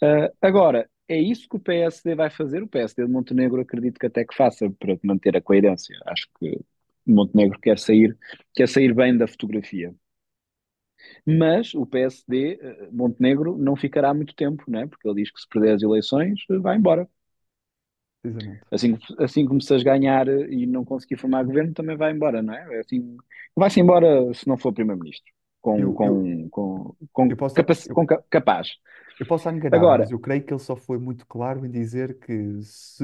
Uh, 0.03 0.29
agora, 0.41 0.89
é 1.07 1.17
isso 1.19 1.47
que 1.49 1.55
o 1.57 1.59
PSD 1.59 2.15
vai 2.15 2.29
fazer? 2.29 2.63
O 2.63 2.67
PSD 2.67 3.05
de 3.05 3.11
Montenegro 3.11 3.61
acredito 3.61 3.99
que 3.99 4.07
até 4.07 4.25
que 4.25 4.35
faça 4.35 4.69
para 4.71 4.97
manter 5.03 5.37
a 5.37 5.41
coerência. 5.41 5.95
Acho 6.05 6.27
que 6.39 6.59
Montenegro 7.07 7.59
quer 7.59 7.79
sair, 7.79 8.17
quer 8.55 8.67
sair 8.67 8.93
bem 8.93 9.17
da 9.17 9.27
fotografia. 9.27 9.93
Mas 11.25 11.73
o 11.73 11.85
PSD, 11.85 12.59
eh, 12.61 12.89
Montenegro, 12.91 13.57
não 13.57 13.75
ficará 13.75 14.13
muito 14.13 14.35
tempo, 14.35 14.63
não 14.67 14.79
é? 14.79 14.87
Porque 14.87 15.07
ele 15.07 15.21
diz 15.21 15.31
que 15.31 15.41
se 15.41 15.47
perder 15.49 15.73
as 15.75 15.81
eleições, 15.81 16.39
vai 16.61 16.77
embora. 16.77 17.07
Precisamente. 18.23 18.65
Assim, 18.71 18.97
assim 19.19 19.45
como 19.45 19.61
se 19.61 19.73
as 19.73 19.83
ganhar 19.83 20.27
e 20.27 20.65
não 20.65 20.83
conseguir 20.83 21.17
formar 21.17 21.43
governo, 21.43 21.73
também 21.73 21.95
vai 21.95 22.11
embora, 22.11 22.41
não 22.41 22.53
é? 22.53 22.77
É 22.77 22.79
Assim, 22.81 23.17
vai-se 23.55 23.79
embora 23.79 24.33
se 24.33 24.47
não 24.47 24.57
for 24.57 24.73
primeiro-ministro. 24.73 25.31
Com, 25.61 25.91
Eu, 25.91 25.99
eu, 26.01 26.31
com, 26.49 26.49
com, 26.49 26.95
com, 27.11 27.29
eu 27.29 27.37
posso, 27.37 27.55
capac- 27.55 27.89
eu, 27.89 27.93
com 27.93 28.05
ca- 28.05 28.23
capaz. 28.29 28.69
eu 29.19 29.25
posso 29.25 29.49
enganado, 29.49 29.93
Agora, 29.93 30.05
mas 30.05 30.11
eu 30.11 30.19
creio 30.19 30.43
que 30.45 30.53
ele 30.53 30.59
só 30.59 30.75
foi 30.75 30.97
muito 30.97 31.25
claro 31.25 31.65
em 31.65 31.71
dizer 31.71 32.19
que 32.19 32.61
se 32.63 33.03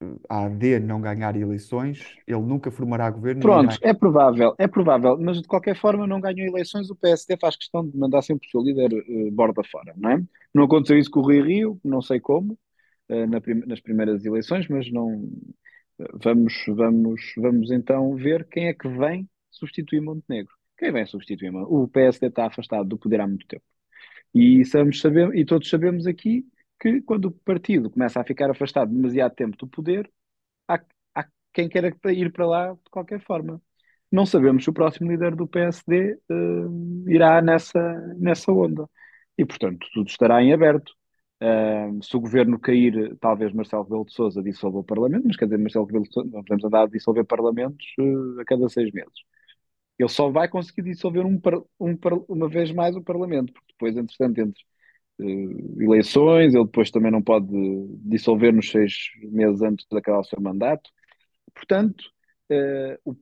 eh, 0.00 0.06
a 0.28 0.44
AD 0.46 0.78
não 0.80 1.00
ganhar 1.00 1.36
eleições, 1.36 2.18
ele 2.26 2.40
nunca 2.42 2.70
formará 2.70 3.10
governo. 3.10 3.40
Pronto, 3.40 3.76
é 3.82 3.92
provável, 3.92 4.54
é 4.56 4.68
provável, 4.68 5.18
mas 5.18 5.42
de 5.42 5.48
qualquer 5.48 5.74
forma 5.76 6.06
não 6.06 6.20
ganhou 6.20 6.46
eleições, 6.46 6.88
o 6.90 6.94
PSD 6.94 7.36
faz 7.40 7.56
questão 7.56 7.84
de 7.88 7.96
mandar 7.96 8.22
sempre 8.22 8.46
o 8.46 8.50
seu 8.50 8.62
líder 8.62 8.92
eh, 8.92 9.30
borda 9.32 9.62
fora, 9.64 9.92
não 9.96 10.10
é? 10.10 10.22
Não 10.54 10.62
aconteceu 10.64 10.96
isso 10.96 11.10
com 11.10 11.18
o 11.20 11.22
Rui 11.24 11.42
Rio, 11.42 11.80
não 11.84 12.00
sei 12.00 12.20
como, 12.20 12.56
na 13.26 13.40
prim- 13.40 13.64
nas 13.66 13.80
primeiras 13.80 14.24
eleições, 14.24 14.68
mas 14.68 14.90
não 14.92 15.28
eh, 16.00 16.04
vamos, 16.22 16.54
vamos, 16.68 17.20
vamos 17.36 17.70
então 17.70 18.14
ver 18.16 18.46
quem 18.48 18.68
é 18.68 18.74
que 18.74 18.88
vem 18.88 19.28
substituir 19.50 20.00
Montenegro. 20.00 20.54
Quem 20.78 20.92
vem 20.92 21.06
substituir 21.06 21.50
Montenegro? 21.52 21.82
O 21.84 21.88
PSD 21.88 22.26
está 22.28 22.46
afastado 22.46 22.88
do 22.88 22.98
poder 22.98 23.20
há 23.20 23.26
muito 23.26 23.46
tempo. 23.46 23.64
E, 24.34 24.64
sabemos, 24.64 25.02
e 25.34 25.44
todos 25.44 25.68
sabemos 25.68 26.06
aqui 26.06 26.46
que 26.80 27.00
quando 27.02 27.26
o 27.26 27.30
partido 27.32 27.90
começa 27.90 28.20
a 28.20 28.24
ficar 28.24 28.50
afastado 28.50 28.92
demasiado 28.92 29.34
tempo 29.34 29.56
do 29.56 29.66
poder, 29.68 30.10
há, 30.68 30.80
há 31.14 31.26
quem 31.52 31.68
queira 31.68 31.94
ir 32.12 32.32
para 32.32 32.46
lá 32.46 32.72
de 32.74 32.90
qualquer 32.90 33.20
forma. 33.22 33.60
Não 34.12 34.26
sabemos 34.26 34.64
se 34.64 34.70
o 34.70 34.72
próximo 34.74 35.10
líder 35.10 35.34
do 35.36 35.46
PSD 35.48 36.18
eh, 36.30 36.34
irá 37.08 37.42
nessa, 37.42 37.80
nessa 38.18 38.52
onda. 38.52 38.88
E, 39.38 39.44
portanto, 39.46 39.86
tudo 39.94 40.08
estará 40.08 40.42
em 40.42 40.52
aberto. 40.52 40.92
Se 42.02 42.16
o 42.16 42.20
governo 42.20 42.58
cair, 42.58 43.16
talvez 43.20 43.52
Marcelo 43.52 43.82
Rebelo 43.84 44.04
de 44.04 44.12
Sousa 44.14 44.42
dissolva 44.42 44.78
o 44.78 44.84
Parlamento, 44.84 45.24
mas 45.26 45.36
quer 45.36 45.46
dizer, 45.46 45.58
Marcelo 45.58 45.86
Rebelo 45.86 46.04
de 46.04 46.12
Sousa, 46.12 46.30
não 46.32 46.42
podemos 46.42 46.64
andar 46.64 46.82
a 46.84 46.86
dissolver 46.86 47.24
parlamentos 47.24 47.86
eh, 47.98 48.40
a 48.42 48.44
cada 48.44 48.68
seis 48.68 48.92
meses. 48.92 49.12
Ele 49.98 50.08
só 50.08 50.30
vai 50.30 50.48
conseguir 50.48 50.82
dissolver 50.82 51.26
um, 51.26 51.40
um 51.80 51.98
uma 52.28 52.48
vez 52.48 52.72
mais 52.72 52.96
o 52.96 53.02
Parlamento, 53.02 53.52
porque 53.52 53.72
depois, 53.72 53.96
entretanto, 53.96 54.40
entre 54.40 54.62
eh, 55.20 55.84
eleições, 55.84 56.54
ele 56.54 56.64
depois 56.64 56.90
também 56.90 57.12
não 57.12 57.22
pode 57.22 57.48
dissolver 58.04 58.52
nos 58.54 58.70
seis 58.70 58.94
meses 59.24 59.62
antes 59.62 59.86
de 59.90 59.98
acabar 59.98 60.20
o 60.20 60.24
seu 60.24 60.40
mandato. 60.40 60.90
Portanto, 61.54 62.04
eh, 62.50 62.98
o- 63.04 63.16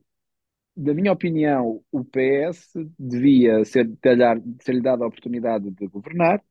na 0.77 0.93
minha 0.93 1.11
opinião, 1.11 1.83
o 1.91 2.03
PS 2.05 2.73
devia 2.99 3.63
ser, 3.65 3.89
ser-lhe 4.61 4.87
a 4.87 4.95
oportunidade 4.95 5.69
de 5.71 5.87
governar, 5.87 6.41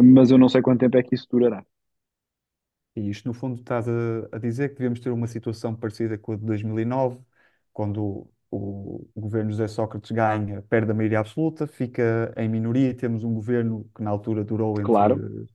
mas 0.00 0.30
eu 0.30 0.38
não 0.38 0.48
sei 0.48 0.62
quanto 0.62 0.80
tempo 0.80 0.96
é 0.98 1.02
que 1.02 1.14
isso 1.16 1.26
durará. 1.30 1.64
E 2.96 3.10
isto, 3.10 3.26
no 3.28 3.34
fundo, 3.34 3.56
estás 3.60 3.88
a, 3.88 3.92
a 4.32 4.38
dizer 4.38 4.70
que 4.70 4.76
devemos 4.76 5.00
ter 5.00 5.10
uma 5.10 5.26
situação 5.26 5.74
parecida 5.74 6.16
com 6.18 6.32
a 6.32 6.36
de 6.36 6.44
2009, 6.44 7.18
quando 7.72 8.28
o, 8.50 9.04
o 9.14 9.20
governo 9.20 9.50
José 9.50 9.66
Sócrates 9.68 10.10
ganha, 10.12 10.62
perde 10.62 10.92
a 10.92 10.94
maioria 10.94 11.18
absoluta, 11.20 11.66
fica 11.66 12.32
em 12.36 12.48
minoria 12.48 12.94
temos 12.96 13.24
um 13.24 13.34
governo 13.34 13.90
que 13.96 14.02
na 14.02 14.10
altura 14.10 14.44
durou 14.44 14.80
Claro, 14.82 15.20
entre 15.20 15.46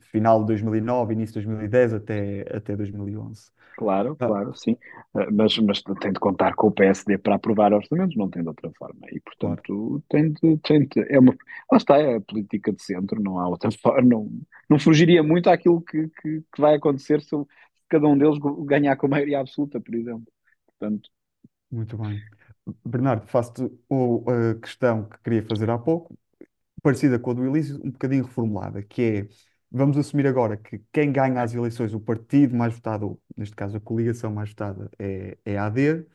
final 0.00 0.40
de 0.40 0.46
2009 0.46 1.14
início 1.14 1.40
de 1.40 1.46
2010 1.46 1.92
até, 1.94 2.42
até 2.56 2.76
2011. 2.76 3.50
claro, 3.76 4.16
Ah, 4.20 4.26
claro, 4.26 4.54
sim. 4.54 4.76
Eh, 5.16 5.30
Mas, 5.30 5.56
mas 5.58 5.82
tem 6.00 6.12
de 6.12 6.20
contar 6.20 6.54
com 6.54 6.68
o 6.68 6.72
PSD 6.72 7.18
para 7.18 7.36
aprovar 7.36 7.72
orçamentos, 7.72 8.16
não 8.16 8.28
tem 8.30 8.42
de 8.42 8.48
outra 8.48 8.70
forma. 8.78 9.00
E, 9.10 9.20
claro. 9.38 9.60
portanto, 9.60 10.02
tem 10.08 10.32
de, 10.32 10.58
tem 10.58 10.86
de, 10.86 11.00
é 11.12 11.18
uma, 11.18 11.34
lá 11.70 11.78
está, 11.78 11.98
é 11.98 12.16
a 12.16 12.20
política 12.20 12.72
de 12.72 12.82
centro, 12.82 13.20
não 13.22 13.38
há 13.38 13.48
outra 13.48 13.70
forma, 13.82 14.02
não, 14.08 14.30
não 14.68 14.78
fugiria 14.78 15.22
muito 15.22 15.48
àquilo 15.50 15.80
que, 15.82 16.08
que, 16.08 16.40
que 16.54 16.60
vai 16.60 16.74
acontecer 16.76 17.20
se 17.22 17.34
cada 17.88 18.06
um 18.06 18.16
deles 18.16 18.38
ganhar 18.66 18.96
com 18.96 19.06
a 19.06 19.10
maioria 19.10 19.40
absoluta, 19.40 19.80
por 19.80 19.94
exemplo. 19.94 20.26
Portanto, 20.78 21.10
Muito 21.70 21.96
bem. 21.96 22.22
Bernardo, 22.84 23.26
faço-te 23.28 23.62
a 24.28 24.60
questão 24.60 25.08
que 25.08 25.18
queria 25.22 25.42
fazer 25.42 25.70
há 25.70 25.78
pouco, 25.78 26.18
parecida 26.82 27.18
com 27.18 27.32
a 27.32 27.34
do 27.34 27.46
Elísio, 27.46 27.78
um 27.84 27.90
bocadinho 27.92 28.24
reformulada, 28.24 28.82
que 28.82 29.02
é, 29.02 29.28
vamos 29.70 29.96
assumir 29.98 30.26
agora 30.26 30.56
que 30.56 30.80
quem 30.92 31.12
ganha 31.12 31.42
as 31.42 31.54
eleições, 31.54 31.94
o 31.94 32.00
partido 32.00 32.54
mais 32.56 32.74
votado, 32.74 33.20
neste 33.36 33.54
caso 33.56 33.76
a 33.76 33.80
coligação 33.80 34.32
mais 34.32 34.50
votada, 34.50 34.90
é, 34.98 35.38
é 35.44 35.58
a 35.58 35.66
AD, 35.66 36.06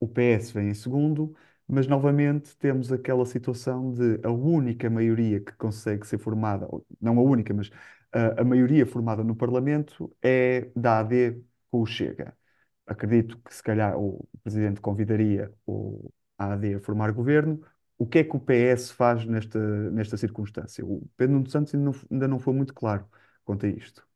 o 0.00 0.08
PS 0.08 0.52
vem 0.52 0.68
em 0.70 0.74
segundo, 0.74 1.34
mas 1.66 1.86
novamente 1.86 2.56
temos 2.58 2.90
aquela 2.92 3.26
situação 3.26 3.92
de 3.92 4.20
a 4.24 4.30
única 4.30 4.88
maioria 4.90 5.40
que 5.40 5.52
consegue 5.52 6.06
ser 6.06 6.18
formada, 6.18 6.68
não 7.00 7.18
a 7.18 7.22
única, 7.22 7.52
mas 7.54 7.70
a, 8.12 8.40
a 8.42 8.44
maioria 8.44 8.86
formada 8.86 9.22
no 9.24 9.36
Parlamento 9.36 10.14
é 10.22 10.70
da 10.76 11.00
AD 11.00 11.42
com 11.70 11.82
o 11.82 11.86
Chega. 11.86 12.36
Acredito 12.86 13.38
que 13.42 13.54
se 13.54 13.62
calhar 13.62 13.98
o 13.98 14.26
Presidente 14.42 14.80
convidaria 14.80 15.52
o 15.66 16.10
AD 16.38 16.74
a 16.76 16.80
formar 16.80 17.12
governo. 17.12 17.60
O 17.98 18.06
que 18.06 18.18
é 18.20 18.24
que 18.24 18.36
o 18.36 18.40
PS 18.40 18.92
faz 18.92 19.24
nesta, 19.26 19.58
nesta 19.90 20.16
circunstância? 20.16 20.84
O 20.86 21.06
Pedro 21.16 21.34
Nuno 21.36 21.50
Santos 21.50 21.74
ainda 21.74 21.86
não, 21.90 22.00
ainda 22.10 22.28
não 22.28 22.38
foi 22.38 22.54
muito 22.54 22.74
claro 22.74 23.08
quanto 23.44 23.66
a 23.66 23.68
isto. 23.68 24.06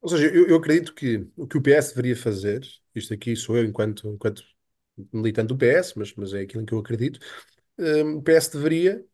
Ou 0.00 0.08
seja, 0.08 0.26
eu, 0.34 0.46
eu 0.48 0.56
acredito 0.56 0.94
que 0.94 1.26
o 1.36 1.46
que 1.46 1.58
o 1.58 1.62
PS 1.62 1.90
deveria 1.94 2.16
fazer, 2.16 2.62
isto 2.94 3.12
aqui 3.14 3.34
sou 3.36 3.56
eu 3.56 3.64
enquanto, 3.64 4.08
enquanto 4.08 4.42
militante 5.12 5.48
do 5.48 5.56
PS, 5.58 5.98
mas, 5.98 6.14
mas 6.14 6.32
é 6.34 6.40
aquilo 6.42 6.62
em 6.62 6.66
que 6.66 6.72
eu 6.74 6.78
acredito, 6.78 7.18
um, 7.78 8.18
o 8.18 8.22
PS 8.22 8.50
deveria, 8.52 9.04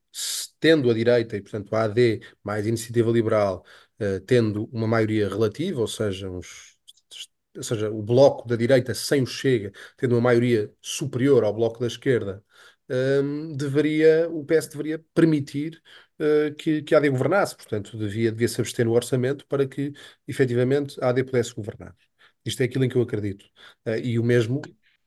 tendo 0.61 0.90
a 0.90 0.94
direita 0.94 1.36
e, 1.36 1.42
portanto, 1.42 1.74
a 1.74 1.84
AD 1.84 2.20
mais 2.42 2.66
iniciativa 2.66 3.11
liberal, 3.11 3.64
uh, 4.00 4.20
tendo 4.26 4.66
uma 4.72 4.86
maioria 4.86 5.28
relativa, 5.28 5.80
ou 5.80 5.88
seja, 5.88 6.30
uns 6.30 6.74
ou 7.57 7.62
seja, 7.62 7.90
o 7.90 8.02
bloco 8.02 8.46
da 8.48 8.57
direita 8.57 8.94
sem 8.94 9.22
o 9.22 9.26
Chega, 9.26 9.72
tendo 9.96 10.14
uma 10.16 10.20
maioria 10.20 10.72
superior 10.82 11.44
ao 11.44 11.52
bloco 11.55 11.78
da 11.80 11.86
esquerda, 11.86 12.44
um, 12.89 13.57
deveria, 13.57 14.28
o 14.30 14.45
PS 14.45 14.68
deveria 14.68 14.99
permitir 15.14 15.82
uh, 16.18 16.55
que, 16.55 16.82
que 16.82 16.95
a 16.95 16.99
AD 16.99 17.09
governasse. 17.11 17.57
Portanto, 17.57 17.97
devia, 17.97 18.30
devia 18.30 18.49
se 18.49 18.61
abster 18.61 18.85
no 18.85 18.93
orçamento 18.93 19.47
para 19.47 19.66
que, 19.66 19.93
efetivamente, 20.26 20.99
a 21.03 21.09
AD 21.11 21.24
pudesse 21.24 21.55
governar. 21.55 21.95
Isto 22.45 22.62
é 22.62 22.64
aquilo 22.66 22.85
em 22.85 22.89
que 22.89 22.97
eu 22.97 23.03
acredito. 23.03 23.45
Uh, 23.87 23.97
e 24.03 24.18
o 24.18 24.24
mesmo 24.24 24.61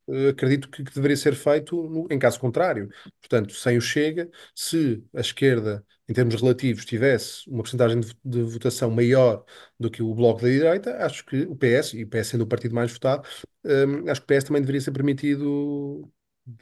uh, 0.07 0.29
acredito 0.29 0.69
que, 0.69 0.83
que, 0.83 0.93
deveria 0.93 1.17
ser 1.17 1.35
feito 1.35 1.75
no, 1.89 2.07
em 2.09 2.19
caso 2.19 2.39
contrário. 2.39 2.89
Portanto, 3.21 3.53
sem 3.53 3.77
o 3.77 3.81
Chega, 3.81 4.29
se 4.55 5.03
a 5.15 5.21
esquerda, 5.21 5.85
em 6.09 6.13
termos 6.13 6.41
relativos, 6.41 6.85
tivesse 6.85 7.49
uma 7.49 7.63
porcentagem 7.63 7.99
de, 7.99 8.13
de, 8.23 8.41
votação 8.43 8.89
maior 8.89 9.43
do 9.79 9.91
que 9.91 10.01
o 10.01 10.13
Bloco 10.15 10.41
da 10.41 10.47
Direita, 10.47 10.97
acho 11.05 11.25
que 11.25 11.41
o 11.43 11.55
PS, 11.55 11.93
e 11.93 12.03
o 12.03 12.07
PS 12.07 12.27
sendo 12.29 12.41
o 12.41 12.47
partido 12.47 12.73
mais 12.73 12.91
votado, 12.91 13.27
um, 13.63 14.09
acho 14.09 14.21
que 14.21 14.33
o 14.33 14.37
PS 14.37 14.45
também 14.45 14.61
deveria 14.61 14.81
ser 14.81 14.91
permitido 14.91 16.09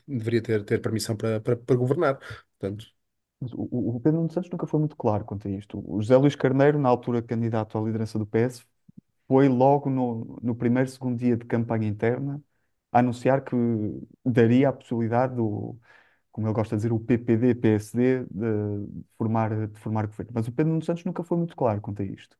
deveria 0.07 0.41
ter, 0.41 0.63
ter 0.65 0.79
permissão 0.81 1.15
para, 1.15 1.39
para, 1.41 1.55
para 1.57 1.75
governar. 1.75 2.19
Portanto, 2.59 2.85
o, 3.53 3.95
o 3.97 3.99
Pedro 3.99 4.19
Nuno 4.21 4.31
Santos 4.31 4.49
nunca 4.49 4.67
foi 4.67 4.79
muito 4.79 4.95
claro 4.95 5.25
quanto 5.25 5.47
a 5.47 5.51
isto. 5.51 5.83
O 5.85 6.01
José 6.01 6.15
Luís 6.17 6.35
Carneiro, 6.35 6.79
na 6.79 6.89
altura 6.89 7.21
candidato 7.21 7.77
à 7.77 7.81
liderança 7.81 8.17
do 8.19 8.25
PS, 8.25 8.63
foi 9.27 9.47
logo 9.49 9.89
no, 9.89 10.39
no 10.41 10.55
primeiro, 10.55 10.89
segundo 10.89 11.17
dia 11.19 11.35
de 11.37 11.45
campanha 11.45 11.87
interna 11.87 12.41
a 12.91 12.99
anunciar 12.99 13.43
que 13.43 13.55
daria 14.25 14.69
a 14.69 14.73
possibilidade 14.73 15.35
do, 15.35 15.77
como 16.31 16.47
ele 16.47 16.53
gosta 16.55 16.75
de 16.75 16.79
dizer, 16.81 16.93
o 16.93 16.99
PPD-PSD 16.99 18.25
de 18.25 19.05
formar, 19.17 19.67
de 19.69 19.79
formar 19.79 20.07
governo. 20.07 20.31
Mas 20.35 20.47
o 20.47 20.51
Pedro 20.51 20.71
Nuno 20.73 20.85
Santos 20.85 21.03
nunca 21.05 21.23
foi 21.23 21.37
muito 21.37 21.55
claro 21.55 21.81
quanto 21.81 22.01
a 22.01 22.05
isto. 22.05 22.37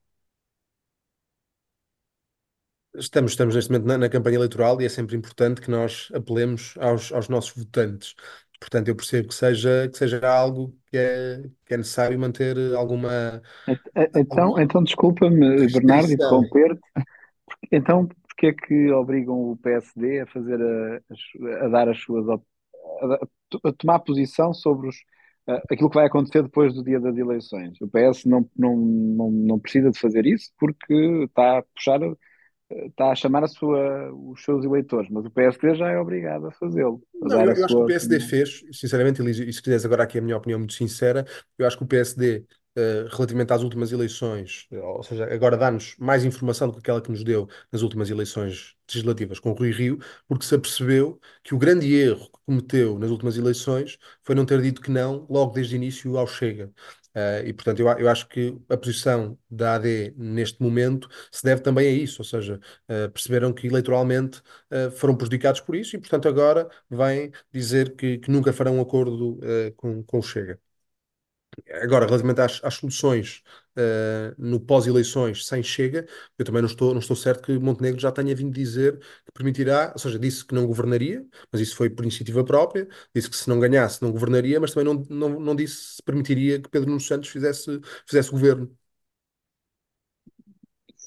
Estamos, 2.97 3.31
estamos 3.31 3.55
neste 3.55 3.71
momento 3.71 3.87
na, 3.87 3.97
na, 3.97 4.09
campanha 4.09 4.37
eleitoral 4.37 4.81
e 4.81 4.85
é 4.85 4.89
sempre 4.89 5.15
importante 5.15 5.61
que 5.61 5.69
nós 5.69 6.09
apelemos 6.13 6.75
aos, 6.79 7.11
aos 7.11 7.29
nossos 7.29 7.55
votantes. 7.55 8.15
Portanto, 8.59 8.87
eu 8.87 8.95
percebo 8.95 9.27
que 9.27 9.35
seja, 9.35 9.87
que 9.91 9.97
seja 9.97 10.25
algo 10.27 10.73
que 10.87 10.97
é, 10.97 11.43
que 11.65 11.73
é 11.73 11.77
necessário 11.77 12.17
manter 12.17 12.57
alguma. 12.75 13.41
Então, 14.15 14.43
alguma 14.43 14.63
então 14.63 14.83
desculpa-me, 14.83 15.67
Bernardo, 15.71 16.11
interromper-te. 16.11 16.81
Então, 17.71 18.07
porque 18.27 18.47
é 18.47 18.53
que 18.53 18.91
obrigam 18.91 19.51
o 19.51 19.57
PSD 19.57 20.21
a 20.21 20.27
fazer 20.27 20.59
a, 20.61 21.65
a 21.65 21.67
dar 21.67 21.89
as 21.89 21.99
suas 21.99 22.27
a, 22.29 22.39
a, 23.63 23.73
tomar 23.73 23.99
posição 23.99 24.53
sobre 24.53 24.89
os, 24.89 24.95
aquilo 25.69 25.89
que 25.89 25.95
vai 25.95 26.05
acontecer 26.05 26.43
depois 26.43 26.73
do 26.73 26.83
dia 26.83 26.99
das 26.99 27.17
eleições? 27.17 27.79
O 27.81 27.87
PS 27.87 28.25
não, 28.25 28.49
não, 28.57 28.75
não, 28.75 29.31
não 29.31 29.59
precisa 29.59 29.91
de 29.91 29.99
fazer 29.99 30.25
isso 30.25 30.51
porque 30.57 30.93
está 31.25 31.59
a 31.59 31.63
puxar 31.63 31.99
está 32.69 33.11
a 33.11 33.15
chamar 33.15 33.43
a 33.43 33.47
sua, 33.47 34.11
os 34.13 34.43
seus 34.43 34.65
eleitores, 34.65 35.09
mas 35.09 35.25
o 35.25 35.29
PSD 35.29 35.75
já 35.75 35.89
é 35.89 35.99
obrigado 35.99 36.47
a 36.47 36.51
fazê-lo. 36.51 37.01
Não, 37.13 37.41
eu, 37.41 37.53
eu 37.53 37.65
acho 37.65 37.67
que 37.67 37.73
o 37.75 37.85
PSD 37.85 38.19
fez, 38.19 38.63
sinceramente, 38.71 39.21
e 39.21 39.53
se 39.53 39.61
quiseres 39.61 39.85
agora 39.85 40.03
aqui 40.03 40.17
a 40.17 40.21
minha 40.21 40.37
opinião 40.37 40.59
muito 40.59 40.73
sincera, 40.73 41.25
eu 41.57 41.67
acho 41.67 41.77
que 41.77 41.83
o 41.83 41.87
PSD, 41.87 42.37
uh, 42.37 42.45
eh, 42.75 43.07
relativamente 43.11 43.53
às 43.53 43.61
últimas 43.61 43.91
eleições, 43.91 44.67
ou 44.71 45.03
seja, 45.03 45.25
agora 45.31 45.55
dá-nos 45.55 45.95
mais 45.99 46.25
informação 46.25 46.67
do 46.67 46.73
que 46.73 46.79
aquela 46.79 47.01
que 47.01 47.11
nos 47.11 47.23
deu 47.23 47.47
nas 47.71 47.83
últimas 47.83 48.09
eleições 48.09 48.75
legislativas 48.89 49.39
com 49.39 49.51
o 49.51 49.53
Rui 49.53 49.71
Rio, 49.71 49.99
porque 50.27 50.45
se 50.45 50.55
apercebeu 50.55 51.19
que 51.43 51.53
o 51.53 51.57
grande 51.59 51.93
erro 51.93 52.25
que 52.25 52.39
cometeu 52.45 52.97
nas 52.97 53.11
últimas 53.11 53.37
eleições 53.37 53.97
foi 54.23 54.33
não 54.33 54.45
ter 54.45 54.61
dito 54.61 54.81
que 54.81 54.91
não 54.91 55.25
logo 55.29 55.53
desde 55.53 55.75
o 55.75 55.77
início 55.77 56.17
ao 56.17 56.27
Chega. 56.27 56.71
Uh, 57.15 57.47
e, 57.47 57.53
portanto, 57.53 57.79
eu, 57.79 57.87
eu, 57.97 58.09
acho 58.09 58.27
que 58.27 58.57
a 58.69 58.75
posição 58.75 59.37
da 59.49 59.75
AD 59.75 60.13
neste 60.17 60.61
momento 60.61 61.07
se 61.31 61.43
deve 61.43 61.61
também 61.61 61.87
a 61.87 61.91
isso, 61.91 62.21
ou 62.21 62.25
seja, 62.25 62.59
uh, 62.89 63.09
perceberam 63.09 63.53
que 63.53 63.67
eleitoralmente 63.67 64.39
uh, 64.71 64.91
foram 64.91 65.15
prejudicados 65.15 65.61
por 65.61 65.75
isso 65.77 65.95
e, 65.95 65.99
portanto, 65.99 66.27
agora 66.27 66.69
vêm 66.89 67.31
dizer 67.53 67.95
que, 67.95 68.17
que 68.17 68.29
nunca 68.29 68.51
farão 68.51 68.77
um 68.77 68.81
acordo 68.81 69.39
com, 69.77 70.03
com 70.03 70.19
o 70.19 70.21
Chega. 70.21 70.59
Agora, 71.81 72.05
relativamente 72.05 72.41
às, 72.41 72.59
às 72.63 72.75
soluções 72.75 73.41
uh, 73.77 74.35
no 74.37 74.59
pós-eleições 74.59 75.45
sem 75.45 75.61
Chega, 75.63 76.05
eu 76.37 76.45
também 76.45 76.61
não 76.61 76.67
estou, 76.67 76.93
não 76.93 76.99
estou 76.99 77.15
certo 77.15 77.43
que 77.43 77.57
Montenegro 77.59 77.99
já 77.99 78.11
tenha 78.11 78.35
vindo 78.35 78.53
dizer 78.53 78.99
que 78.99 79.31
permitirá, 79.33 79.91
ou 79.93 79.99
seja, 79.99 80.17
disse 80.19 80.45
que 80.45 80.55
não 80.55 80.65
governaria, 80.65 81.25
mas 81.51 81.61
isso 81.61 81.75
foi 81.75 81.89
por 81.89 82.03
iniciativa 82.03 82.43
própria, 82.43 82.87
disse 83.13 83.29
que 83.29 83.35
se 83.35 83.49
não 83.49 83.59
ganhasse 83.59 84.01
não 84.01 84.11
governaria, 84.11 84.59
mas 84.59 84.73
também 84.73 84.93
não, 84.93 85.03
não, 85.09 85.39
não 85.39 85.55
disse 85.55 85.95
se 85.95 86.03
permitiria 86.03 86.61
que 86.61 86.69
Pedro 86.69 86.89
Nuno 86.89 87.01
Santos 87.01 87.29
fizesse, 87.29 87.79
fizesse 88.05 88.31
governo. 88.31 88.69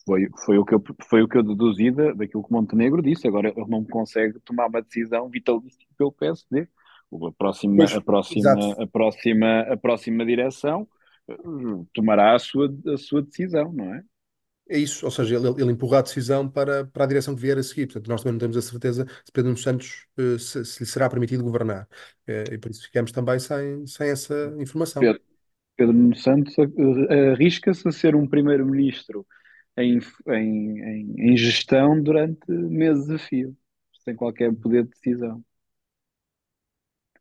Foi, 0.04 0.26
foi, 0.44 0.58
o 0.58 0.64
que 0.64 0.74
eu, 0.74 0.82
foi 1.08 1.22
o 1.22 1.28
que 1.28 1.36
eu 1.36 1.42
deduzi 1.42 1.90
daquilo 1.90 2.42
que 2.42 2.52
Montenegro 2.52 3.02
disse. 3.02 3.28
Agora 3.28 3.52
ele 3.54 3.68
não 3.68 3.84
consegue 3.84 4.40
tomar 4.40 4.66
uma 4.66 4.80
decisão 4.80 5.28
vitalíssima 5.28 5.90
pelo 5.98 6.12
PSD. 6.12 6.66
A 7.12 7.32
próxima, 7.32 7.76
pois, 7.76 7.94
a, 7.94 8.00
próxima, 8.00 8.52
a, 8.82 8.86
próxima, 8.86 9.60
a 9.60 9.76
próxima 9.76 10.26
direção 10.26 10.88
tomará 11.92 12.34
a 12.34 12.38
sua, 12.38 12.74
a 12.86 12.96
sua 12.96 13.22
decisão, 13.22 13.72
não 13.72 13.94
é? 13.94 14.02
É 14.70 14.78
isso, 14.78 15.06
ou 15.06 15.10
seja, 15.10 15.36
ele, 15.36 15.48
ele 15.62 15.72
empurra 15.72 16.00
a 16.00 16.02
decisão 16.02 16.46
para, 16.46 16.84
para 16.84 17.04
a 17.04 17.06
direção 17.06 17.34
que 17.34 17.40
vier 17.40 17.56
a 17.56 17.62
seguir. 17.62 17.86
Portanto, 17.86 18.08
nós 18.08 18.22
também 18.22 18.34
não 18.34 18.38
temos 18.38 18.56
a 18.56 18.62
certeza 18.62 19.06
se 19.24 19.32
Pedro 19.32 19.48
Nuno 19.50 19.56
Santos 19.56 20.06
uh, 20.18 20.38
se, 20.38 20.62
se, 20.62 20.80
lhe 20.80 20.86
será 20.86 21.08
permitido 21.08 21.42
governar. 21.42 21.88
Uh, 22.28 22.52
e 22.52 22.58
por 22.58 22.70
isso 22.70 22.82
ficamos 22.82 23.10
também 23.10 23.38
sem, 23.38 23.86
sem 23.86 24.10
essa 24.10 24.54
informação. 24.58 25.00
Pedro, 25.00 25.22
Pedro 25.74 25.94
Nuno 25.94 26.16
Santos 26.16 26.54
arrisca-se 27.32 27.88
a 27.88 27.92
ser 27.92 28.14
um 28.14 28.26
primeiro-ministro 28.26 29.26
em, 29.74 30.00
em, 30.28 30.80
em, 30.82 31.32
em 31.32 31.36
gestão 31.36 32.02
durante 32.02 32.50
meses 32.50 33.08
a 33.08 33.18
fio, 33.18 33.56
sem 34.04 34.14
qualquer 34.14 34.54
poder 34.54 34.84
de 34.84 34.90
decisão 34.90 35.42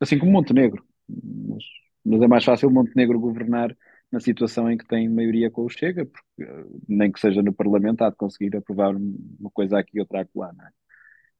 assim 0.00 0.18
como 0.18 0.32
Montenegro. 0.32 0.84
Mas, 1.08 1.64
mas, 2.04 2.22
é 2.22 2.28
mais 2.28 2.44
fácil 2.44 2.70
Montenegro 2.70 3.18
governar 3.18 3.76
na 4.10 4.20
situação 4.20 4.70
em 4.70 4.76
que 4.76 4.86
tem 4.86 5.08
maioria 5.08 5.50
com 5.50 5.64
o 5.64 5.68
Chega, 5.68 6.06
porque 6.06 6.42
eh, 6.42 6.64
nem 6.88 7.12
que 7.12 7.20
seja 7.20 7.42
no 7.42 7.52
Parlamento 7.52 8.02
há 8.02 8.10
de 8.10 8.16
conseguir 8.16 8.56
aprovar 8.56 8.94
uma 8.94 9.50
coisa 9.50 9.78
aqui 9.78 9.98
e 9.98 10.00
outra 10.00 10.22
acolá, 10.22 10.52
não 10.52 10.64
é? 10.64 10.70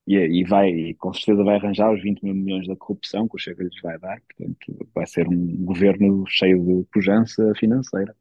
E, 0.06 0.40
e 0.40 0.44
vai, 0.44 0.70
e 0.70 0.94
com 0.94 1.12
certeza 1.12 1.44
vai 1.44 1.56
arranjar 1.56 1.92
os 1.92 2.02
20 2.02 2.22
mil 2.22 2.34
milhões 2.34 2.66
da 2.66 2.74
corrupção 2.76 3.28
que 3.28 3.36
o 3.36 3.38
Chega 3.38 3.62
lhes 3.62 3.80
vai 3.82 3.98
dar, 3.98 4.20
portanto 4.20 4.88
vai 4.94 5.06
ser 5.06 5.28
um 5.28 5.64
governo 5.64 6.24
cheio 6.26 6.64
de 6.64 6.84
pujança 6.90 7.52
financeira. 7.56 8.16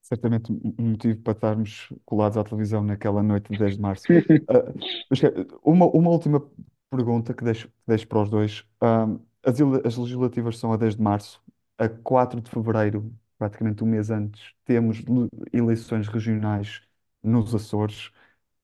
Certamente 0.00 0.50
um 0.50 0.90
motivo 0.90 1.20
para 1.20 1.32
estarmos 1.32 1.92
colados 2.04 2.36
à 2.36 2.44
televisão 2.44 2.82
naquela 2.82 3.22
noite 3.22 3.52
de 3.52 3.58
10 3.58 3.76
de 3.76 3.80
março. 3.80 4.04
uh, 4.12 5.60
uma, 5.62 5.86
uma 5.86 6.10
última 6.10 6.42
pergunta 6.90 7.32
que 7.32 7.44
deixo, 7.44 7.68
que 7.68 7.74
deixo 7.86 8.08
para 8.08 8.22
os 8.22 8.30
dois. 8.30 8.64
as, 9.42 9.60
as 9.84 9.96
legislativas 9.96 10.58
são 10.58 10.72
a 10.72 10.76
10 10.76 10.96
de 10.96 11.02
março. 11.02 11.42
A 11.78 11.88
4 11.88 12.40
de 12.40 12.50
fevereiro, 12.50 13.12
praticamente 13.38 13.82
um 13.84 13.86
mês 13.86 14.10
antes, 14.10 14.54
temos 14.64 14.98
eleições 15.52 16.08
regionais 16.08 16.80
nos 17.22 17.54
Açores. 17.54 18.10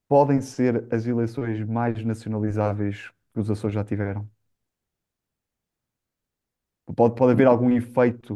Podem 0.08 0.40
ser 0.40 0.86
as 0.94 1.06
eleições 1.06 1.64
mais 1.66 2.04
nacionalizáveis 2.04 3.10
que 3.34 3.40
os 3.40 3.50
Açores 3.50 3.74
já 3.74 3.84
tiveram? 3.84 4.28
Pode, 6.96 7.14
pode 7.14 7.32
haver 7.32 7.46
algum 7.46 7.70
efeito 7.70 8.34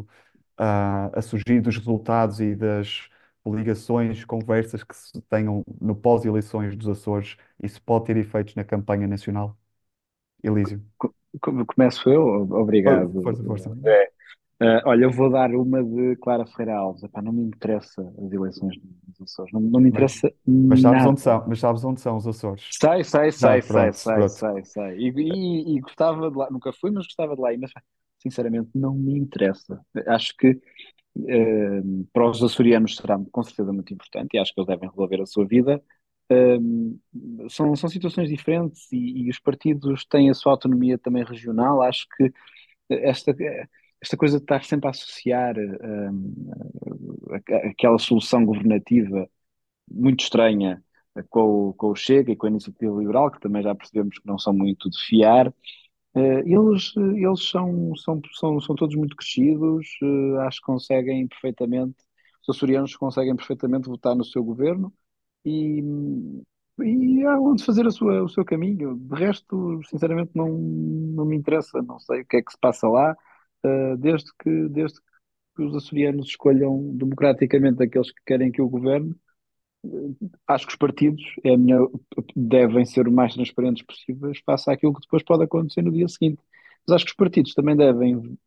uh, 0.59 1.11
a 1.17 1.21
surgir 1.21 1.61
dos 1.61 1.77
resultados 1.77 2.39
e 2.39 2.55
das 2.55 3.09
ligações, 3.45 4.25
conversas 4.25 4.83
que 4.83 4.95
se 4.95 5.21
tenham 5.23 5.63
no 5.81 5.95
pós-eleições 5.95 6.75
dos 6.77 6.87
Açores? 6.89 7.37
Isso 7.61 7.81
pode 7.83 8.05
ter 8.05 8.17
efeitos 8.17 8.55
na 8.55 8.63
campanha 8.63 9.07
nacional? 9.07 9.57
Elísio. 10.43 10.83
Começo 11.67 12.09
eu? 12.09 12.23
Obrigado. 12.51 13.21
Força, 13.21 13.43
força. 13.43 13.77
É. 13.85 14.11
Uh, 14.61 14.79
olha, 14.85 15.05
eu 15.05 15.11
vou 15.11 15.29
dar 15.29 15.53
uma 15.55 15.83
de 15.83 16.15
Clara 16.17 16.45
Ferreira 16.45 16.77
Alves. 16.77 17.03
Epá, 17.03 17.21
não 17.21 17.33
me 17.33 17.43
interessa 17.43 18.01
as 18.01 18.31
eleições 18.31 18.75
dos 19.07 19.21
Açores. 19.21 19.51
Não, 19.51 19.59
não 19.59 19.79
me 19.79 19.89
interessa 19.89 20.31
mas, 20.45 20.67
mas 20.67 20.81
sabes 20.81 20.97
nada. 20.99 21.09
onde 21.09 21.21
são, 21.21 21.45
mas 21.47 21.59
sabes 21.59 21.83
onde 21.83 22.01
são 22.01 22.17
os 22.17 22.27
Açores? 22.27 22.69
Sei, 22.71 23.03
sei, 23.03 23.31
sei, 23.31 23.61
sei, 23.61 23.93
sei, 23.93 24.29
sei, 24.29 24.63
sei. 24.63 24.97
E, 24.97 25.09
e, 25.09 25.75
e, 25.75 25.79
gostava 25.81 26.29
de 26.29 26.37
lá, 26.37 26.49
nunca 26.49 26.71
fui, 26.71 26.91
mas 26.91 27.05
gostava 27.05 27.35
de 27.35 27.41
lá 27.41 27.49
mas 27.59 27.71
sinceramente 28.19 28.69
não 28.75 28.93
me 28.93 29.17
interessa. 29.17 29.81
Acho 30.07 30.35
que 30.37 30.51
uh, 30.51 32.07
para 32.13 32.29
os 32.29 32.41
açorianos 32.41 32.95
será 32.95 33.19
com 33.31 33.43
certeza 33.43 33.73
muito 33.73 33.93
importante 33.93 34.35
e 34.35 34.39
acho 34.39 34.53
que 34.53 34.61
eles 34.61 34.67
devem 34.67 34.89
resolver 34.89 35.21
a 35.21 35.25
sua 35.25 35.45
vida 35.45 35.83
um, 36.31 36.99
são, 37.49 37.75
são 37.75 37.89
situações 37.89 38.29
diferentes 38.29 38.91
e, 38.91 39.23
e, 39.23 39.29
os 39.29 39.39
partidos 39.39 40.05
têm 40.05 40.29
a 40.29 40.33
sua 40.33 40.53
autonomia 40.53 40.97
também 40.97 41.23
regional. 41.23 41.81
Acho 41.81 42.07
que 42.15 42.31
esta, 42.89 43.35
esta 44.03 44.17
coisa 44.17 44.37
de 44.39 44.43
estar 44.45 44.63
sempre 44.65 44.87
a 44.87 44.91
associar 44.91 45.55
um, 45.57 46.35
aquela 47.69 47.97
solução 47.99 48.45
governativa 48.45 49.29
muito 49.91 50.21
estranha 50.23 50.83
com, 51.29 51.69
o- 51.69 51.73
com 51.75 51.89
o 51.91 51.95
Chega 51.95 52.31
e 52.31 52.35
com 52.35 52.47
a 52.47 52.49
Iniciativa 52.49 52.97
Liberal, 52.99 53.31
que 53.31 53.39
também 53.41 53.63
já 53.63 53.75
percebemos 53.75 54.17
que 54.19 54.27
não 54.27 54.39
são 54.39 54.53
muito 54.53 54.89
de 54.89 54.99
fiar. 55.05 55.53
Eh, 56.15 56.39
eles 56.45 56.93
eles 56.97 57.49
são, 57.49 57.95
são, 57.97 58.21
são, 58.33 58.61
são 58.61 58.75
todos 58.75 58.95
muito 58.95 59.15
crescidos, 59.15 59.87
eh, 60.03 60.39
acho 60.47 60.59
que 60.61 60.65
conseguem 60.67 61.27
perfeitamente, 61.27 61.97
os 62.47 62.55
açorianos 62.57 62.95
conseguem 62.97 63.35
perfeitamente 63.35 63.89
votar 63.89 64.15
no 64.15 64.25
seu 64.25 64.43
governo 64.43 64.93
e, 65.45 65.81
e 66.83 67.23
há 67.25 67.39
onde 67.39 67.63
fazer 67.63 67.85
a 67.87 67.91
sua, 67.91 68.23
o 68.23 68.29
seu 68.29 68.43
caminho. 68.45 68.95
De 68.97 69.15
resto, 69.15 69.79
sinceramente, 69.89 70.31
não, 70.35 70.49
não 70.49 71.25
me 71.25 71.35
interessa, 71.35 71.81
não 71.81 71.99
sei 71.99 72.21
o 72.21 72.25
que 72.25 72.37
é 72.37 72.41
que 72.41 72.51
se 72.51 72.57
passa 72.59 72.87
lá, 72.87 73.15
eh, 73.65 73.95
desde 73.97 74.31
que, 74.39 74.67
desde 74.69 74.99
que 75.55 75.63
os 75.63 75.75
açorianos 75.75 76.27
escolham 76.27 76.95
democraticamente 76.97 77.83
aqueles 77.83 78.11
que 78.11 78.21
querem 78.25 78.51
que 78.51 78.61
o 78.61 78.69
governo. 78.69 79.15
Acho 80.47 80.65
que 80.67 80.73
os 80.73 80.77
partidos 80.77 81.21
é 81.43 81.51
devem 82.35 82.85
ser 82.85 83.07
o 83.07 83.11
mais 83.11 83.33
transparentes 83.33 83.83
possíveis 83.85 84.39
face 84.45 84.69
àquilo 84.71 84.93
que 84.93 85.01
depois 85.01 85.23
pode 85.23 85.43
acontecer 85.43 85.81
no 85.81 85.91
dia 85.91 86.07
seguinte. 86.07 86.41
Mas 86.87 86.95
acho 86.95 87.05
que 87.05 87.11
os 87.11 87.15
partidos 87.17 87.53
também 87.53 87.75
devem 87.75 88.37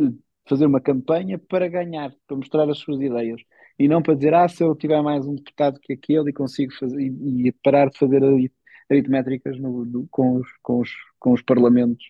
eh, 0.00 0.04
fazer 0.48 0.66
uma 0.66 0.80
campanha 0.80 1.38
para 1.38 1.68
ganhar, 1.68 2.12
para 2.26 2.36
mostrar 2.36 2.68
as 2.70 2.78
suas 2.78 3.00
ideias. 3.00 3.42
E 3.78 3.88
não 3.88 4.02
para 4.02 4.14
dizer, 4.14 4.34
ah, 4.34 4.48
se 4.48 4.62
eu 4.64 4.74
tiver 4.76 5.02
mais 5.02 5.26
um 5.26 5.34
deputado 5.36 5.80
que 5.80 5.92
aquele 5.94 6.30
e 6.30 6.32
consigo 6.32 6.72
fazer, 6.74 7.00
e, 7.00 7.48
e 7.48 7.52
parar 7.52 7.90
de 7.90 7.98
fazer 7.98 8.24
ari- 8.24 8.52
aritmétricas 8.90 9.58
no- 9.60 9.84
no- 9.84 10.08
com 10.10 10.36
os, 10.36 10.48
com 10.62 10.80
os, 10.80 10.90
com 11.18 11.32
os 11.32 11.42
parlamentos. 11.42 12.04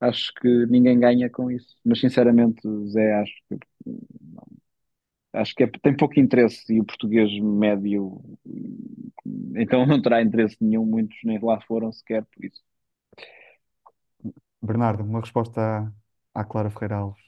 Acho 0.00 0.32
que 0.40 0.48
ninguém 0.66 0.98
ganha 1.00 1.30
com 1.30 1.50
isso. 1.50 1.76
Mas 1.84 2.00
sinceramente, 2.00 2.60
Zé, 2.88 3.14
acho 3.14 3.32
que 3.48 3.58
Acho 5.32 5.54
que 5.54 5.62
é- 5.64 5.66
tem 5.82 5.96
pouco 5.96 6.18
interesse 6.18 6.72
e 6.72 6.80
o 6.80 6.84
português 6.84 7.30
médio, 7.40 8.20
então 9.56 9.86
não 9.86 10.00
terá 10.00 10.22
interesse 10.22 10.56
nenhum, 10.60 10.84
muitos 10.84 11.16
nem 11.24 11.38
lá 11.40 11.60
foram 11.62 11.92
sequer 11.92 12.24
por 12.26 12.44
isso. 12.44 12.62
Bernardo, 14.62 15.02
uma 15.04 15.20
resposta 15.20 15.60
à, 16.34 16.40
à 16.40 16.44
Clara 16.44 16.70
Ferreira 16.70 16.96
Alves. 16.96 17.22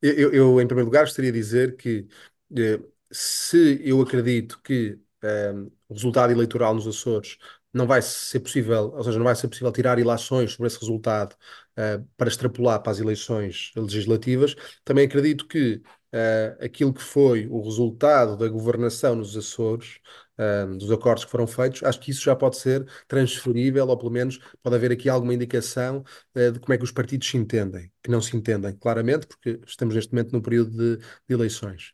Eu, 0.00 0.12
eu- 0.18 0.32
eu, 0.34 0.60
em 0.60 0.66
primeiro 0.66 0.86
lugar, 0.86 1.04
gostaria 1.04 1.32
de 1.32 1.38
dizer 1.38 1.76
que 1.76 2.08
eh, 2.56 2.80
se 3.10 3.80
eu 3.88 4.00
acredito 4.00 4.60
que 4.62 4.98
eh, 5.22 5.52
o 5.88 5.94
resultado 5.94 6.32
eleitoral 6.32 6.74
nos 6.74 6.86
Açores 6.86 7.38
não 7.72 7.86
vai 7.86 8.02
ser 8.02 8.40
possível, 8.40 8.92
ou 8.94 9.02
seja, 9.02 9.18
não 9.18 9.24
vai 9.24 9.34
ser 9.34 9.48
possível 9.48 9.72
tirar 9.72 9.98
ilações 9.98 10.52
sobre 10.52 10.66
esse 10.66 10.78
resultado 10.78 11.34
eh, 11.76 12.00
para 12.16 12.28
extrapolar 12.28 12.82
para 12.82 12.92
as 12.92 13.00
eleições 13.00 13.72
legislativas, 13.76 14.54
também 14.84 15.06
acredito 15.06 15.46
que 15.46 15.82
eh, 16.12 16.56
aquilo 16.60 16.92
que 16.92 17.02
foi 17.02 17.46
o 17.48 17.62
resultado 17.62 18.36
da 18.36 18.46
governação 18.48 19.14
nos 19.14 19.36
Açores, 19.36 19.98
eh, 20.36 20.66
dos 20.66 20.90
acordos 20.90 21.24
que 21.24 21.30
foram 21.30 21.46
feitos, 21.46 21.82
acho 21.82 21.98
que 22.00 22.10
isso 22.10 22.22
já 22.22 22.36
pode 22.36 22.56
ser 22.58 22.86
transferível, 23.08 23.88
ou 23.88 23.96
pelo 23.96 24.10
menos 24.10 24.38
pode 24.62 24.76
haver 24.76 24.92
aqui 24.92 25.08
alguma 25.08 25.32
indicação 25.34 26.04
de 26.34 26.58
como 26.60 26.74
é 26.74 26.78
que 26.78 26.84
os 26.84 26.92
partidos 26.92 27.28
se 27.28 27.36
entendem, 27.36 27.90
que 28.02 28.10
não 28.10 28.20
se 28.20 28.36
entendem, 28.36 28.74
claramente, 28.76 29.26
porque 29.26 29.60
estamos 29.66 29.94
neste 29.94 30.12
momento 30.12 30.32
num 30.32 30.42
período 30.42 30.70
de, 30.70 30.96
de 30.98 31.34
eleições. 31.34 31.92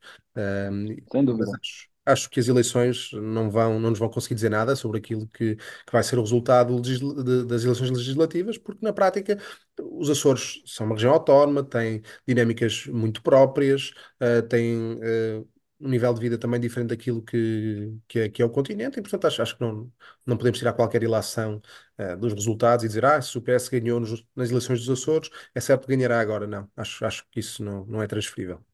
Sem 1.10 1.24
mas 1.24 1.24
dúvida. 1.24 1.52
acho, 1.52 1.88
acho 2.12 2.28
que 2.30 2.40
as 2.40 2.48
eleições 2.48 3.10
não 3.12 3.50
vão, 3.50 3.78
não 3.80 3.90
nos 3.90 3.98
vão 3.98 4.08
conseguir 4.10 4.34
dizer 4.34 4.50
nada 4.50 4.74
sobre 4.76 4.98
aquilo 4.98 5.26
que, 5.28 5.56
que 5.56 5.92
vai 5.92 6.02
ser 6.02 6.18
o 6.18 6.22
resultado 6.22 6.80
de- 6.80 7.44
das 7.46 7.64
eleições 7.64 7.90
legislativas, 7.90 8.58
porque 8.58 8.84
na 8.84 8.92
prática 8.92 9.38
os 9.80 10.10
Açores 10.10 10.62
são 10.66 10.86
uma 10.86 10.94
região 10.94 11.12
autónoma, 11.12 11.62
têm 11.64 12.02
dinâmicas 12.26 12.86
muito 12.86 13.22
próprias, 13.22 13.92
ah, 14.20 14.42
têm 14.42 14.98
ah, 15.02 15.44
um 15.80 15.88
nível 15.88 16.12
de 16.12 16.20
vida 16.20 16.36
também 16.38 16.58
diferente 16.60 16.88
daquilo 16.90 17.22
que, 17.22 17.92
que 18.08 18.18
é, 18.20 18.28
que 18.28 18.42
é 18.42 18.44
o 18.44 18.50
continente, 18.50 18.98
e 18.98 19.02
portanto 19.02 19.26
acho, 19.26 19.40
acho 19.42 19.56
que 19.56 19.60
não, 19.62 19.92
não 20.26 20.36
podemos 20.36 20.58
tirar 20.58 20.72
qualquer 20.72 21.02
ilação 21.04 21.62
eh, 21.96 22.16
dos 22.16 22.32
resultados 22.32 22.84
e 22.84 22.88
dizer, 22.88 23.04
ah, 23.04 23.20
se 23.22 23.38
o 23.38 23.42
PS 23.42 23.70
ganhou 23.70 24.00
nos- 24.00 24.24
nas 24.34 24.50
eleições 24.50 24.80
dos 24.84 24.90
Açores, 25.00 25.30
é 25.54 25.60
certo 25.60 25.86
que 25.86 25.94
ganhará 25.96 26.20
agora. 26.20 26.46
Não, 26.46 26.68
acho, 26.76 27.04
acho 27.04 27.24
que 27.30 27.38
isso 27.40 27.62
não, 27.64 27.86
não 27.86 28.02
é 28.02 28.06
transferível. 28.08 28.64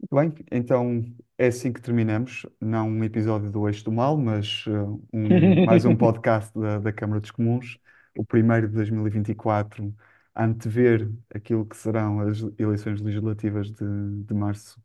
Muito 0.00 0.14
bem, 0.14 0.46
então 0.52 1.04
é 1.36 1.48
assim 1.48 1.72
que 1.72 1.80
terminamos. 1.80 2.46
Não 2.60 2.88
um 2.88 3.02
episódio 3.04 3.50
do 3.50 3.66
Eixo 3.68 3.84
do 3.84 3.92
Mal, 3.92 4.16
mas 4.16 4.64
uh, 4.66 5.02
um- 5.12 5.64
mais 5.66 5.84
um 5.84 5.94
podcast 5.96 6.56
da, 6.58 6.78
da 6.78 6.92
Câmara 6.92 7.20
dos 7.20 7.30
Comuns, 7.32 7.78
o 8.16 8.24
primeiro 8.24 8.68
de 8.68 8.74
2024, 8.74 9.94
a 10.34 10.44
antever 10.44 11.10
aquilo 11.34 11.66
que 11.66 11.76
serão 11.76 12.20
as 12.20 12.38
eleições 12.58 13.00
legislativas 13.00 13.72
de, 13.72 13.84
de 14.24 14.34
março, 14.34 14.80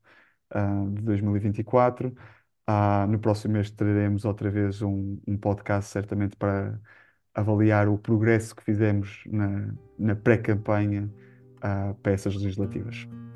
uh, 0.55 0.89
de 0.91 1.01
2024. 1.03 2.13
Ah, 2.67 3.05
no 3.07 3.19
próximo 3.19 3.53
mês 3.53 3.69
teremos 3.71 4.25
outra 4.25 4.49
vez 4.49 4.81
um, 4.81 5.19
um 5.27 5.37
podcast, 5.37 5.91
certamente 5.91 6.35
para 6.37 6.79
avaliar 7.33 7.87
o 7.89 7.97
progresso 7.99 8.55
que 8.55 8.63
fizemos 8.63 9.23
na, 9.27 9.73
na 9.99 10.15
pré-campanha, 10.15 11.11
ah, 11.61 11.95
para 12.01 12.13
essas 12.13 12.35
legislativas. 12.35 13.07